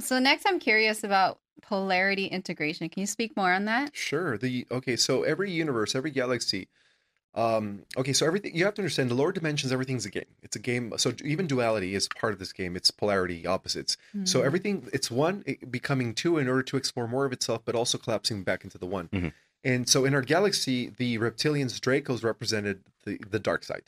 So 0.00 0.18
next, 0.18 0.46
I'm 0.46 0.58
curious 0.58 1.04
about 1.04 1.38
polarity 1.62 2.26
integration. 2.26 2.88
Can 2.88 3.00
you 3.00 3.06
speak 3.06 3.36
more 3.36 3.52
on 3.52 3.66
that? 3.66 3.94
Sure. 3.94 4.36
The 4.38 4.66
okay. 4.70 4.96
So 4.96 5.22
every 5.22 5.50
universe, 5.50 5.94
every 5.94 6.10
galaxy. 6.10 6.68
Um, 7.32 7.84
okay, 7.96 8.12
so 8.12 8.26
everything 8.26 8.56
you 8.56 8.64
have 8.64 8.74
to 8.74 8.82
understand 8.82 9.08
the 9.08 9.14
lower 9.14 9.30
dimensions, 9.30 9.70
everything's 9.70 10.04
a 10.04 10.10
game. 10.10 10.24
It's 10.42 10.56
a 10.56 10.58
game. 10.58 10.92
So 10.96 11.12
even 11.24 11.46
duality 11.46 11.94
is 11.94 12.08
part 12.08 12.32
of 12.32 12.40
this 12.40 12.52
game. 12.52 12.74
It's 12.74 12.90
polarity, 12.90 13.46
opposites. 13.46 13.96
So 14.24 14.40
Mhm. 14.40 14.44
everything, 14.46 14.88
it's 14.92 15.12
one 15.12 15.44
it 15.46 15.70
becoming 15.70 16.12
two 16.12 16.38
in 16.38 16.48
order 16.48 16.64
to 16.64 16.76
explore 16.76 17.06
more 17.06 17.24
of 17.26 17.32
itself, 17.32 17.62
but 17.64 17.76
also 17.76 17.98
collapsing 17.98 18.42
back 18.42 18.64
into 18.64 18.78
the 18.78 18.86
one. 18.86 19.08
Mhm. 19.12 19.32
And 19.62 19.88
so 19.88 20.04
in 20.04 20.12
our 20.12 20.22
galaxy, 20.22 20.88
the 20.88 21.18
reptilians, 21.18 21.78
Dracos 21.78 22.24
represented 22.24 22.82
the 23.04 23.18
the 23.30 23.38
dark 23.38 23.62
side. 23.62 23.84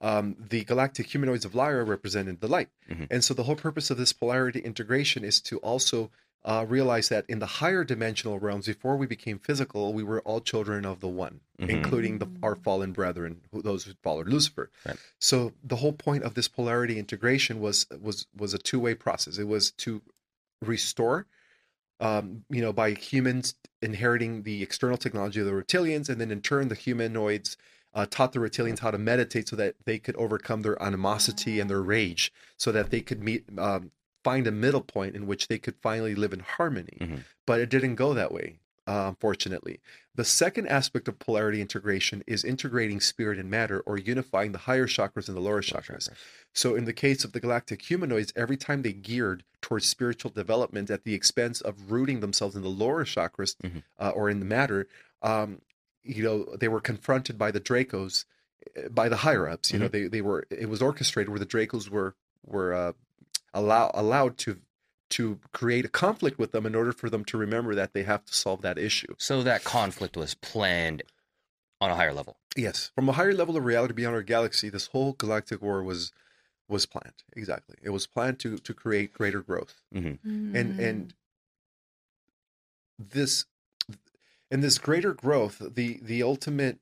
Um, 0.00 0.36
the 0.38 0.64
galactic 0.64 1.06
humanoids 1.08 1.44
of 1.44 1.54
Lyra 1.54 1.84
represented 1.84 2.40
the 2.40 2.48
light. 2.48 2.70
Mhm. 2.88 3.06
And 3.10 3.22
so 3.22 3.34
the 3.34 3.42
whole 3.44 3.56
purpose 3.56 3.90
of 3.90 3.98
this 3.98 4.12
polarity 4.14 4.60
integration 4.60 5.24
is 5.24 5.40
to 5.42 5.58
also 5.58 6.10
uh, 6.42 6.64
realize 6.66 7.10
that 7.10 7.26
in 7.28 7.38
the 7.38 7.44
higher 7.46 7.84
dimensional 7.84 8.38
realms, 8.38 8.64
before 8.64 8.96
we 8.96 9.06
became 9.06 9.38
physical, 9.38 9.92
we 9.92 10.02
were 10.02 10.22
all 10.22 10.40
children 10.40 10.86
of 10.86 11.00
the 11.00 11.06
one, 11.08 11.40
Mhm. 11.60 11.68
including 11.68 12.18
the, 12.18 12.26
our 12.42 12.56
fallen 12.56 12.92
brethren, 12.92 13.42
who, 13.52 13.60
those 13.60 13.84
who 13.84 13.92
followed 14.02 14.26
Lucifer. 14.26 14.70
Right. 14.86 14.96
So 15.18 15.52
the 15.62 15.76
whole 15.76 15.92
point 15.92 16.24
of 16.24 16.32
this 16.32 16.48
polarity 16.48 16.98
integration 16.98 17.60
was 17.60 17.86
was 18.00 18.26
was 18.34 18.54
a 18.54 18.58
two 18.58 18.80
way 18.80 18.94
process. 18.94 19.36
It 19.36 19.48
was 19.48 19.70
to 19.72 20.00
restore, 20.62 21.26
um, 22.00 22.44
you 22.48 22.62
know, 22.62 22.72
by 22.72 22.92
humans 22.94 23.54
inheriting 23.82 24.42
the 24.44 24.62
external 24.62 24.96
technology 24.96 25.40
of 25.40 25.46
the 25.46 25.52
reptilians, 25.52 26.08
and 26.08 26.18
then 26.20 26.30
in 26.30 26.40
turn 26.40 26.68
the 26.68 26.74
humanoids 26.74 27.58
uh, 27.94 28.06
taught 28.06 28.32
the 28.32 28.38
reptilians 28.38 28.78
how 28.80 28.90
to 28.90 28.98
meditate 28.98 29.48
so 29.48 29.56
that 29.56 29.74
they 29.84 29.98
could 29.98 30.16
overcome 30.16 30.62
their 30.62 30.80
animosity 30.82 31.58
and 31.60 31.68
their 31.70 31.82
rage, 31.82 32.32
so 32.56 32.70
that 32.72 32.90
they 32.90 33.00
could 33.00 33.22
meet. 33.22 33.44
Um, 33.58 33.90
find 34.22 34.46
a 34.46 34.52
middle 34.52 34.82
point 34.82 35.16
in 35.16 35.26
which 35.26 35.48
they 35.48 35.56
could 35.58 35.74
finally 35.80 36.14
live 36.14 36.34
in 36.34 36.40
harmony 36.40 36.98
Mhm. 37.00 37.24
but 37.46 37.58
it 37.58 37.70
didn't 37.70 37.94
go 37.94 38.12
that 38.12 38.30
way 38.30 38.58
uh, 38.86 39.06
unfortunately 39.08 39.80
the 40.14 40.26
second 40.26 40.66
aspect 40.68 41.08
of 41.08 41.18
polarity 41.18 41.58
integration 41.62 42.22
is 42.26 42.44
integrating 42.44 43.00
spirit 43.00 43.38
and 43.38 43.48
matter 43.50 43.80
or 43.86 43.96
unifying 43.96 44.52
the 44.52 44.58
higher 44.58 44.86
chakras 44.86 45.26
and 45.28 45.34
the 45.38 45.40
lower 45.40 45.62
chakras 45.62 46.10
so 46.52 46.74
in 46.74 46.84
the 46.84 46.92
case 46.92 47.24
of 47.24 47.32
the 47.32 47.40
galactic 47.40 47.80
humanoids 47.80 48.30
every 48.36 48.58
time 48.58 48.82
they 48.82 48.92
geared 48.92 49.42
towards 49.62 49.88
spiritual 49.88 50.30
development 50.30 50.90
at 50.90 51.04
the 51.04 51.14
expense 51.14 51.62
of 51.62 51.90
rooting 51.90 52.20
themselves 52.20 52.54
in 52.54 52.60
the 52.60 52.68
lower 52.68 53.06
chakras 53.06 53.56
Mhm. 53.64 53.82
uh, 53.98 54.10
or 54.10 54.28
in 54.28 54.38
the 54.38 54.44
matter 54.44 54.86
um, 55.22 55.62
you 56.02 56.22
know 56.22 56.56
they 56.56 56.68
were 56.68 56.80
confronted 56.80 57.38
by 57.38 57.50
the 57.50 57.60
dracos 57.60 58.24
uh, 58.76 58.88
by 58.88 59.08
the 59.08 59.16
higher 59.16 59.48
ups 59.48 59.72
you 59.72 59.78
know 59.78 59.88
they, 59.88 60.06
they 60.06 60.20
were 60.20 60.44
it 60.50 60.68
was 60.68 60.82
orchestrated 60.82 61.28
where 61.28 61.38
the 61.38 61.46
dracos 61.46 61.88
were 61.88 62.14
were 62.46 62.72
uh, 62.72 62.92
allow, 63.54 63.90
allowed 63.94 64.38
to 64.38 64.58
to 65.10 65.40
create 65.52 65.84
a 65.84 65.88
conflict 65.88 66.38
with 66.38 66.52
them 66.52 66.64
in 66.64 66.74
order 66.74 66.92
for 66.92 67.10
them 67.10 67.24
to 67.24 67.36
remember 67.36 67.74
that 67.74 67.92
they 67.92 68.04
have 68.04 68.24
to 68.24 68.32
solve 68.32 68.62
that 68.62 68.78
issue. 68.78 69.12
So 69.18 69.42
that 69.42 69.64
conflict 69.64 70.16
was 70.16 70.34
planned 70.34 71.02
on 71.80 71.90
a 71.90 71.96
higher 71.96 72.12
level. 72.12 72.36
yes. 72.56 72.92
From 72.94 73.08
a 73.08 73.12
higher 73.12 73.34
level 73.34 73.56
of 73.56 73.64
reality 73.64 73.92
beyond 73.92 74.14
our 74.14 74.22
galaxy 74.22 74.68
this 74.68 74.88
whole 74.88 75.14
galactic 75.14 75.60
war 75.60 75.82
was 75.82 76.12
was 76.68 76.86
planned. 76.86 77.24
Exactly. 77.34 77.76
It 77.82 77.90
was 77.90 78.06
planned 78.06 78.38
to 78.40 78.56
to 78.58 78.72
create 78.74 79.12
greater 79.12 79.40
growth. 79.40 79.82
And 79.92 80.78
and 80.80 81.14
this 82.98 83.46
and 84.50 84.62
this 84.62 84.78
greater 84.78 85.12
growth 85.14 85.60
the 85.74 85.98
the 86.02 86.22
ultimate 86.22 86.78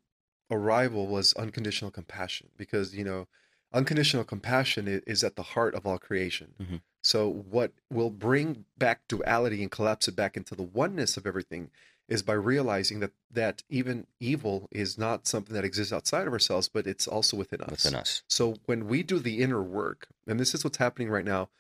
arrival 0.51 1.07
was 1.07 1.35
unconditional 1.35 1.91
compassion 1.91 2.49
because 2.57 2.95
you 2.95 3.05
know 3.05 3.27
unconditional 3.73 4.25
compassion 4.25 4.89
is 5.07 5.23
at 5.23 5.37
the 5.37 5.43
heart 5.43 5.75
of 5.75 5.87
all 5.87 5.99
creation 5.99 6.55
Mhm. 6.61 6.81
so 7.03 7.29
what 7.31 7.73
will 7.91 8.11
bring 8.11 8.65
back 8.79 9.07
duality 9.09 9.63
and 9.63 9.71
collapse 9.71 10.09
it 10.09 10.17
back 10.17 10.37
into 10.37 10.55
the 10.55 10.63
oneness 10.63 11.17
of 11.17 11.27
everything 11.27 11.71
is 12.09 12.23
by 12.23 12.33
realizing 12.33 13.01
that 13.01 13.13
that 13.31 13.63
even 13.69 14.07
evil 14.19 14.69
is 14.71 14.97
not 14.97 15.27
something 15.27 15.55
that 15.55 15.65
exists 15.67 15.93
outside 15.93 16.27
of 16.27 16.33
ourselves 16.33 16.69
but 16.69 16.87
it's 16.87 17.07
also 17.07 17.37
within 17.37 17.61
us 17.61 17.71
within 17.71 17.95
us. 17.95 18.23
so 18.27 18.55
when 18.65 18.87
we 18.89 19.03
do 19.03 19.19
the 19.19 19.43
inner 19.43 19.63
work, 19.63 20.09
and 20.27 20.41
this 20.41 20.55
is 20.55 20.65
what's 20.65 20.79
happening 20.79 21.11
right 21.11 21.27
now 21.27 21.51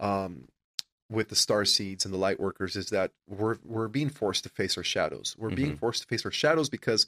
um, 0.00 0.48
with 1.10 1.28
the 1.28 1.36
star 1.36 1.64
seeds 1.64 2.04
and 2.04 2.12
the 2.12 2.18
light 2.18 2.38
workers, 2.38 2.76
is 2.76 2.90
that 2.90 3.12
we're 3.26 3.56
we're 3.64 3.88
being 3.88 4.10
forced 4.10 4.44
to 4.44 4.48
face 4.50 4.76
our 4.76 4.84
shadows. 4.84 5.34
We're 5.38 5.50
being 5.50 5.76
forced 5.76 6.02
to 6.02 6.08
face 6.08 6.24
our 6.24 6.30
shadows 6.30 6.68
because 6.68 7.06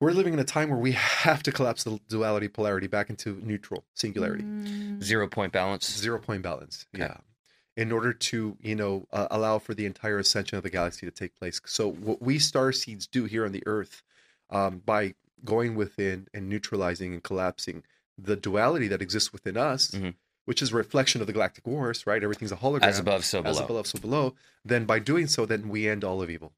we're 0.00 0.12
living 0.12 0.32
in 0.32 0.38
a 0.38 0.44
time 0.44 0.70
where 0.70 0.78
we 0.78 0.92
have 1.26 1.42
to 1.44 1.52
collapse 1.52 1.84
the 1.84 2.00
duality 2.08 2.48
polarity 2.48 2.86
back 2.86 3.10
into 3.10 3.40
neutral 3.42 3.84
singularity, 3.94 4.44
Mm. 4.44 5.02
Zero 5.02 5.28
point 5.28 5.52
balance. 5.52 5.90
zero 5.98 6.18
point 6.18 6.42
balance. 6.42 6.86
Okay. 6.94 7.04
Yeah. 7.04 7.18
In 7.76 7.92
order 7.92 8.12
to, 8.12 8.56
you 8.60 8.74
know, 8.74 9.06
uh, 9.12 9.28
allow 9.30 9.58
for 9.58 9.74
the 9.74 9.86
entire 9.86 10.18
ascension 10.18 10.56
of 10.58 10.62
the 10.64 10.70
galaxy 10.70 11.06
to 11.06 11.12
take 11.12 11.34
place. 11.36 11.60
So 11.66 11.90
what 11.90 12.20
we 12.20 12.38
star 12.38 12.72
seeds 12.72 13.06
do 13.06 13.24
here 13.24 13.44
on 13.46 13.52
the 13.52 13.62
Earth, 13.66 14.02
um, 14.50 14.82
by 14.84 15.14
going 15.44 15.76
within 15.76 16.26
and 16.34 16.48
neutralizing 16.48 17.14
and 17.14 17.22
collapsing 17.22 17.84
the 18.18 18.36
duality 18.36 18.88
that 18.88 19.00
exists 19.00 19.32
within 19.32 19.56
us, 19.56 19.92
Mhm. 19.92 20.14
Which 20.44 20.62
is 20.62 20.72
a 20.72 20.76
reflection 20.76 21.20
of 21.20 21.26
the 21.26 21.32
galactic 21.32 21.66
wars, 21.66 22.06
right? 22.06 22.22
Everything's 22.22 22.52
a 22.52 22.56
hologram. 22.56 22.82
As 22.84 22.98
above, 22.98 23.24
so 23.24 23.42
below. 23.42 23.50
as 23.50 23.60
above, 23.60 23.86
so 23.86 23.98
below. 23.98 24.34
Then 24.64 24.84
by 24.84 24.98
doing 24.98 25.26
so, 25.26 25.46
then 25.46 25.68
we 25.68 25.88
end 25.88 26.04
all 26.04 26.20
of 26.22 26.30
evil. 26.30 26.52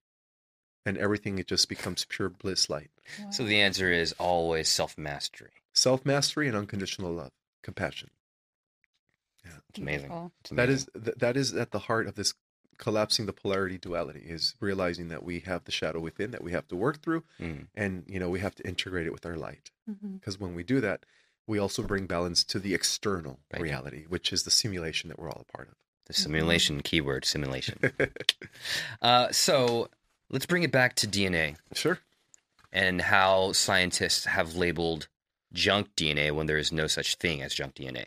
and 0.84 0.98
everything 0.98 1.38
it 1.38 1.46
just 1.46 1.68
becomes 1.68 2.04
pure 2.06 2.28
bliss 2.28 2.68
light. 2.68 2.90
So 3.30 3.44
the 3.44 3.60
answer 3.60 3.92
is 3.92 4.12
always 4.18 4.68
self 4.68 4.98
mastery. 4.98 5.52
Self 5.72 6.04
mastery 6.04 6.48
and 6.48 6.56
unconditional 6.56 7.12
love, 7.12 7.30
compassion. 7.62 8.10
It's 9.70 9.78
amazing. 9.78 10.08
Beautiful. 10.08 10.32
It's 10.40 10.50
That 10.50 10.68
is 10.68 10.88
amazing. 10.94 11.04
th- 11.04 11.16
that 11.18 11.36
is 11.36 11.54
at 11.54 11.70
the 11.70 11.78
heart 11.80 12.06
of 12.06 12.14
this 12.14 12.34
collapsing 12.78 13.26
the 13.26 13.32
polarity 13.32 13.78
duality 13.78 14.20
is 14.26 14.54
realizing 14.60 15.06
that 15.08 15.22
we 15.22 15.40
have 15.40 15.64
the 15.64 15.70
shadow 15.72 16.00
within 16.00 16.30
that 16.32 16.42
we 16.42 16.50
have 16.52 16.66
to 16.68 16.74
work 16.74 17.00
through 17.00 17.22
Mm. 17.38 17.68
and 17.76 18.04
you 18.08 18.18
know 18.18 18.28
we 18.28 18.40
have 18.40 18.54
to 18.56 18.66
integrate 18.66 19.06
it 19.06 19.12
with 19.12 19.24
our 19.24 19.36
light 19.36 19.70
Mhm. 19.88 20.14
because 20.18 20.40
when 20.40 20.54
we 20.56 20.62
do 20.64 20.80
that 20.80 21.04
we 21.46 21.58
also 21.58 21.82
bring 21.82 22.06
balance 22.06 22.44
to 22.44 22.58
the 22.58 22.74
external 22.74 23.40
Right. 23.52 23.62
reality 23.62 24.04
which 24.08 24.32
is 24.32 24.42
the 24.44 24.50
simulation 24.50 25.08
that 25.08 25.18
we're 25.18 25.30
all 25.30 25.44
a 25.48 25.52
part 25.56 25.68
of. 25.68 25.74
the 26.06 26.12
simulation 26.12 26.80
keyword 26.82 27.24
simulation. 27.24 27.78
uh, 29.02 29.30
so 29.32 29.88
let's 30.30 30.46
bring 30.46 30.62
it 30.62 30.72
back 30.72 30.94
to 30.96 31.06
DNA 31.06 31.56
sure 31.74 31.98
and 32.72 33.02
how 33.02 33.52
scientists 33.52 34.24
have 34.24 34.56
labeled 34.56 35.08
junk 35.52 35.88
DNA 35.96 36.32
when 36.32 36.46
there 36.46 36.58
is 36.58 36.72
no 36.72 36.86
such 36.86 37.16
thing 37.16 37.42
as 37.42 37.52
junk 37.54 37.74
DNA. 37.74 38.06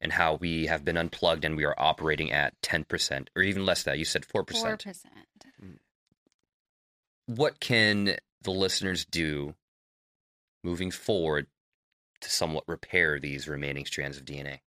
And 0.00 0.12
how 0.12 0.34
we 0.34 0.66
have 0.66 0.84
been 0.84 0.96
unplugged 0.98 1.44
and 1.44 1.56
we 1.56 1.64
are 1.64 1.74
operating 1.78 2.30
at 2.32 2.60
10% 2.60 3.28
or 3.34 3.42
even 3.42 3.64
less 3.64 3.82
than 3.84 3.92
that. 3.92 3.98
You 3.98 4.04
said 4.04 4.22
4%. 4.26 4.32
Four 4.32 4.44
percent. 4.76 4.96
What 7.26 7.60
can 7.60 8.16
the 8.42 8.50
listeners 8.50 9.04
do 9.04 9.54
moving 10.62 10.90
forward 10.90 11.46
to 12.20 12.30
somewhat 12.30 12.64
repair 12.66 13.18
these 13.20 13.48
remaining 13.48 13.86
strands 13.86 14.16
of 14.16 14.24
DNA? 14.24 14.60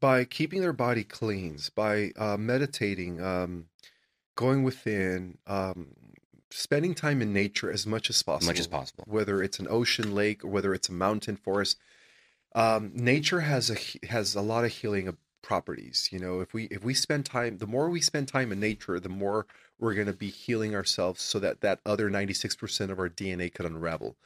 by 0.00 0.24
keeping 0.24 0.60
their 0.60 0.72
body 0.74 1.04
cleans 1.04 1.70
by 1.70 2.10
uh, 2.18 2.36
meditating 2.36 3.20
um, 3.22 3.64
going 4.34 4.62
within 4.62 5.38
um, 5.46 5.88
spending 6.50 6.94
time 6.94 7.22
in 7.22 7.32
nature 7.32 7.70
as 7.70 7.86
much 7.86 8.10
as 8.10 8.22
possible 8.22 8.44
As 8.44 8.46
much 8.46 8.60
as 8.60 8.66
possible. 8.66 9.04
whether 9.06 9.42
it's 9.42 9.58
an 9.58 9.66
ocean 9.70 10.14
lake 10.14 10.44
or 10.44 10.48
whether 10.48 10.74
it's 10.74 10.88
a 10.88 10.92
mountain 10.92 11.36
forest 11.36 11.78
um, 12.54 12.90
nature 12.94 13.40
has 13.40 13.70
a 13.70 14.06
has 14.06 14.34
a 14.34 14.40
lot 14.42 14.64
of 14.64 14.72
healing 14.72 15.16
properties 15.42 16.08
you 16.12 16.18
know 16.18 16.40
if 16.40 16.52
we 16.52 16.64
if 16.64 16.84
we 16.84 16.92
spend 16.92 17.24
time 17.24 17.58
the 17.58 17.66
more 17.66 17.88
we 17.88 18.00
spend 18.00 18.28
time 18.28 18.52
in 18.52 18.60
nature 18.60 18.98
the 19.00 19.08
more 19.08 19.46
we're 19.78 19.94
going 19.94 20.06
to 20.06 20.12
be 20.12 20.28
healing 20.28 20.74
ourselves 20.74 21.22
so 21.22 21.38
that 21.38 21.60
that 21.60 21.80
other 21.86 22.10
96% 22.10 22.90
of 22.90 22.98
our 22.98 23.08
dna 23.08 23.52
could 23.52 23.64
unravel 23.66 24.16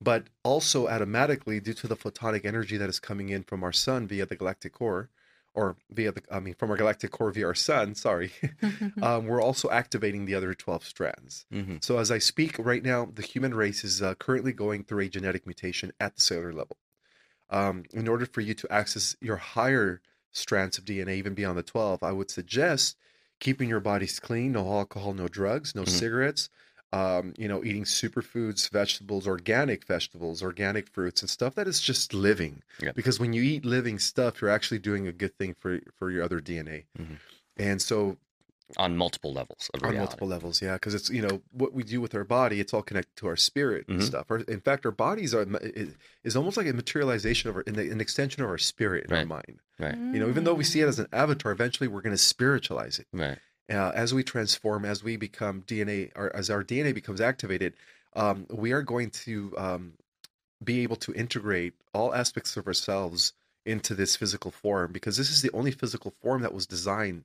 but 0.00 0.28
also 0.44 0.88
automatically 0.88 1.60
due 1.60 1.74
to 1.74 1.88
the 1.88 1.96
photonic 1.96 2.44
energy 2.44 2.76
that 2.76 2.88
is 2.88 3.00
coming 3.00 3.28
in 3.30 3.42
from 3.42 3.62
our 3.64 3.72
sun 3.72 4.06
via 4.06 4.26
the 4.26 4.36
galactic 4.36 4.72
core 4.72 5.10
or 5.54 5.76
via 5.90 6.12
the 6.12 6.22
i 6.30 6.38
mean 6.40 6.54
from 6.54 6.70
our 6.70 6.76
galactic 6.76 7.10
core 7.10 7.30
via 7.32 7.46
our 7.46 7.54
sun 7.54 7.94
sorry 7.94 8.32
um, 9.02 9.26
we're 9.26 9.40
also 9.42 9.70
activating 9.70 10.24
the 10.24 10.34
other 10.34 10.54
12 10.54 10.84
strands 10.84 11.46
hmm 11.50 11.76
so 11.80 11.98
as 11.98 12.10
I 12.10 12.18
speak 12.18 12.58
right 12.58 12.82
now, 12.82 13.04
the 13.04 13.22
human 13.22 13.54
race 13.54 13.84
is 13.84 14.00
uh, 14.02 14.14
currently 14.14 14.52
going 14.52 14.82
through 14.82 15.04
a 15.04 15.08
genetic 15.10 15.46
mutation 15.46 15.92
at 16.00 16.14
the 16.16 16.22
cellular 16.22 16.52
level. 16.52 16.78
Um, 17.50 17.84
in 17.92 18.08
order 18.08 18.26
for 18.26 18.40
you 18.40 18.54
to 18.54 18.72
access 18.72 19.16
your 19.20 19.36
higher 19.36 20.00
strands 20.32 20.78
of 20.78 20.84
DNA, 20.84 21.16
even 21.16 21.34
beyond 21.34 21.58
the 21.58 21.62
12, 21.62 22.02
I 22.02 22.12
would 22.12 22.30
suggest 22.30 22.96
keeping 23.40 23.68
your 23.68 23.80
bodies 23.80 24.18
clean, 24.20 24.52
no 24.52 24.66
alcohol, 24.72 25.14
no 25.14 25.28
drugs, 25.28 25.74
no 25.74 25.84
Mhm. 25.84 25.88
cigarettes, 25.88 26.50
um, 26.92 27.34
you 27.36 27.48
know, 27.48 27.64
eating 27.64 27.84
superfoods, 27.84 28.70
vegetables, 28.70 29.26
organic 29.26 29.84
vegetables, 29.84 30.42
organic 30.42 30.88
fruits, 30.88 31.20
and 31.20 31.28
stuff 31.30 31.54
that 31.56 31.66
is 31.68 31.80
just 31.80 32.14
living. 32.14 32.62
Yep. 32.80 32.94
Because 32.94 33.18
when 33.20 33.32
you 33.32 33.42
eat 33.42 33.64
living 33.64 33.98
stuff, 33.98 34.40
you're 34.40 34.50
actually 34.50 34.78
doing 34.78 35.06
a 35.06 35.12
good 35.12 35.36
thing 35.36 35.54
for 35.58 35.80
for 35.96 36.10
your 36.10 36.22
other 36.22 36.40
DNA. 36.40 36.84
Mhm. 36.98 37.18
And 37.56 37.82
so 37.82 38.18
On 38.76 38.96
multiple 38.96 39.32
levels 39.32 39.70
on 39.74 39.80
reality. 39.80 39.98
multiple 40.00 40.26
levels 40.26 40.60
yeah 40.60 40.74
because 40.74 40.92
it's 40.92 41.08
you 41.08 41.22
know 41.22 41.40
what 41.52 41.72
we 41.72 41.84
do 41.84 42.00
with 42.00 42.16
our 42.16 42.24
body 42.24 42.58
it's 42.58 42.74
all 42.74 42.82
connected 42.82 43.14
to 43.14 43.28
our 43.28 43.36
spirit 43.36 43.86
and 43.88 44.00
Mhm. 44.00 44.04
stuff 44.04 44.26
our, 44.28 44.38
in 44.38 44.60
fact 44.60 44.84
our 44.84 44.90
bodies 44.90 45.32
are 45.32 45.46
is 46.24 46.34
almost 46.34 46.56
like 46.56 46.66
a 46.66 46.72
materialization 46.72 47.48
of 47.48 47.54
our 47.56 47.62
an, 47.68 47.78
an 47.78 48.00
extension 48.00 48.42
of 48.42 48.48
our 48.50 48.58
spirit 48.58 49.04
and 49.04 49.12
Right. 49.12 49.20
our 49.20 49.26
mind 49.26 49.60
Right. 49.78 49.94
you 50.12 50.18
know 50.18 50.28
even 50.28 50.42
though 50.42 50.52
we 50.54 50.64
see 50.64 50.80
it 50.80 50.88
as 50.88 50.98
an 50.98 51.06
avatar 51.12 51.52
eventually 51.52 51.86
we're 51.86 52.00
going 52.02 52.14
to 52.14 52.18
spiritualize 52.34 52.98
it 52.98 53.06
Right. 53.12 53.38
Uh, 53.70 53.92
as 53.94 54.14
we 54.14 54.22
transform 54.22 54.84
as 54.84 55.02
we 55.02 55.16
become 55.16 55.62
dna 55.62 56.10
or 56.16 56.34
as 56.34 56.50
our 56.50 56.62
dna 56.64 56.94
becomes 56.94 57.20
activated 57.20 57.72
um, 58.14 58.46
we 58.50 58.72
are 58.72 58.82
going 58.82 59.10
to 59.10 59.52
um, 59.58 59.92
be 60.64 60.82
able 60.82 60.96
to 60.96 61.12
integrate 61.12 61.74
all 61.92 62.14
aspects 62.14 62.56
of 62.56 62.66
ourselves 62.66 63.32
into 63.66 63.94
this 63.94 64.16
physical 64.16 64.50
form 64.50 64.92
because 64.92 65.16
this 65.16 65.30
is 65.30 65.42
the 65.42 65.50
only 65.52 65.70
physical 65.70 66.12
form 66.22 66.42
that 66.42 66.54
was 66.54 66.66
designed 66.66 67.24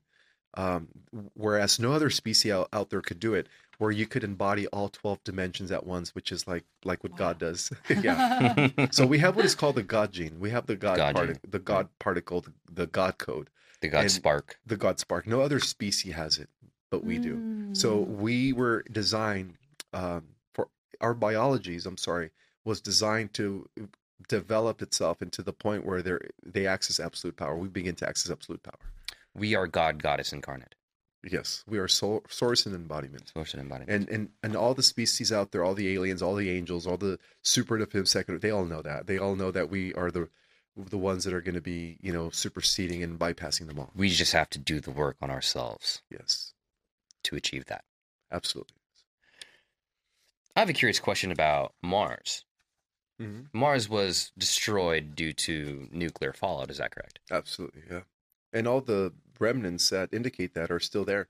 um, 0.56 0.90
whereas 1.34 1.80
no 1.80 1.94
other 1.94 2.10
species 2.10 2.52
out, 2.52 2.68
out 2.74 2.90
there 2.90 3.02
could 3.02 3.20
do 3.20 3.34
it 3.34 3.48
where 3.78 3.92
you 3.92 4.06
could 4.06 4.24
embody 4.24 4.68
all 4.68 4.90
12 4.90 5.24
dimensions 5.24 5.72
at 5.72 5.86
once 5.86 6.14
which 6.14 6.32
is 6.32 6.46
like 6.48 6.66
like 6.84 7.04
what 7.04 7.16
god 7.16 7.40
does. 7.40 7.72
Yeah. 7.90 8.68
So 8.92 9.06
we 9.06 9.20
have 9.20 9.36
what 9.36 9.46
is 9.46 9.56
called 9.56 9.76
the 9.76 9.84
god 9.84 10.12
gene. 10.12 10.40
We 10.40 10.50
have 10.50 10.66
the 10.68 10.76
god, 10.76 10.98
God 10.98 11.16
parti- 11.16 11.34
gene. 11.34 11.42
the 11.50 11.60
god 11.60 11.88
particle 12.00 12.42
the, 12.42 12.52
the 12.72 12.88
god 12.88 13.18
code 13.18 13.50
the 13.82 13.90
God 13.90 14.02
And- 14.02 14.12
spark. 14.12 14.58
the 14.66 14.78
god 14.78 15.00
spark 15.00 15.28
no 15.28 15.42
other 15.42 15.60
species 15.60 16.14
has 16.14 16.38
it 16.38 16.50
but 16.90 17.04
we 17.04 17.18
do 17.20 17.36
so 17.74 18.06
Mm. 18.06 18.08
we 18.18 18.54
were 18.54 18.84
designed 18.92 19.56
um, 19.94 20.24
for 20.54 20.70
our 21.02 21.14
biologies. 21.14 21.86
I'm 21.86 21.98
sorry, 21.98 22.32
was 22.64 22.80
designed 22.82 23.34
to 23.34 23.68
develop 24.28 24.82
itself 24.82 25.22
into 25.22 25.42
the 25.42 25.54
point 25.54 25.86
where 25.86 26.02
they 26.02 26.18
they 26.46 26.68
access 26.68 27.00
absolute 27.00 27.36
power. 27.38 27.56
We 27.56 27.68
begin 27.70 27.96
to 27.96 28.08
access 28.08 28.32
absolute 28.32 28.64
power. 28.64 28.80
We 29.34 29.56
are 29.56 29.68
God, 29.68 30.04
Goddess 30.04 30.34
incarnate. 30.34 30.76
Yes, 31.24 31.64
we 31.68 31.78
are 31.78 31.88
soul, 31.88 32.24
source 32.30 32.66
and 32.66 32.74
embodiment. 32.76 33.30
Source 33.34 33.54
and 33.54 33.62
embodiment. 33.62 33.90
And 33.92 34.10
and 34.10 34.30
and 34.44 34.56
all 34.56 34.74
the 34.74 34.84
species 34.84 35.32
out 35.32 35.52
there, 35.52 35.64
all 35.64 35.76
the 35.76 35.94
aliens, 35.94 36.22
all 36.22 36.36
the 36.36 36.50
angels, 36.50 36.86
all 36.88 36.98
the 36.98 37.20
superlative 37.44 38.08
second, 38.08 38.42
they 38.42 38.50
all 38.52 38.66
know 38.66 38.82
that. 38.82 39.08
They 39.08 39.18
all 39.18 39.36
know 39.36 39.52
that 39.52 39.70
we 39.70 39.94
are 39.94 40.12
the 40.12 40.30
the 40.78 40.98
ones 40.98 41.24
that 41.26 41.34
are 41.34 41.42
going 41.42 41.56
to 41.56 41.62
be, 41.62 41.98
you 42.02 42.12
know, 42.14 42.30
superseding 42.30 43.04
and 43.04 43.20
bypassing 43.20 43.68
them 43.68 43.80
all. 43.80 43.92
we 43.96 44.10
just 44.10 44.34
have 44.34 44.50
to 44.52 44.60
do 44.60 44.80
the 44.80 44.92
work 44.92 45.18
on 45.22 45.30
ourselves 45.30 46.02
Yes, 46.10 46.54
to 47.24 47.36
achieve 47.36 47.66
that. 47.66 47.84
absolutely. 48.32 48.76
I 50.56 50.60
have 50.62 50.70
a 50.70 50.74
curious 50.74 51.00
question 51.00 51.32
about 51.32 51.74
Mars. 51.82 52.46
hmm 53.20 53.42
Mars 53.54 53.88
was 53.90 54.32
destroyed 54.38 55.16
due 55.16 55.34
to 55.34 55.88
nuclear 55.92 56.34
fallout. 56.34 56.70
Is 56.70 56.78
that 56.78 56.92
correct? 56.92 57.20
Absolutely, 57.30 57.84
yeah. 57.90 58.02
And 58.54 58.68
all 58.68 58.82
the 58.82 59.14
remnants 59.40 59.90
that 59.90 60.14
indicate 60.14 60.54
that 60.54 60.72
are 60.72 60.80
still 60.80 61.06
there. 61.06 61.28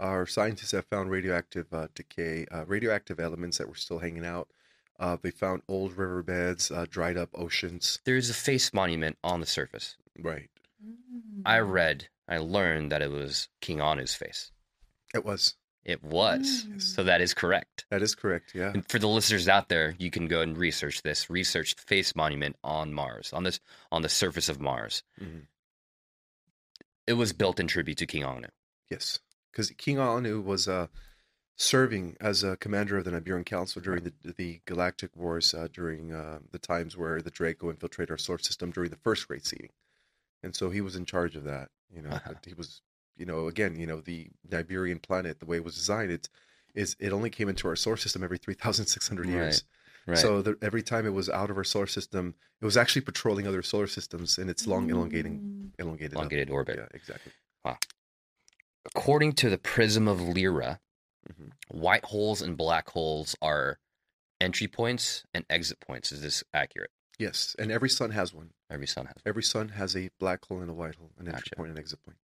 Our 0.00 0.26
scientists 0.26 0.72
have 0.72 0.86
found 0.86 1.10
radioactive 1.10 1.72
uh, 1.72 1.88
decay, 1.94 2.46
uh, 2.50 2.64
radioactive 2.66 3.20
elements 3.20 3.58
that 3.58 3.68
were 3.68 3.74
still 3.76 3.98
hanging 4.00 4.24
out. 4.26 4.48
Uh, 4.98 5.16
they 5.20 5.30
found 5.30 5.62
old 5.68 5.96
riverbeds, 5.96 6.70
uh, 6.70 6.86
dried 6.88 7.16
up 7.16 7.30
oceans. 7.34 7.98
There's 8.04 8.30
a 8.30 8.34
face 8.34 8.72
monument 8.72 9.18
on 9.24 9.40
the 9.40 9.46
surface. 9.46 9.96
Right. 10.18 10.48
I 11.44 11.58
Mm. 11.58 11.72
read, 11.72 12.08
I 12.28 12.38
learned 12.38 12.92
that 12.92 13.02
it 13.02 13.10
was 13.10 13.48
King 13.60 13.80
Anu's 13.80 14.14
face. 14.14 14.52
It 15.14 15.24
was. 15.24 15.56
It 15.84 16.02
was. 16.04 16.64
Mm. 16.66 16.80
So 16.80 17.02
that 17.02 17.20
is 17.20 17.34
correct. 17.34 17.86
That 17.90 18.02
is 18.02 18.14
correct. 18.14 18.54
Yeah. 18.54 18.70
And 18.72 18.88
for 18.88 19.00
the 19.00 19.08
listeners 19.08 19.48
out 19.48 19.68
there, 19.68 19.96
you 19.98 20.10
can 20.10 20.28
go 20.28 20.40
and 20.40 20.56
research 20.56 21.02
this. 21.02 21.28
Research 21.28 21.74
the 21.74 21.82
face 21.82 22.14
monument 22.14 22.54
on 22.62 22.92
Mars, 22.94 23.32
on 23.32 23.42
this 23.42 23.58
on 23.90 24.02
the 24.02 24.08
surface 24.08 24.48
of 24.48 24.60
Mars. 24.60 25.02
Mhm. 25.20 25.46
It 27.06 27.14
was 27.14 27.32
built 27.32 27.58
in 27.58 27.66
tribute 27.66 27.98
to 27.98 28.06
King 28.06 28.24
Anu. 28.24 28.48
Yes. 28.90 29.18
Because 29.50 29.70
King 29.70 29.98
Anu 29.98 30.40
was 30.40 30.68
uh, 30.68 30.86
serving 31.56 32.16
as 32.20 32.42
a 32.42 32.56
commander 32.56 32.98
of 32.98 33.04
the 33.04 33.10
Niburian 33.10 33.44
Council 33.44 33.80
during 33.82 34.04
the 34.04 34.12
the 34.36 34.60
Galactic 34.66 35.10
Wars, 35.16 35.54
uh, 35.54 35.68
during 35.72 36.12
uh, 36.12 36.40
the 36.50 36.58
times 36.58 36.96
where 36.96 37.20
the 37.20 37.30
Draco 37.30 37.70
infiltrated 37.70 38.10
our 38.10 38.18
solar 38.18 38.38
system 38.38 38.70
during 38.70 38.90
the 38.90 38.96
first 38.96 39.28
Great 39.28 39.46
Seeding, 39.46 39.70
and 40.42 40.54
so 40.56 40.70
he 40.70 40.80
was 40.80 40.96
in 40.96 41.04
charge 41.04 41.36
of 41.36 41.44
that. 41.44 41.68
You 41.94 42.02
know, 42.02 42.10
Uh-huh. 42.10 42.34
he 42.46 42.54
was, 42.54 42.80
you 43.16 43.26
know, 43.26 43.48
again, 43.48 43.76
you 43.78 43.86
know, 43.86 44.00
the 44.00 44.28
Niburian 44.48 45.00
planet, 45.02 45.40
the 45.40 45.46
way 45.46 45.56
it 45.58 45.64
was 45.64 45.74
designed, 45.74 46.10
it's 46.10 46.28
is 46.74 46.96
it 46.98 47.12
only 47.12 47.28
came 47.30 47.48
into 47.50 47.68
our 47.68 47.76
solar 47.76 47.98
system 47.98 48.22
every 48.24 48.38
three 48.38 48.54
thousand 48.54 48.86
six 48.86 49.08
hundred 49.08 49.28
years. 49.28 49.64
Right. 50.06 50.18
So 50.18 50.42
the, 50.42 50.56
every 50.62 50.82
time 50.82 51.06
it 51.06 51.10
was 51.12 51.28
out 51.30 51.48
of 51.50 51.56
our 51.56 51.62
solar 51.64 51.86
system, 51.86 52.34
it 52.60 52.64
was 52.64 52.76
actually 52.76 53.02
patrolling 53.02 53.46
other 53.46 53.62
solar 53.62 53.86
systems 53.86 54.36
in 54.38 54.48
its 54.48 54.66
long 54.66 54.90
elongating 54.90 55.38
Mm. 55.38 55.80
elongated 55.80 56.14
elongated 56.14 56.50
orbit. 56.50 56.76
Yeah, 56.78 56.88
exactly. 56.92 57.30
Wow. 57.64 57.76
According 58.84 59.34
to 59.34 59.48
the 59.50 59.58
Prism 59.58 60.08
of 60.08 60.20
Lyra, 60.20 60.80
Mhm. 61.30 61.52
white 61.68 62.04
holes 62.04 62.42
and 62.42 62.56
black 62.56 62.88
holes 62.90 63.36
are 63.40 63.78
entry 64.40 64.66
points 64.68 65.24
and 65.32 65.44
exit 65.48 65.80
points. 65.80 66.12
Is 66.12 66.20
this 66.22 66.42
accurate? 66.52 66.90
Yes, 67.18 67.54
and 67.58 67.70
every 67.70 67.88
sun 67.88 68.10
has 68.10 68.32
one. 68.34 68.52
Every 68.70 68.86
sun 68.86 69.06
has. 69.06 69.16
Every 69.24 69.42
sun 69.42 69.68
has 69.70 69.94
a 69.96 70.10
black 70.18 70.44
hole 70.44 70.60
and 70.60 70.70
a 70.70 70.74
white 70.74 70.96
hole, 70.96 71.12
an 71.18 71.28
entry 71.28 71.42
Gotcha. 71.42 71.56
point 71.56 71.70
and 71.70 71.78
exit 71.78 72.02
point. 72.02 72.18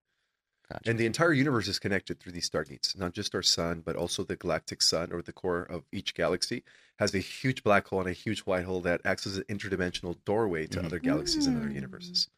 Gotcha. 0.68 0.90
And 0.90 0.98
the 0.98 1.06
entire 1.06 1.32
universe 1.32 1.68
is 1.68 1.78
connected 1.78 2.18
through 2.18 2.32
these 2.32 2.48
stargates. 2.50 2.96
Not 2.96 3.12
just 3.12 3.34
our 3.34 3.42
sun, 3.42 3.80
but 3.80 3.96
also 3.96 4.24
the 4.24 4.36
galactic 4.36 4.82
sun 4.82 5.12
or 5.12 5.22
the 5.22 5.32
core 5.32 5.62
of 5.62 5.84
each 5.92 6.14
galaxy 6.14 6.64
has 6.98 7.14
a 7.14 7.18
huge 7.20 7.62
black 7.62 7.86
hole 7.86 8.00
and 8.00 8.08
a 8.08 8.12
huge 8.12 8.40
white 8.40 8.64
hole 8.64 8.80
that 8.82 9.00
acts 9.04 9.26
as 9.26 9.36
an 9.38 9.44
interdimensional 9.44 10.16
doorway 10.24 10.66
to 10.66 10.80
Mhm. 10.80 10.84
other 10.86 10.98
galaxies 10.98 11.46
and 11.46 11.56
other 11.56 11.68
Mm. 11.68 11.74
universes. 11.74 12.28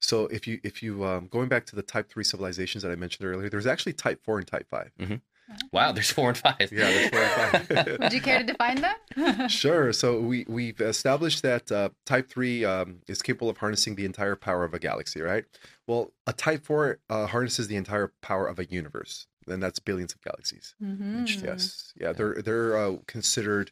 So 0.00 0.26
if 0.26 0.46
you 0.46 0.60
if 0.62 0.82
you 0.82 1.04
um, 1.04 1.26
going 1.28 1.48
back 1.48 1.64
to 1.66 1.76
the 1.76 1.82
type 1.82 2.08
three 2.10 2.24
civilizations 2.24 2.82
that 2.82 2.92
I 2.92 2.96
mentioned 2.96 3.26
earlier, 3.26 3.48
there's 3.48 3.66
actually 3.66 3.94
type 3.94 4.22
four 4.22 4.38
and 4.38 4.46
type 4.46 4.68
5 4.68 4.92
Mhm. 4.98 5.22
Wow, 5.72 5.92
there's 5.92 6.10
four 6.10 6.28
and 6.28 6.38
five. 6.38 6.56
Yeah, 6.72 6.90
there's 6.90 7.10
four 7.10 7.20
and 7.20 7.68
five. 7.68 7.98
Would 8.00 8.12
you 8.12 8.20
care 8.20 8.38
to 8.40 8.44
define 8.44 8.80
that? 8.82 9.50
Sure. 9.50 9.92
So 9.92 10.20
we 10.20 10.44
we've 10.48 10.80
established 10.80 11.42
that 11.42 11.70
uh, 11.70 11.90
Type 12.04 12.28
Three 12.28 12.64
um, 12.64 13.00
is 13.06 13.22
capable 13.22 13.48
of 13.48 13.58
harnessing 13.58 13.94
the 13.96 14.04
entire 14.04 14.36
power 14.36 14.64
of 14.64 14.74
a 14.74 14.78
galaxy, 14.78 15.20
right? 15.20 15.44
Well, 15.86 16.12
a 16.26 16.32
Type 16.32 16.64
Four 16.64 16.98
uh, 17.08 17.26
harnesses 17.26 17.68
the 17.68 17.76
entire 17.76 18.12
power 18.22 18.46
of 18.46 18.58
a 18.58 18.64
universe, 18.66 19.26
and 19.46 19.62
that's 19.62 19.78
billions 19.78 20.14
of 20.14 20.20
galaxies. 20.22 20.74
Mhm. 20.82 21.42
Yes. 21.44 21.92
Yeah. 22.00 22.12
They're 22.12 22.42
they're 22.42 22.76
uh, 22.76 22.96
considered 23.06 23.70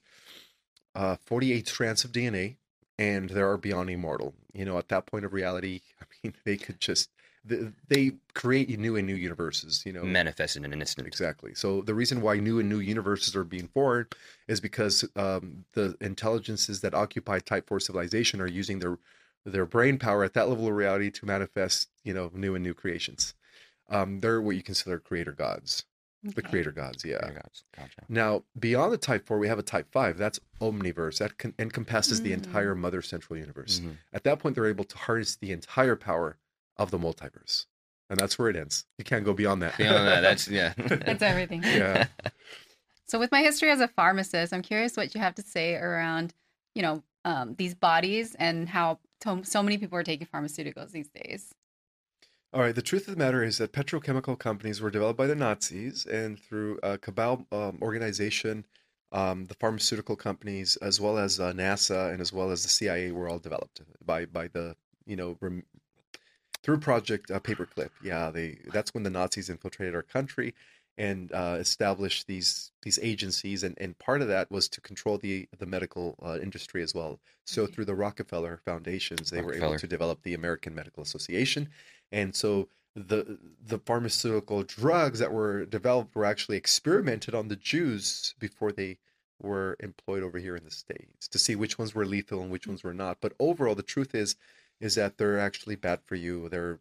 uh, 0.94 1.16
48 1.26 1.66
strands 1.66 2.04
of 2.04 2.12
DNA, 2.12 2.56
and 2.98 3.30
they 3.30 3.40
are 3.40 3.56
beyond 3.56 3.90
immortal. 3.90 4.34
You 4.52 4.64
know, 4.64 4.78
at 4.78 4.88
that 4.88 5.06
point 5.06 5.24
of 5.24 5.32
reality, 5.32 5.80
I 6.00 6.04
mean, 6.22 6.34
they 6.44 6.56
could 6.56 6.80
just 6.80 7.10
they, 7.44 7.68
they 7.88 8.12
create 8.32 8.78
new 8.78 8.96
and 8.96 9.06
new 9.06 9.14
universes. 9.14 9.82
You 9.84 9.92
know, 9.92 10.02
Manifested 10.04 10.64
in 10.64 10.72
an 10.72 10.80
instant. 10.80 11.06
Exactly. 11.06 11.54
So 11.54 11.82
the 11.82 11.94
reason 11.94 12.20
why 12.22 12.38
new 12.38 12.58
and 12.58 12.68
new 12.68 12.78
universes 12.80 13.36
are 13.36 13.44
being 13.44 13.68
formed 13.68 14.14
is 14.48 14.60
because 14.60 15.04
um, 15.16 15.64
the 15.74 15.96
intelligences 16.00 16.80
that 16.80 16.94
occupy 16.94 17.38
Type 17.40 17.68
Four 17.68 17.80
civilization 17.80 18.40
are 18.40 18.46
using 18.46 18.78
their 18.78 18.98
their 19.46 19.66
brain 19.66 19.98
power 19.98 20.24
at 20.24 20.32
that 20.32 20.48
level 20.48 20.66
of 20.68 20.74
reality 20.74 21.10
to 21.10 21.26
manifest, 21.26 21.90
you 22.02 22.14
know, 22.14 22.30
new 22.32 22.54
and 22.54 22.64
new 22.64 22.72
creations. 22.72 23.34
Um, 23.90 24.20
they're 24.20 24.40
what 24.40 24.56
you 24.56 24.62
consider 24.62 24.98
creator 24.98 25.32
gods, 25.32 25.84
the 26.22 26.40
creator 26.40 26.72
gods. 26.72 27.04
Yeah. 27.04 27.18
Gotcha. 27.76 28.00
Now 28.08 28.44
beyond 28.58 28.90
the 28.94 28.96
Type 28.96 29.26
Four, 29.26 29.38
we 29.38 29.48
have 29.48 29.58
a 29.58 29.62
Type 29.62 29.88
Five. 29.92 30.16
That's 30.16 30.40
omniverse. 30.62 31.18
That 31.18 31.36
con- 31.36 31.52
encompasses 31.58 32.22
the 32.22 32.30
Mm. 32.30 32.44
entire 32.44 32.74
Mother 32.74 33.02
Central 33.02 33.38
Universe. 33.38 33.80
Mhm. 33.80 33.98
At 34.14 34.24
that 34.24 34.38
point, 34.38 34.54
they're 34.54 34.66
able 34.66 34.84
to 34.84 34.96
harness 34.96 35.36
the 35.36 35.52
entire 35.52 35.94
power 35.96 36.38
of 36.76 36.90
the 36.90 36.98
multiverse, 36.98 37.66
and 38.10 38.18
that's 38.18 38.38
where 38.38 38.48
it 38.48 38.56
ends. 38.56 38.84
You 38.98 39.04
can't 39.04 39.24
go 39.24 39.32
beyond 39.32 39.62
that. 39.62 39.76
Beyond 39.76 40.06
that, 40.08 40.20
that's 40.20 40.48
yeah. 40.60 40.72
That's 40.76 41.22
everything. 41.22 41.62
yeah. 41.64 42.06
So, 43.06 43.18
with 43.18 43.30
my 43.32 43.42
history 43.42 43.70
as 43.70 43.80
a 43.80 43.88
pharmacist, 43.88 44.52
I'm 44.52 44.62
curious 44.62 44.96
what 44.96 45.14
you 45.14 45.20
have 45.20 45.34
to 45.36 45.42
say 45.42 45.74
around, 45.76 46.34
you 46.74 46.82
know, 46.82 47.02
um, 47.24 47.54
these 47.56 47.74
bodies 47.74 48.34
and 48.36 48.68
how 48.68 48.98
to- 49.20 49.44
so 49.44 49.62
many 49.62 49.78
people 49.78 49.98
are 49.98 50.02
taking 50.02 50.26
pharmaceuticals 50.26 50.90
these 50.92 51.08
days. 51.08 51.54
All 52.52 52.60
right. 52.60 52.74
The 52.74 52.82
truth 52.82 53.08
of 53.08 53.14
the 53.14 53.18
matter 53.18 53.42
is 53.42 53.58
that 53.58 53.72
petrochemical 53.72 54.38
companies 54.38 54.80
were 54.80 54.90
developed 54.90 55.18
by 55.18 55.26
the 55.26 55.34
Nazis, 55.34 56.06
and 56.06 56.38
through 56.38 56.78
a 56.82 56.96
cabal 56.98 57.46
um, 57.50 57.78
organization, 57.82 58.64
um, 59.12 59.44
the 59.46 59.54
pharmaceutical 59.54 60.16
companies, 60.16 60.76
as 60.76 61.00
well 61.00 61.18
as 61.18 61.40
uh, 61.40 61.52
NASA 61.52 62.12
and 62.12 62.20
as 62.20 62.32
well 62.32 62.50
as 62.50 62.62
the 62.62 62.68
CIA, 62.68 63.10
were 63.10 63.28
all 63.28 63.38
developed 63.38 63.80
by 64.04 64.26
by 64.26 64.48
the 64.48 64.76
you 65.04 65.16
know 65.16 65.36
rem- 65.40 65.64
through 66.64 66.78
Project 66.80 67.30
uh, 67.30 67.40
Paperclip. 67.40 67.90
Yeah, 68.00 68.30
they 68.32 68.58
that's 68.72 68.94
when 68.94 69.04
the 69.04 69.10
Nazis 69.10 69.50
infiltrated 69.50 69.94
our 69.94 70.02
country 70.02 70.54
and 70.98 71.32
uh, 71.32 71.56
established 71.60 72.26
these 72.28 72.72
these 72.82 72.98
agencies, 73.02 73.62
and, 73.64 73.76
and 73.80 73.98
part 73.98 74.22
of 74.22 74.28
that 74.28 74.50
was 74.50 74.68
to 74.70 74.80
control 74.80 75.18
the 75.18 75.48
the 75.58 75.66
medical 75.66 76.16
uh, 76.24 76.38
industry 76.42 76.82
as 76.82 76.94
well. 76.94 77.20
So 77.46 77.64
Okay. 77.64 77.72
through 77.72 77.86
the 77.86 77.94
Rockefeller 77.96 78.60
foundations, 78.64 79.30
they 79.30 79.42
were 79.42 79.54
able 79.54 79.76
to 79.76 79.86
develop 79.88 80.22
the 80.22 80.34
American 80.34 80.74
Medical 80.74 81.02
Association, 81.02 81.68
and 82.12 82.34
so 82.34 82.68
the 82.94 83.38
the 83.60 83.78
pharmaceutical 83.80 84.62
drugs 84.62 85.18
that 85.18 85.32
were 85.32 85.66
developed 85.66 86.14
were 86.14 86.24
actually 86.24 86.56
experimented 86.56 87.34
on 87.34 87.48
the 87.48 87.56
Jews 87.56 88.34
before 88.38 88.72
they 88.72 88.98
were 89.40 89.76
employed 89.80 90.22
over 90.22 90.38
here 90.38 90.56
in 90.56 90.64
the 90.64 90.70
states 90.70 91.28
to 91.28 91.38
see 91.38 91.56
which 91.56 91.78
ones 91.78 91.94
were 91.94 92.06
lethal 92.06 92.40
and 92.40 92.50
which 92.52 92.66
ones 92.68 92.84
were 92.84 92.94
not. 92.94 93.20
But 93.20 93.34
overall, 93.40 93.74
the 93.74 93.82
truth 93.82 94.14
is 94.14 94.36
is 94.84 94.94
that 94.96 95.18
they're 95.18 95.38
actually 95.38 95.76
bad 95.76 96.00
for 96.04 96.14
you. 96.14 96.48
They're 96.48 96.78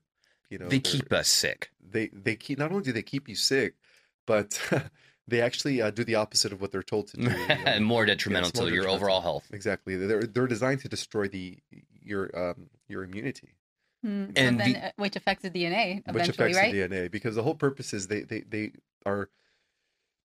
you 0.49 0.57
know 0.59 0.67
they 0.67 0.79
keep 0.79 1.11
us 1.11 1.27
sick. 1.27 1.71
they 1.81 2.07
they 2.13 2.35
keep 2.35 2.59
not 2.59 2.71
only 2.71 2.83
do 2.83 2.91
they 2.91 3.01
keep 3.01 3.27
you 3.29 3.35
sick, 3.35 3.75
but 4.27 4.59
they 5.27 5.41
actually 5.41 5.81
uh, 5.81 5.89
do 5.89 6.03
the 6.03 6.15
opposite 6.15 6.51
of 6.51 6.61
what 6.61 6.71
they're 6.71 6.83
told 6.83 7.07
to 7.09 7.17
do. 7.17 7.23
you 7.23 7.29
know? 7.29 7.55
and 7.65 7.85
more 7.93 8.05
detrimental 8.05 8.49
Yes, 8.53 8.55
more 8.61 8.69
to 8.69 8.75
your 8.75 8.89
overall 8.89 9.21
health. 9.21 9.47
Exactly. 9.51 9.95
They're 9.95 10.23
they're 10.23 10.47
designed 10.47 10.81
to 10.81 10.89
destroy 10.89 11.27
the 11.27 11.57
your 12.01 12.29
um 12.37 12.69
your 12.87 13.03
immunity, 13.03 13.55
Hmm. 14.03 14.25
So 14.25 14.31
And 14.35 14.59
then, 14.59 14.73
the- 14.73 14.85
uh, 14.87 14.91
which 14.97 15.15
affects 15.15 15.43
the 15.43 15.49
DNA 15.49 16.03
which 16.13 16.27
affects 16.27 16.57
right? 16.57 16.71
the 16.73 16.77
DNA. 16.89 17.09
Because 17.09 17.35
the 17.35 17.43
whole 17.43 17.55
purpose 17.55 17.93
is 17.93 18.07
they 18.07 18.21
they 18.21 18.41
they 18.41 18.73
are 19.05 19.29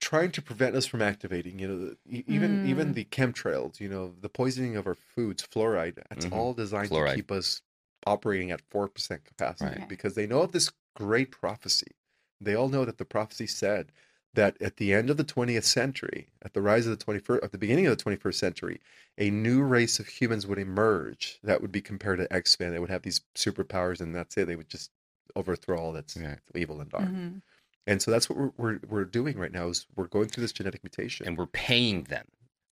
trying 0.01 0.31
to 0.33 0.43
prevent 0.43 0.74
us 0.76 0.87
from 0.87 1.03
activating. 1.03 1.59
You 1.59 1.68
know, 1.68 1.79
the- 1.79 1.97
e- 2.18 2.24
even 2.26 2.66
even 2.66 2.91
Mm. 2.91 2.95
the 2.95 3.05
chemtrails. 3.05 3.79
You 3.81 3.89
know, 3.89 4.14
the 4.20 4.29
poisoning 4.29 4.76
of 4.76 4.87
our 4.87 4.95
foods, 5.14 5.47
fluoride. 5.47 5.97
That's 6.11 6.26
Mhm. 6.26 6.33
all 6.33 6.55
designed 6.55 6.91
Fluoride. 6.91 7.11
to 7.11 7.14
keep 7.16 7.31
us 7.33 7.62
operating 8.09 8.50
at 8.50 8.61
four 8.70 8.88
percent 8.88 9.24
capacity. 9.24 9.78
Right. 9.80 9.88
Because 9.88 10.14
they 10.14 10.26
know 10.26 10.42
of 10.42 10.52
this 10.52 10.70
great 10.96 11.30
prophecy. 11.30 11.92
They 12.40 12.54
all 12.54 12.68
know 12.68 12.84
that 12.84 12.98
the 12.98 13.04
prophecy 13.04 13.46
said 13.46 13.92
that 14.34 14.61
at 14.62 14.76
the 14.76 14.92
end 14.92 15.11
of 15.11 15.16
the 15.16 15.24
20th 15.24 15.64
century, 15.64 16.28
at 16.42 16.52
the 16.54 16.62
rise 16.62 16.86
of 16.86 16.96
the 16.96 17.04
21st, 17.04 17.42
at 17.42 17.50
the 17.52 17.59
beginning 17.59 17.86
of 17.86 17.96
the 17.96 18.04
21st 18.04 18.34
century, 18.34 18.80
a 19.16 19.30
new 19.30 19.62
race 19.62 19.98
of 19.98 20.06
humans 20.06 20.46
would 20.46 20.59
emerge 20.59 21.38
that 21.42 21.61
would 21.61 21.72
be 21.72 21.80
compared 21.80 22.18
to 22.18 22.32
X-Men. 22.32 22.70
They 22.72 22.78
would 22.78 22.90
have 22.90 23.02
these 23.02 23.20
superpowers, 23.34 24.00
and 24.00 24.14
that's 24.14 24.36
it. 24.36 24.46
They 24.46 24.54
would 24.56 24.68
just 24.68 24.90
overthrow 25.34 25.78
all 25.78 25.92
that's 25.92 26.16
Yeah. 26.16 26.36
evil 26.54 26.80
and 26.80 26.90
dark. 26.90 27.04
Mhm. 27.09 27.42
And 27.86 28.02
so 28.02 28.11
that's 28.11 28.28
what 28.28 28.38
we're, 28.38 28.52
we're 28.59 28.80
we're 28.88 29.04
doing 29.04 29.38
right 29.38 29.50
now 29.52 29.68
is 29.68 29.86
we're 29.96 30.06
going 30.09 30.28
through 30.28 30.42
this 30.42 30.52
genetic 30.52 30.84
mutation. 30.84 31.26
And 31.26 31.36
we're 31.38 31.46
paying 31.46 32.04
them. 32.04 32.26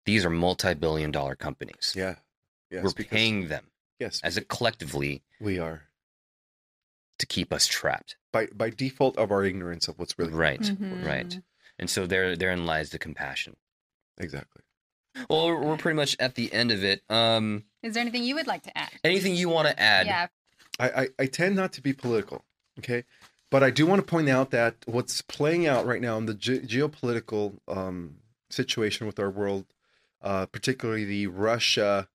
These 0.05 0.25
are 0.25 0.31
multi-billion 0.31 1.11
dollar 1.11 1.35
companies. 1.37 1.95
yeah, 1.97 2.17
yes, 2.71 2.85
we're 2.85 2.91
because- 2.93 3.11
paying 3.11 3.49
them 3.49 3.65
yes, 3.99 4.21
as 4.23 4.37
a 4.37 4.43
collectively 4.45 5.23
we 5.41 5.59
are 5.59 5.83
to 7.19 7.27
keep 7.27 7.53
us 7.53 7.67
trapped. 7.67 8.17
by 8.33 8.47
by 8.55 8.71
default 8.71 9.17
of 9.17 9.31
our 9.31 9.45
ignorance 9.45 9.89
of 9.89 9.99
what's 9.99 10.19
really 10.19 10.33
Right. 10.33 10.61
Mhm. 10.61 11.05
Right. 11.05 11.41
And 11.79 11.89
so 11.91 12.07
there 12.07 12.37
therein 12.37 12.67
lies 12.67 12.91
the 12.91 12.99
compassion. 12.99 13.57
exactly. 14.19 14.63
Well, 15.31 15.47
we're 15.47 15.63
we're 15.63 15.77
pretty 15.79 15.97
much 15.97 16.15
at 16.21 16.35
the 16.35 16.53
end 16.53 16.71
of 16.73 16.85
it. 16.85 17.03
Um 17.11 17.65
Is 17.83 17.95
there 17.95 18.03
anything 18.03 18.25
you 18.25 18.35
would 18.35 18.47
like 18.47 18.63
to 18.65 18.77
add? 18.77 18.91
anything 19.05 19.35
you 19.35 19.49
want 19.49 19.69
to 19.69 19.81
add? 19.81 20.07
Yeah. 20.07 20.27
I, 20.79 20.89
I, 21.03 21.09
I 21.21 21.27
tend 21.27 21.57
not 21.57 21.73
to 21.75 21.81
be 21.81 21.95
political, 21.95 22.45
okay, 22.81 23.05
but 23.51 23.63
I 23.63 23.71
do 23.71 23.87
want 23.87 24.01
to 24.03 24.07
point 24.07 24.29
out 24.29 24.51
that 24.51 24.75
what's 24.85 25.23
playing 25.23 25.67
out 25.67 25.87
right 25.87 26.03
now 26.03 26.19
in 26.19 26.27
the 26.27 26.35
ge- 26.35 26.67
geopolitical 26.69 27.61
um, 27.67 28.19
situation 28.51 29.07
with 29.07 29.19
our 29.19 29.31
world, 29.31 29.65
uh, 30.21 30.45
particularly 30.47 31.07
the 31.07 31.29
Russia 31.29 32.09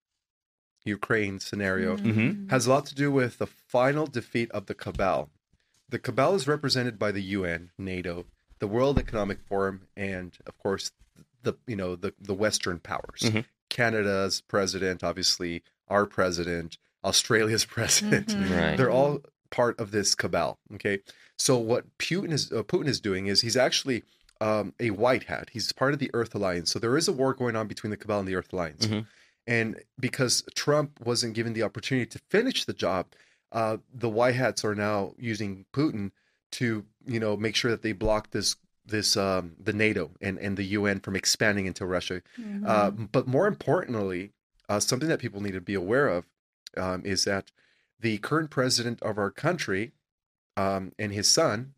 Ukraine 0.85 1.39
scenario, 1.39 1.97
Mhm. 1.97 2.49
has 2.49 2.65
a 2.65 2.69
lot 2.69 2.85
to 2.87 2.95
do 2.95 3.11
with 3.11 3.37
the 3.37 3.47
final 3.47 4.07
defeat 4.07 4.49
of 4.51 4.65
the 4.65 4.73
cabal. 4.73 5.29
The 5.89 5.99
cabal 5.99 6.35
is 6.35 6.47
represented 6.47 6.97
by 6.97 7.11
the 7.11 7.21
UN, 7.21 7.71
NATO, 7.77 8.25
the 8.59 8.67
World 8.67 8.97
Economic 8.97 9.39
Forum, 9.47 9.87
and 9.95 10.37
of 10.45 10.57
course 10.57 10.91
the 11.43 11.53
you 11.67 11.75
know 11.75 11.95
the 11.95 12.13
the 12.19 12.33
Western 12.33 12.79
powers. 12.79 13.21
Mhm. 13.21 13.45
Canada's 13.69 14.41
president, 14.41 15.03
obviously, 15.03 15.63
our 15.87 16.05
president, 16.05 16.77
Australia's 17.03 17.65
president. 17.77 18.27
Mhm. 18.29 18.49
Right. 18.57 18.77
They're 18.77 18.89
all 18.91 19.21
part 19.49 19.79
of 19.79 19.91
this 19.91 20.15
cabal. 20.15 20.59
Okay, 20.75 20.99
so 21.37 21.57
what 21.57 21.97
Putin 21.97 22.31
is 22.31 22.51
uh, 22.51 22.63
Putin 22.63 22.87
is 22.87 22.99
doing 22.99 23.27
is 23.27 23.41
he's 23.41 23.57
actually 23.57 24.03
um, 24.39 24.73
a 24.79 24.89
white 24.89 25.25
hat. 25.25 25.49
He's 25.51 25.71
part 25.71 25.93
of 25.93 25.99
the 25.99 26.09
Earth 26.15 26.33
Alliance. 26.33 26.71
So 26.71 26.79
there 26.79 26.97
is 26.97 27.07
a 27.07 27.11
war 27.13 27.31
going 27.35 27.55
on 27.55 27.67
between 27.67 27.91
the 27.91 27.97
cabal 27.97 28.19
and 28.21 28.27
the 28.27 28.33
Earth 28.35 28.51
Alliance. 28.51 28.87
And 29.47 29.81
because 29.99 30.43
Trump 30.55 30.99
wasn't 31.03 31.33
given 31.33 31.53
the 31.53 31.63
opportunity 31.63 32.05
to 32.07 32.19
finish 32.29 32.65
the 32.65 32.73
job, 32.73 33.07
uh, 33.51 33.77
the 33.93 34.09
white 34.09 34.35
hats 34.35 34.63
are 34.63 34.75
now 34.75 35.13
using 35.17 35.65
Putin 35.73 36.11
to 36.53 36.85
you 37.05 37.19
know 37.19 37.35
make 37.35 37.55
sure 37.55 37.71
that 37.71 37.81
they 37.81 37.91
block 37.91 38.31
this 38.31 38.55
this 38.85 39.17
um, 39.17 39.53
the 39.59 39.73
NATO 39.73 40.11
and 40.21 40.37
and 40.37 40.57
the 40.57 40.63
UN 40.63 40.99
from 40.99 41.15
expanding 41.15 41.65
into 41.65 41.85
Russia. 41.85 42.21
Mhm. 42.39 42.67
Uh, 42.67 42.91
but 42.91 43.27
more 43.27 43.47
importantly, 43.47 44.31
uh, 44.69 44.79
something 44.79 45.09
that 45.09 45.19
people 45.19 45.41
need 45.41 45.53
to 45.53 45.61
be 45.61 45.73
aware 45.73 46.07
of 46.07 46.25
um, 46.77 47.05
is 47.05 47.25
that 47.25 47.51
the 47.99 48.17
current 48.19 48.49
president 48.49 49.01
of 49.01 49.17
our 49.17 49.31
country 49.31 49.91
um, 50.57 50.91
and 50.97 51.13
his 51.13 51.29
son 51.29 51.73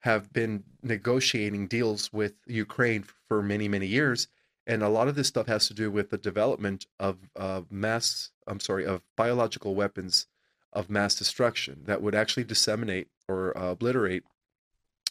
have 0.00 0.32
been 0.32 0.64
negotiating 0.82 1.66
deals 1.66 2.12
with 2.12 2.34
Ukraine 2.46 3.04
for 3.28 3.42
many, 3.42 3.68
many 3.68 3.86
years. 3.86 4.28
And 4.70 4.84
a 4.84 4.88
lot 4.88 5.08
of 5.08 5.16
this 5.16 5.26
stuff 5.26 5.48
has 5.48 5.66
to 5.66 5.74
do 5.74 5.90
with 5.90 6.10
the 6.10 6.16
development 6.16 6.86
of 7.00 7.18
uh, 7.34 7.62
mass, 7.70 8.30
I'm 8.46 8.60
sorry, 8.60 8.86
of 8.86 9.02
biological 9.16 9.74
weapons 9.74 10.28
of 10.72 10.88
mass 10.88 11.16
destruction 11.16 11.82
that 11.86 12.00
would 12.00 12.14
actually 12.14 12.44
disseminate 12.44 13.08
or 13.26 13.58
uh, 13.58 13.72
obliterate, 13.72 14.22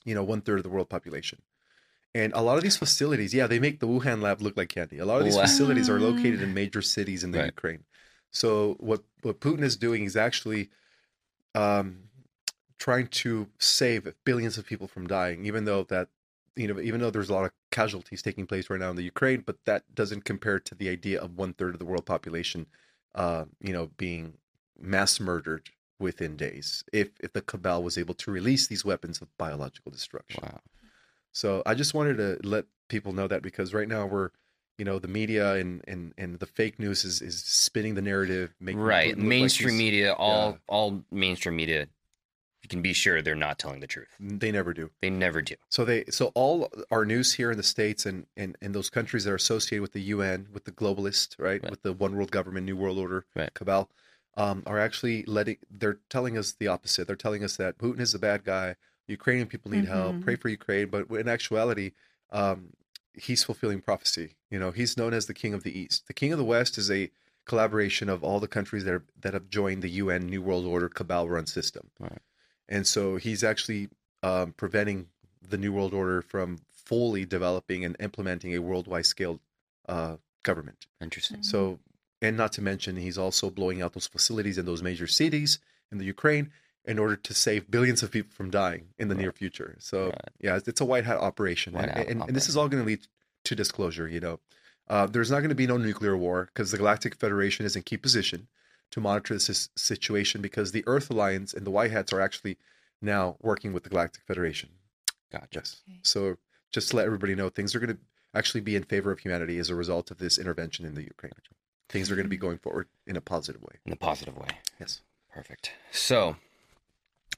you 0.06 0.16
know, 0.16 0.24
one 0.24 0.40
third 0.40 0.60
of 0.60 0.64
the 0.64 0.70
world 0.70 0.88
population. 0.88 1.42
And 2.16 2.32
a 2.34 2.42
lot 2.42 2.56
of 2.56 2.64
these 2.64 2.78
facilities, 2.78 3.34
yeah, 3.34 3.48
they 3.48 3.60
make 3.60 3.82
the 3.82 3.88
Wuhan 3.88 4.22
lab 4.22 4.42
look 4.42 4.56
like 4.56 4.70
candy. 4.70 4.98
A 4.98 5.06
lot 5.06 5.20
of 5.20 5.26
these 5.26 5.36
Wow. 5.36 5.42
facilities 5.42 5.90
are 5.90 6.00
located 6.00 6.42
in 6.42 6.54
major 6.54 6.82
cities 6.82 7.26
in 7.26 7.32
the 7.32 7.40
Right. 7.40 7.48
Ukraine. 7.48 7.84
So 8.32 8.78
what 8.80 9.04
what 9.24 9.42
Putin 9.42 9.64
is 9.64 9.76
doing 9.76 10.06
is 10.06 10.16
actually 10.16 10.70
um, 11.54 12.04
trying 12.78 13.08
to 13.08 13.50
save 13.60 14.14
billions 14.24 14.58
of 14.58 14.66
people 14.66 14.88
from 14.88 15.06
dying, 15.06 15.46
even 15.46 15.66
though 15.66 15.84
that 15.84 16.08
you 16.56 16.68
know, 16.70 16.80
even 16.80 17.02
though 17.02 17.12
there's 17.12 17.30
a 17.30 17.34
lot 17.34 17.44
of 17.44 17.52
casualties 17.72 18.22
taking 18.22 18.46
place 18.46 18.70
right 18.70 18.80
now 18.80 18.90
in 18.90 18.96
the 18.96 19.04
Ukraine, 19.04 19.44
but 19.46 19.58
that 19.66 19.94
doesn't 19.94 20.26
compare 20.26 20.60
to 20.60 20.76
the 20.76 20.90
idea 20.90 21.20
of 21.20 21.38
one 21.38 21.54
third 21.54 21.74
of 21.76 21.80
the 21.80 21.86
world 21.86 22.06
population, 22.06 22.66
uh, 23.16 23.46
you 23.62 23.74
know, 23.74 23.92
being 23.98 24.34
mass 24.80 25.20
murdered 25.20 25.70
within 26.00 26.38
days 26.38 26.84
if 26.94 27.10
if 27.20 27.34
the 27.34 27.42
cabal 27.42 27.84
was 27.84 27.98
able 27.98 28.14
to 28.14 28.32
release 28.32 28.68
these 28.68 28.86
weapons 28.86 29.22
of 29.22 29.28
biological 29.38 29.92
destruction. 29.92 30.42
Wow. 30.44 30.62
So 31.32 31.62
I 31.66 31.74
just 31.76 31.94
wanted 31.94 32.18
to 32.18 32.40
let 32.48 32.66
people 32.88 33.14
know 33.14 33.28
that 33.28 33.42
because 33.42 33.74
right 33.74 33.88
now 33.88 34.06
we're, 34.06 34.30
you 34.78 34.86
know, 34.86 34.98
the 34.98 35.08
media 35.08 35.56
and 35.56 35.84
and 35.88 36.14
and 36.18 36.40
the 36.40 36.46
fake 36.46 36.80
news 36.80 37.04
is 37.04 37.22
is 37.22 37.44
spinning 37.44 37.96
the 37.96 38.02
narrative, 38.02 38.56
making 38.60 38.80
right. 38.80 39.10
look 39.10 39.18
like 39.18 39.26
mainstream 39.26 39.78
media, 39.78 40.14
all 40.14 40.52
yeah. 40.52 40.58
all 40.68 41.04
mainstream 41.12 41.56
media, 41.56 41.88
you 42.70 42.76
can 42.76 42.82
be 42.84 42.94
sure 42.94 43.22
they're 43.22 43.36
not 43.36 43.58
telling 43.58 43.80
the 43.80 43.88
truth. 43.88 44.10
They 44.20 44.52
never 44.52 44.74
do. 44.74 44.92
They 45.02 45.10
never 45.10 45.42
do. 45.42 45.56
So 45.70 45.86
they 45.86 46.04
so 46.10 46.28
all 46.36 46.70
our 46.92 47.04
news 47.04 47.34
here 47.34 47.50
in 47.52 47.58
the 47.58 47.64
states 47.64 48.06
and 48.06 48.28
and, 48.38 48.56
and 48.62 48.76
those 48.76 48.90
countries 48.92 49.24
that 49.24 49.32
are 49.32 49.36
associated 49.36 49.82
with 49.82 49.94
the 49.94 50.02
UN, 50.02 50.48
with 50.54 50.66
the 50.66 50.72
globalist, 50.72 51.36
right, 51.40 51.62
Right. 51.64 51.72
with 51.72 51.82
the 51.82 51.94
one 51.94 52.16
world 52.16 52.32
government, 52.32 52.66
new 52.66 52.78
world 52.78 53.00
order 53.00 53.26
Right. 53.36 53.52
cabal, 53.56 53.90
um, 54.38 54.62
are 54.68 54.78
actually 54.78 55.24
letting. 55.24 55.58
They're 55.72 55.98
telling 56.10 56.38
us 56.38 56.52
the 56.52 56.68
opposite. 56.68 57.08
They're 57.08 57.16
telling 57.16 57.44
us 57.44 57.58
that 57.58 57.78
Putin 57.80 58.00
is 58.02 58.14
a 58.14 58.20
bad 58.20 58.44
guy. 58.44 58.76
Ukrainian 59.08 59.48
people 59.48 59.72
need 59.72 59.86
help. 59.86 60.18
Mhm. 60.18 60.24
Pray 60.24 60.36
for 60.36 60.50
Ukraine. 60.50 60.90
But 60.90 61.10
in 61.10 61.28
actuality, 61.28 61.94
um, 62.32 62.74
he's 63.16 63.44
fulfilling 63.44 63.82
prophecy. 63.82 64.36
You 64.52 64.60
know, 64.60 64.70
he's 64.70 64.96
known 64.98 65.16
as 65.16 65.26
the 65.26 65.34
King 65.34 65.56
of 65.56 65.64
the 65.64 65.78
East. 65.78 66.06
The 66.08 66.14
King 66.14 66.32
of 66.32 66.38
the 66.38 66.46
West 66.46 66.78
is 66.78 66.92
a 66.92 67.10
collaboration 67.46 68.08
of 68.10 68.24
all 68.24 68.40
the 68.40 68.48
countries 68.48 68.84
that 68.84 68.94
are, 68.94 69.06
that 69.20 69.34
have 69.34 69.50
joined 69.50 69.82
the 69.82 69.90
UN 69.90 70.28
New 70.28 70.44
World 70.44 70.66
Order 70.66 70.88
cabal 70.90 71.28
run 71.28 71.48
system. 71.48 71.90
Right. 72.00 72.20
And 72.70 72.88
so 72.88 73.18
he's 73.18 73.44
actually 73.44 73.90
um, 74.24 74.54
preventing 74.54 75.08
the 75.48 75.58
New 75.58 75.74
World 75.74 75.94
Order 75.94 76.22
from 76.22 76.60
fully 76.72 77.26
developing 77.26 77.84
and 77.84 77.96
implementing 78.00 78.56
a 78.56 78.60
worldwide 78.60 79.06
scale 79.06 79.40
uh, 79.88 80.18
government. 80.44 80.86
Interesting. 81.02 81.44
So, 81.44 81.80
and 82.22 82.38
not 82.38 82.54
to 82.54 82.62
mention, 82.62 82.96
he's 82.96 83.18
also 83.18 83.50
blowing 83.50 83.82
out 83.82 83.94
those 83.94 84.08
facilities 84.08 84.58
in 84.58 84.66
those 84.66 84.84
major 84.84 85.08
cities 85.08 85.60
in 85.92 85.98
the 85.98 86.06
Ukraine 86.06 86.52
in 86.86 86.98
order 87.00 87.16
to 87.16 87.34
save 87.34 87.70
billions 87.70 88.04
of 88.04 88.12
people 88.12 88.32
from 88.34 88.50
dying 88.50 88.90
in 88.98 89.10
the 89.10 89.16
near 89.16 89.32
future. 89.32 89.76
So, 89.80 90.06
Right. 90.06 90.30
yeah, 90.40 90.56
it's, 90.56 90.68
it's 90.68 90.82
a 90.82 90.86
white 90.86 91.06
hat 91.06 91.18
operation, 91.18 91.74
White 91.74 91.90
and, 91.90 91.92
hat 91.92 92.08
and, 92.08 92.22
and 92.22 92.36
this 92.36 92.48
is 92.48 92.56
all 92.56 92.68
going 92.70 92.84
to 92.84 92.88
lead 92.88 93.02
to 93.46 93.56
disclosure. 93.56 94.08
You 94.08 94.20
know, 94.20 94.40
uh, 94.88 95.06
there's 95.08 95.30
not 95.30 95.40
going 95.40 95.50
to 95.50 95.56
be 95.56 95.68
no 95.68 95.78
nuclear 95.78 96.16
war 96.16 96.46
because 96.46 96.72
the 96.72 96.78
Galactic 96.78 97.16
Federation 97.16 97.66
is 97.66 97.76
in 97.76 97.84
key 97.84 97.98
position 97.98 98.48
to 98.92 99.00
monitor 99.00 99.34
this 99.34 99.70
situation 99.76 100.42
because 100.42 100.72
the 100.72 100.84
Earth 100.88 101.10
Alliance 101.10 101.54
and 101.54 101.66
the 101.66 101.72
White 101.72 101.92
Hats 101.92 102.12
are 102.14 102.22
actually 102.22 102.58
now 103.02 103.38
working 103.40 103.74
with 103.74 103.84
the 103.84 103.90
Galactic 103.90 104.24
Federation. 104.26 104.70
Gotcha. 105.32 105.48
Yes. 105.60 105.82
Okay. 105.88 106.00
So 106.04 106.38
just 106.72 106.90
to 106.90 106.98
let 106.98 107.06
everybody 107.06 107.36
know, 107.36 107.50
things 107.50 107.76
are 107.76 107.80
going 107.80 107.96
to 107.96 108.00
actually 108.34 108.62
be 108.62 108.76
in 108.76 108.84
favor 108.84 109.12
of 109.12 109.20
humanity 109.20 109.58
as 109.58 109.70
a 109.70 109.76
result 109.76 110.12
of 110.12 110.18
this 110.18 110.38
intervention 110.38 110.86
in 110.86 110.96
the 110.96 111.04
Ukraine. 111.04 111.32
Things 111.90 112.12
are 112.12 112.16
going 112.16 112.26
to 112.26 112.30
be 112.30 112.38
going 112.38 112.60
forward 112.60 112.88
in 113.08 113.16
a 113.16 113.22
positive 113.22 113.62
way. 113.62 113.76
In 113.86 113.94
a 113.94 113.96
positive 113.96 114.38
way. 114.38 114.50
Yes. 114.80 115.02
Perfect. 115.34 115.72
So, 115.92 116.36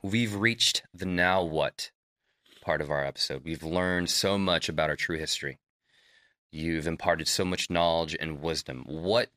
we've 0.02 0.36
reached 0.36 0.84
the 0.94 1.06
now 1.06 1.44
what 1.44 1.92
part 2.62 2.82
of 2.82 2.92
our 2.92 3.04
episode. 3.04 3.44
We've 3.44 3.64
learned 3.64 4.10
so 4.10 4.38
much 4.38 4.70
about 4.70 4.90
our 4.90 4.96
true 4.96 5.18
history. 5.18 5.58
You've 6.52 6.88
imparted 6.88 7.28
so 7.28 7.46
much 7.46 7.70
knowledge 7.70 8.16
and 8.20 8.42
wisdom. 8.42 8.84
What 8.86 9.30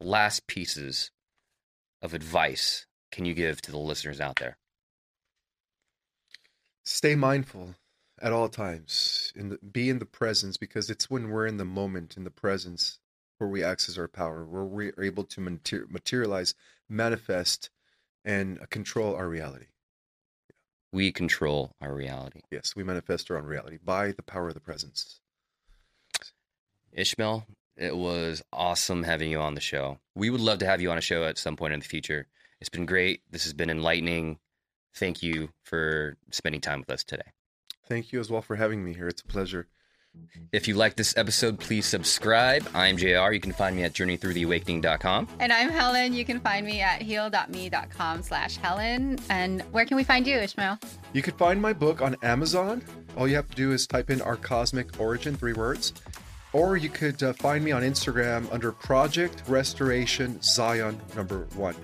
last 0.00 0.46
pieces 0.46 1.10
of 2.02 2.14
advice 2.14 2.86
can 3.10 3.24
you 3.24 3.34
give 3.34 3.60
to 3.62 3.70
the 3.70 3.78
listeners 3.78 4.20
out 4.20 4.36
there? 4.36 4.56
Stay 6.84 7.14
mindful 7.14 7.74
at 8.20 8.32
all 8.32 8.48
times. 8.48 9.32
and 9.36 9.58
be 9.72 9.88
in 9.88 9.98
the 9.98 10.06
presence 10.06 10.56
because 10.56 10.90
it's 10.90 11.10
when 11.10 11.30
we're 11.30 11.46
in 11.46 11.56
the 11.56 11.64
moment, 11.64 12.16
in 12.16 12.24
the 12.24 12.30
presence, 12.30 12.98
where 13.38 13.48
we 13.48 13.64
access 13.64 13.96
our 13.96 14.08
power, 14.08 14.44
where 14.44 14.64
we're 14.64 14.94
able 15.00 15.24
to 15.24 15.40
mater- 15.40 15.86
materialize, 15.88 16.54
manifest, 16.88 17.70
and 18.24 18.68
control 18.70 19.14
our 19.14 19.28
reality. 19.28 19.66
We 20.92 21.12
control 21.12 21.74
our 21.80 21.94
reality. 21.94 22.40
Yes, 22.50 22.74
we 22.76 22.82
manifest 22.82 23.30
our 23.30 23.38
own 23.38 23.44
reality 23.44 23.78
by 23.82 24.12
the 24.12 24.22
power 24.22 24.48
of 24.48 24.54
the 24.54 24.60
presence. 24.60 25.20
Ishmael, 26.92 27.46
it 27.80 27.96
was 27.96 28.42
awesome 28.52 29.02
having 29.02 29.30
you 29.30 29.40
on 29.40 29.54
the 29.54 29.60
show. 29.60 29.98
We 30.14 30.28
would 30.28 30.40
love 30.40 30.58
to 30.58 30.66
have 30.66 30.82
you 30.82 30.90
on 30.90 30.98
a 30.98 31.00
show 31.00 31.24
at 31.24 31.38
some 31.38 31.56
point 31.56 31.72
in 31.72 31.80
the 31.80 31.86
future. 31.86 32.26
It's 32.60 32.68
been 32.68 32.84
great. 32.84 33.22
This 33.30 33.44
has 33.44 33.54
been 33.54 33.70
enlightening. 33.70 34.38
Thank 34.94 35.22
you 35.22 35.48
for 35.62 36.18
spending 36.30 36.60
time 36.60 36.80
with 36.80 36.90
us 36.90 37.02
today. 37.02 37.32
Thank 37.88 38.12
you 38.12 38.20
as 38.20 38.30
well 38.30 38.42
for 38.42 38.56
having 38.56 38.84
me 38.84 38.92
here. 38.92 39.08
It's 39.08 39.22
a 39.22 39.26
pleasure. 39.26 39.66
If 40.52 40.66
you 40.66 40.74
like 40.74 40.96
this 40.96 41.16
episode, 41.16 41.60
please 41.60 41.86
subscribe. 41.86 42.68
I'm 42.74 42.96
JR. 42.96 43.32
You 43.32 43.40
can 43.40 43.52
find 43.52 43.76
me 43.76 43.84
at 43.84 43.92
journeythroughtheawakening.com. 43.92 45.28
And 45.38 45.52
I'm 45.52 45.70
Helen. 45.70 46.12
You 46.12 46.24
can 46.24 46.40
find 46.40 46.66
me 46.66 46.80
at 46.80 47.00
heal.me.com 47.00 48.22
slash 48.22 48.56
Helen. 48.56 49.18
And 49.30 49.62
where 49.70 49.84
can 49.86 49.96
we 49.96 50.04
find 50.04 50.26
you, 50.26 50.36
Ishmael? 50.36 50.78
You 51.12 51.22
can 51.22 51.34
find 51.34 51.62
my 51.62 51.72
book 51.72 52.02
on 52.02 52.16
Amazon. 52.22 52.82
All 53.16 53.28
you 53.28 53.36
have 53.36 53.48
to 53.48 53.56
do 53.56 53.70
is 53.72 53.86
type 53.86 54.10
in 54.10 54.20
Our 54.20 54.36
Cosmic 54.36 54.98
Origin, 55.00 55.36
three 55.36 55.52
words. 55.52 55.92
Or 56.52 56.76
you 56.76 56.88
could 56.88 57.22
uh, 57.22 57.32
find 57.34 57.64
me 57.64 57.72
on 57.72 57.82
Instagram 57.82 58.52
under 58.52 58.72
Project 58.72 59.42
Restoration 59.46 60.40
Zion 60.42 61.00
number 61.14 61.46
one. 61.54 61.76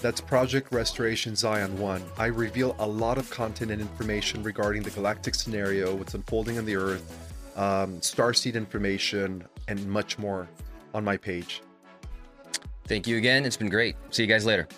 That's 0.00 0.20
Project 0.20 0.72
Restoration 0.72 1.34
Zion 1.34 1.76
1. 1.76 2.02
I 2.18 2.26
reveal 2.26 2.76
a 2.78 2.86
lot 2.86 3.18
of 3.18 3.28
content 3.30 3.72
and 3.72 3.80
information 3.80 4.44
regarding 4.44 4.82
the 4.82 4.90
galactic 4.90 5.34
scenario, 5.34 5.94
what's 5.94 6.14
unfolding 6.14 6.56
on 6.56 6.64
the 6.64 6.76
Earth, 6.76 7.28
um, 7.56 7.98
starseed 8.00 8.54
information, 8.54 9.44
and 9.66 9.84
much 9.88 10.16
more 10.16 10.48
on 10.94 11.04
my 11.04 11.16
page. 11.16 11.62
Thank 12.86 13.08
you 13.08 13.16
again. 13.18 13.44
It's 13.44 13.56
been 13.56 13.68
great. 13.68 13.96
See 14.10 14.22
you 14.22 14.28
guys 14.28 14.46
later. 14.46 14.68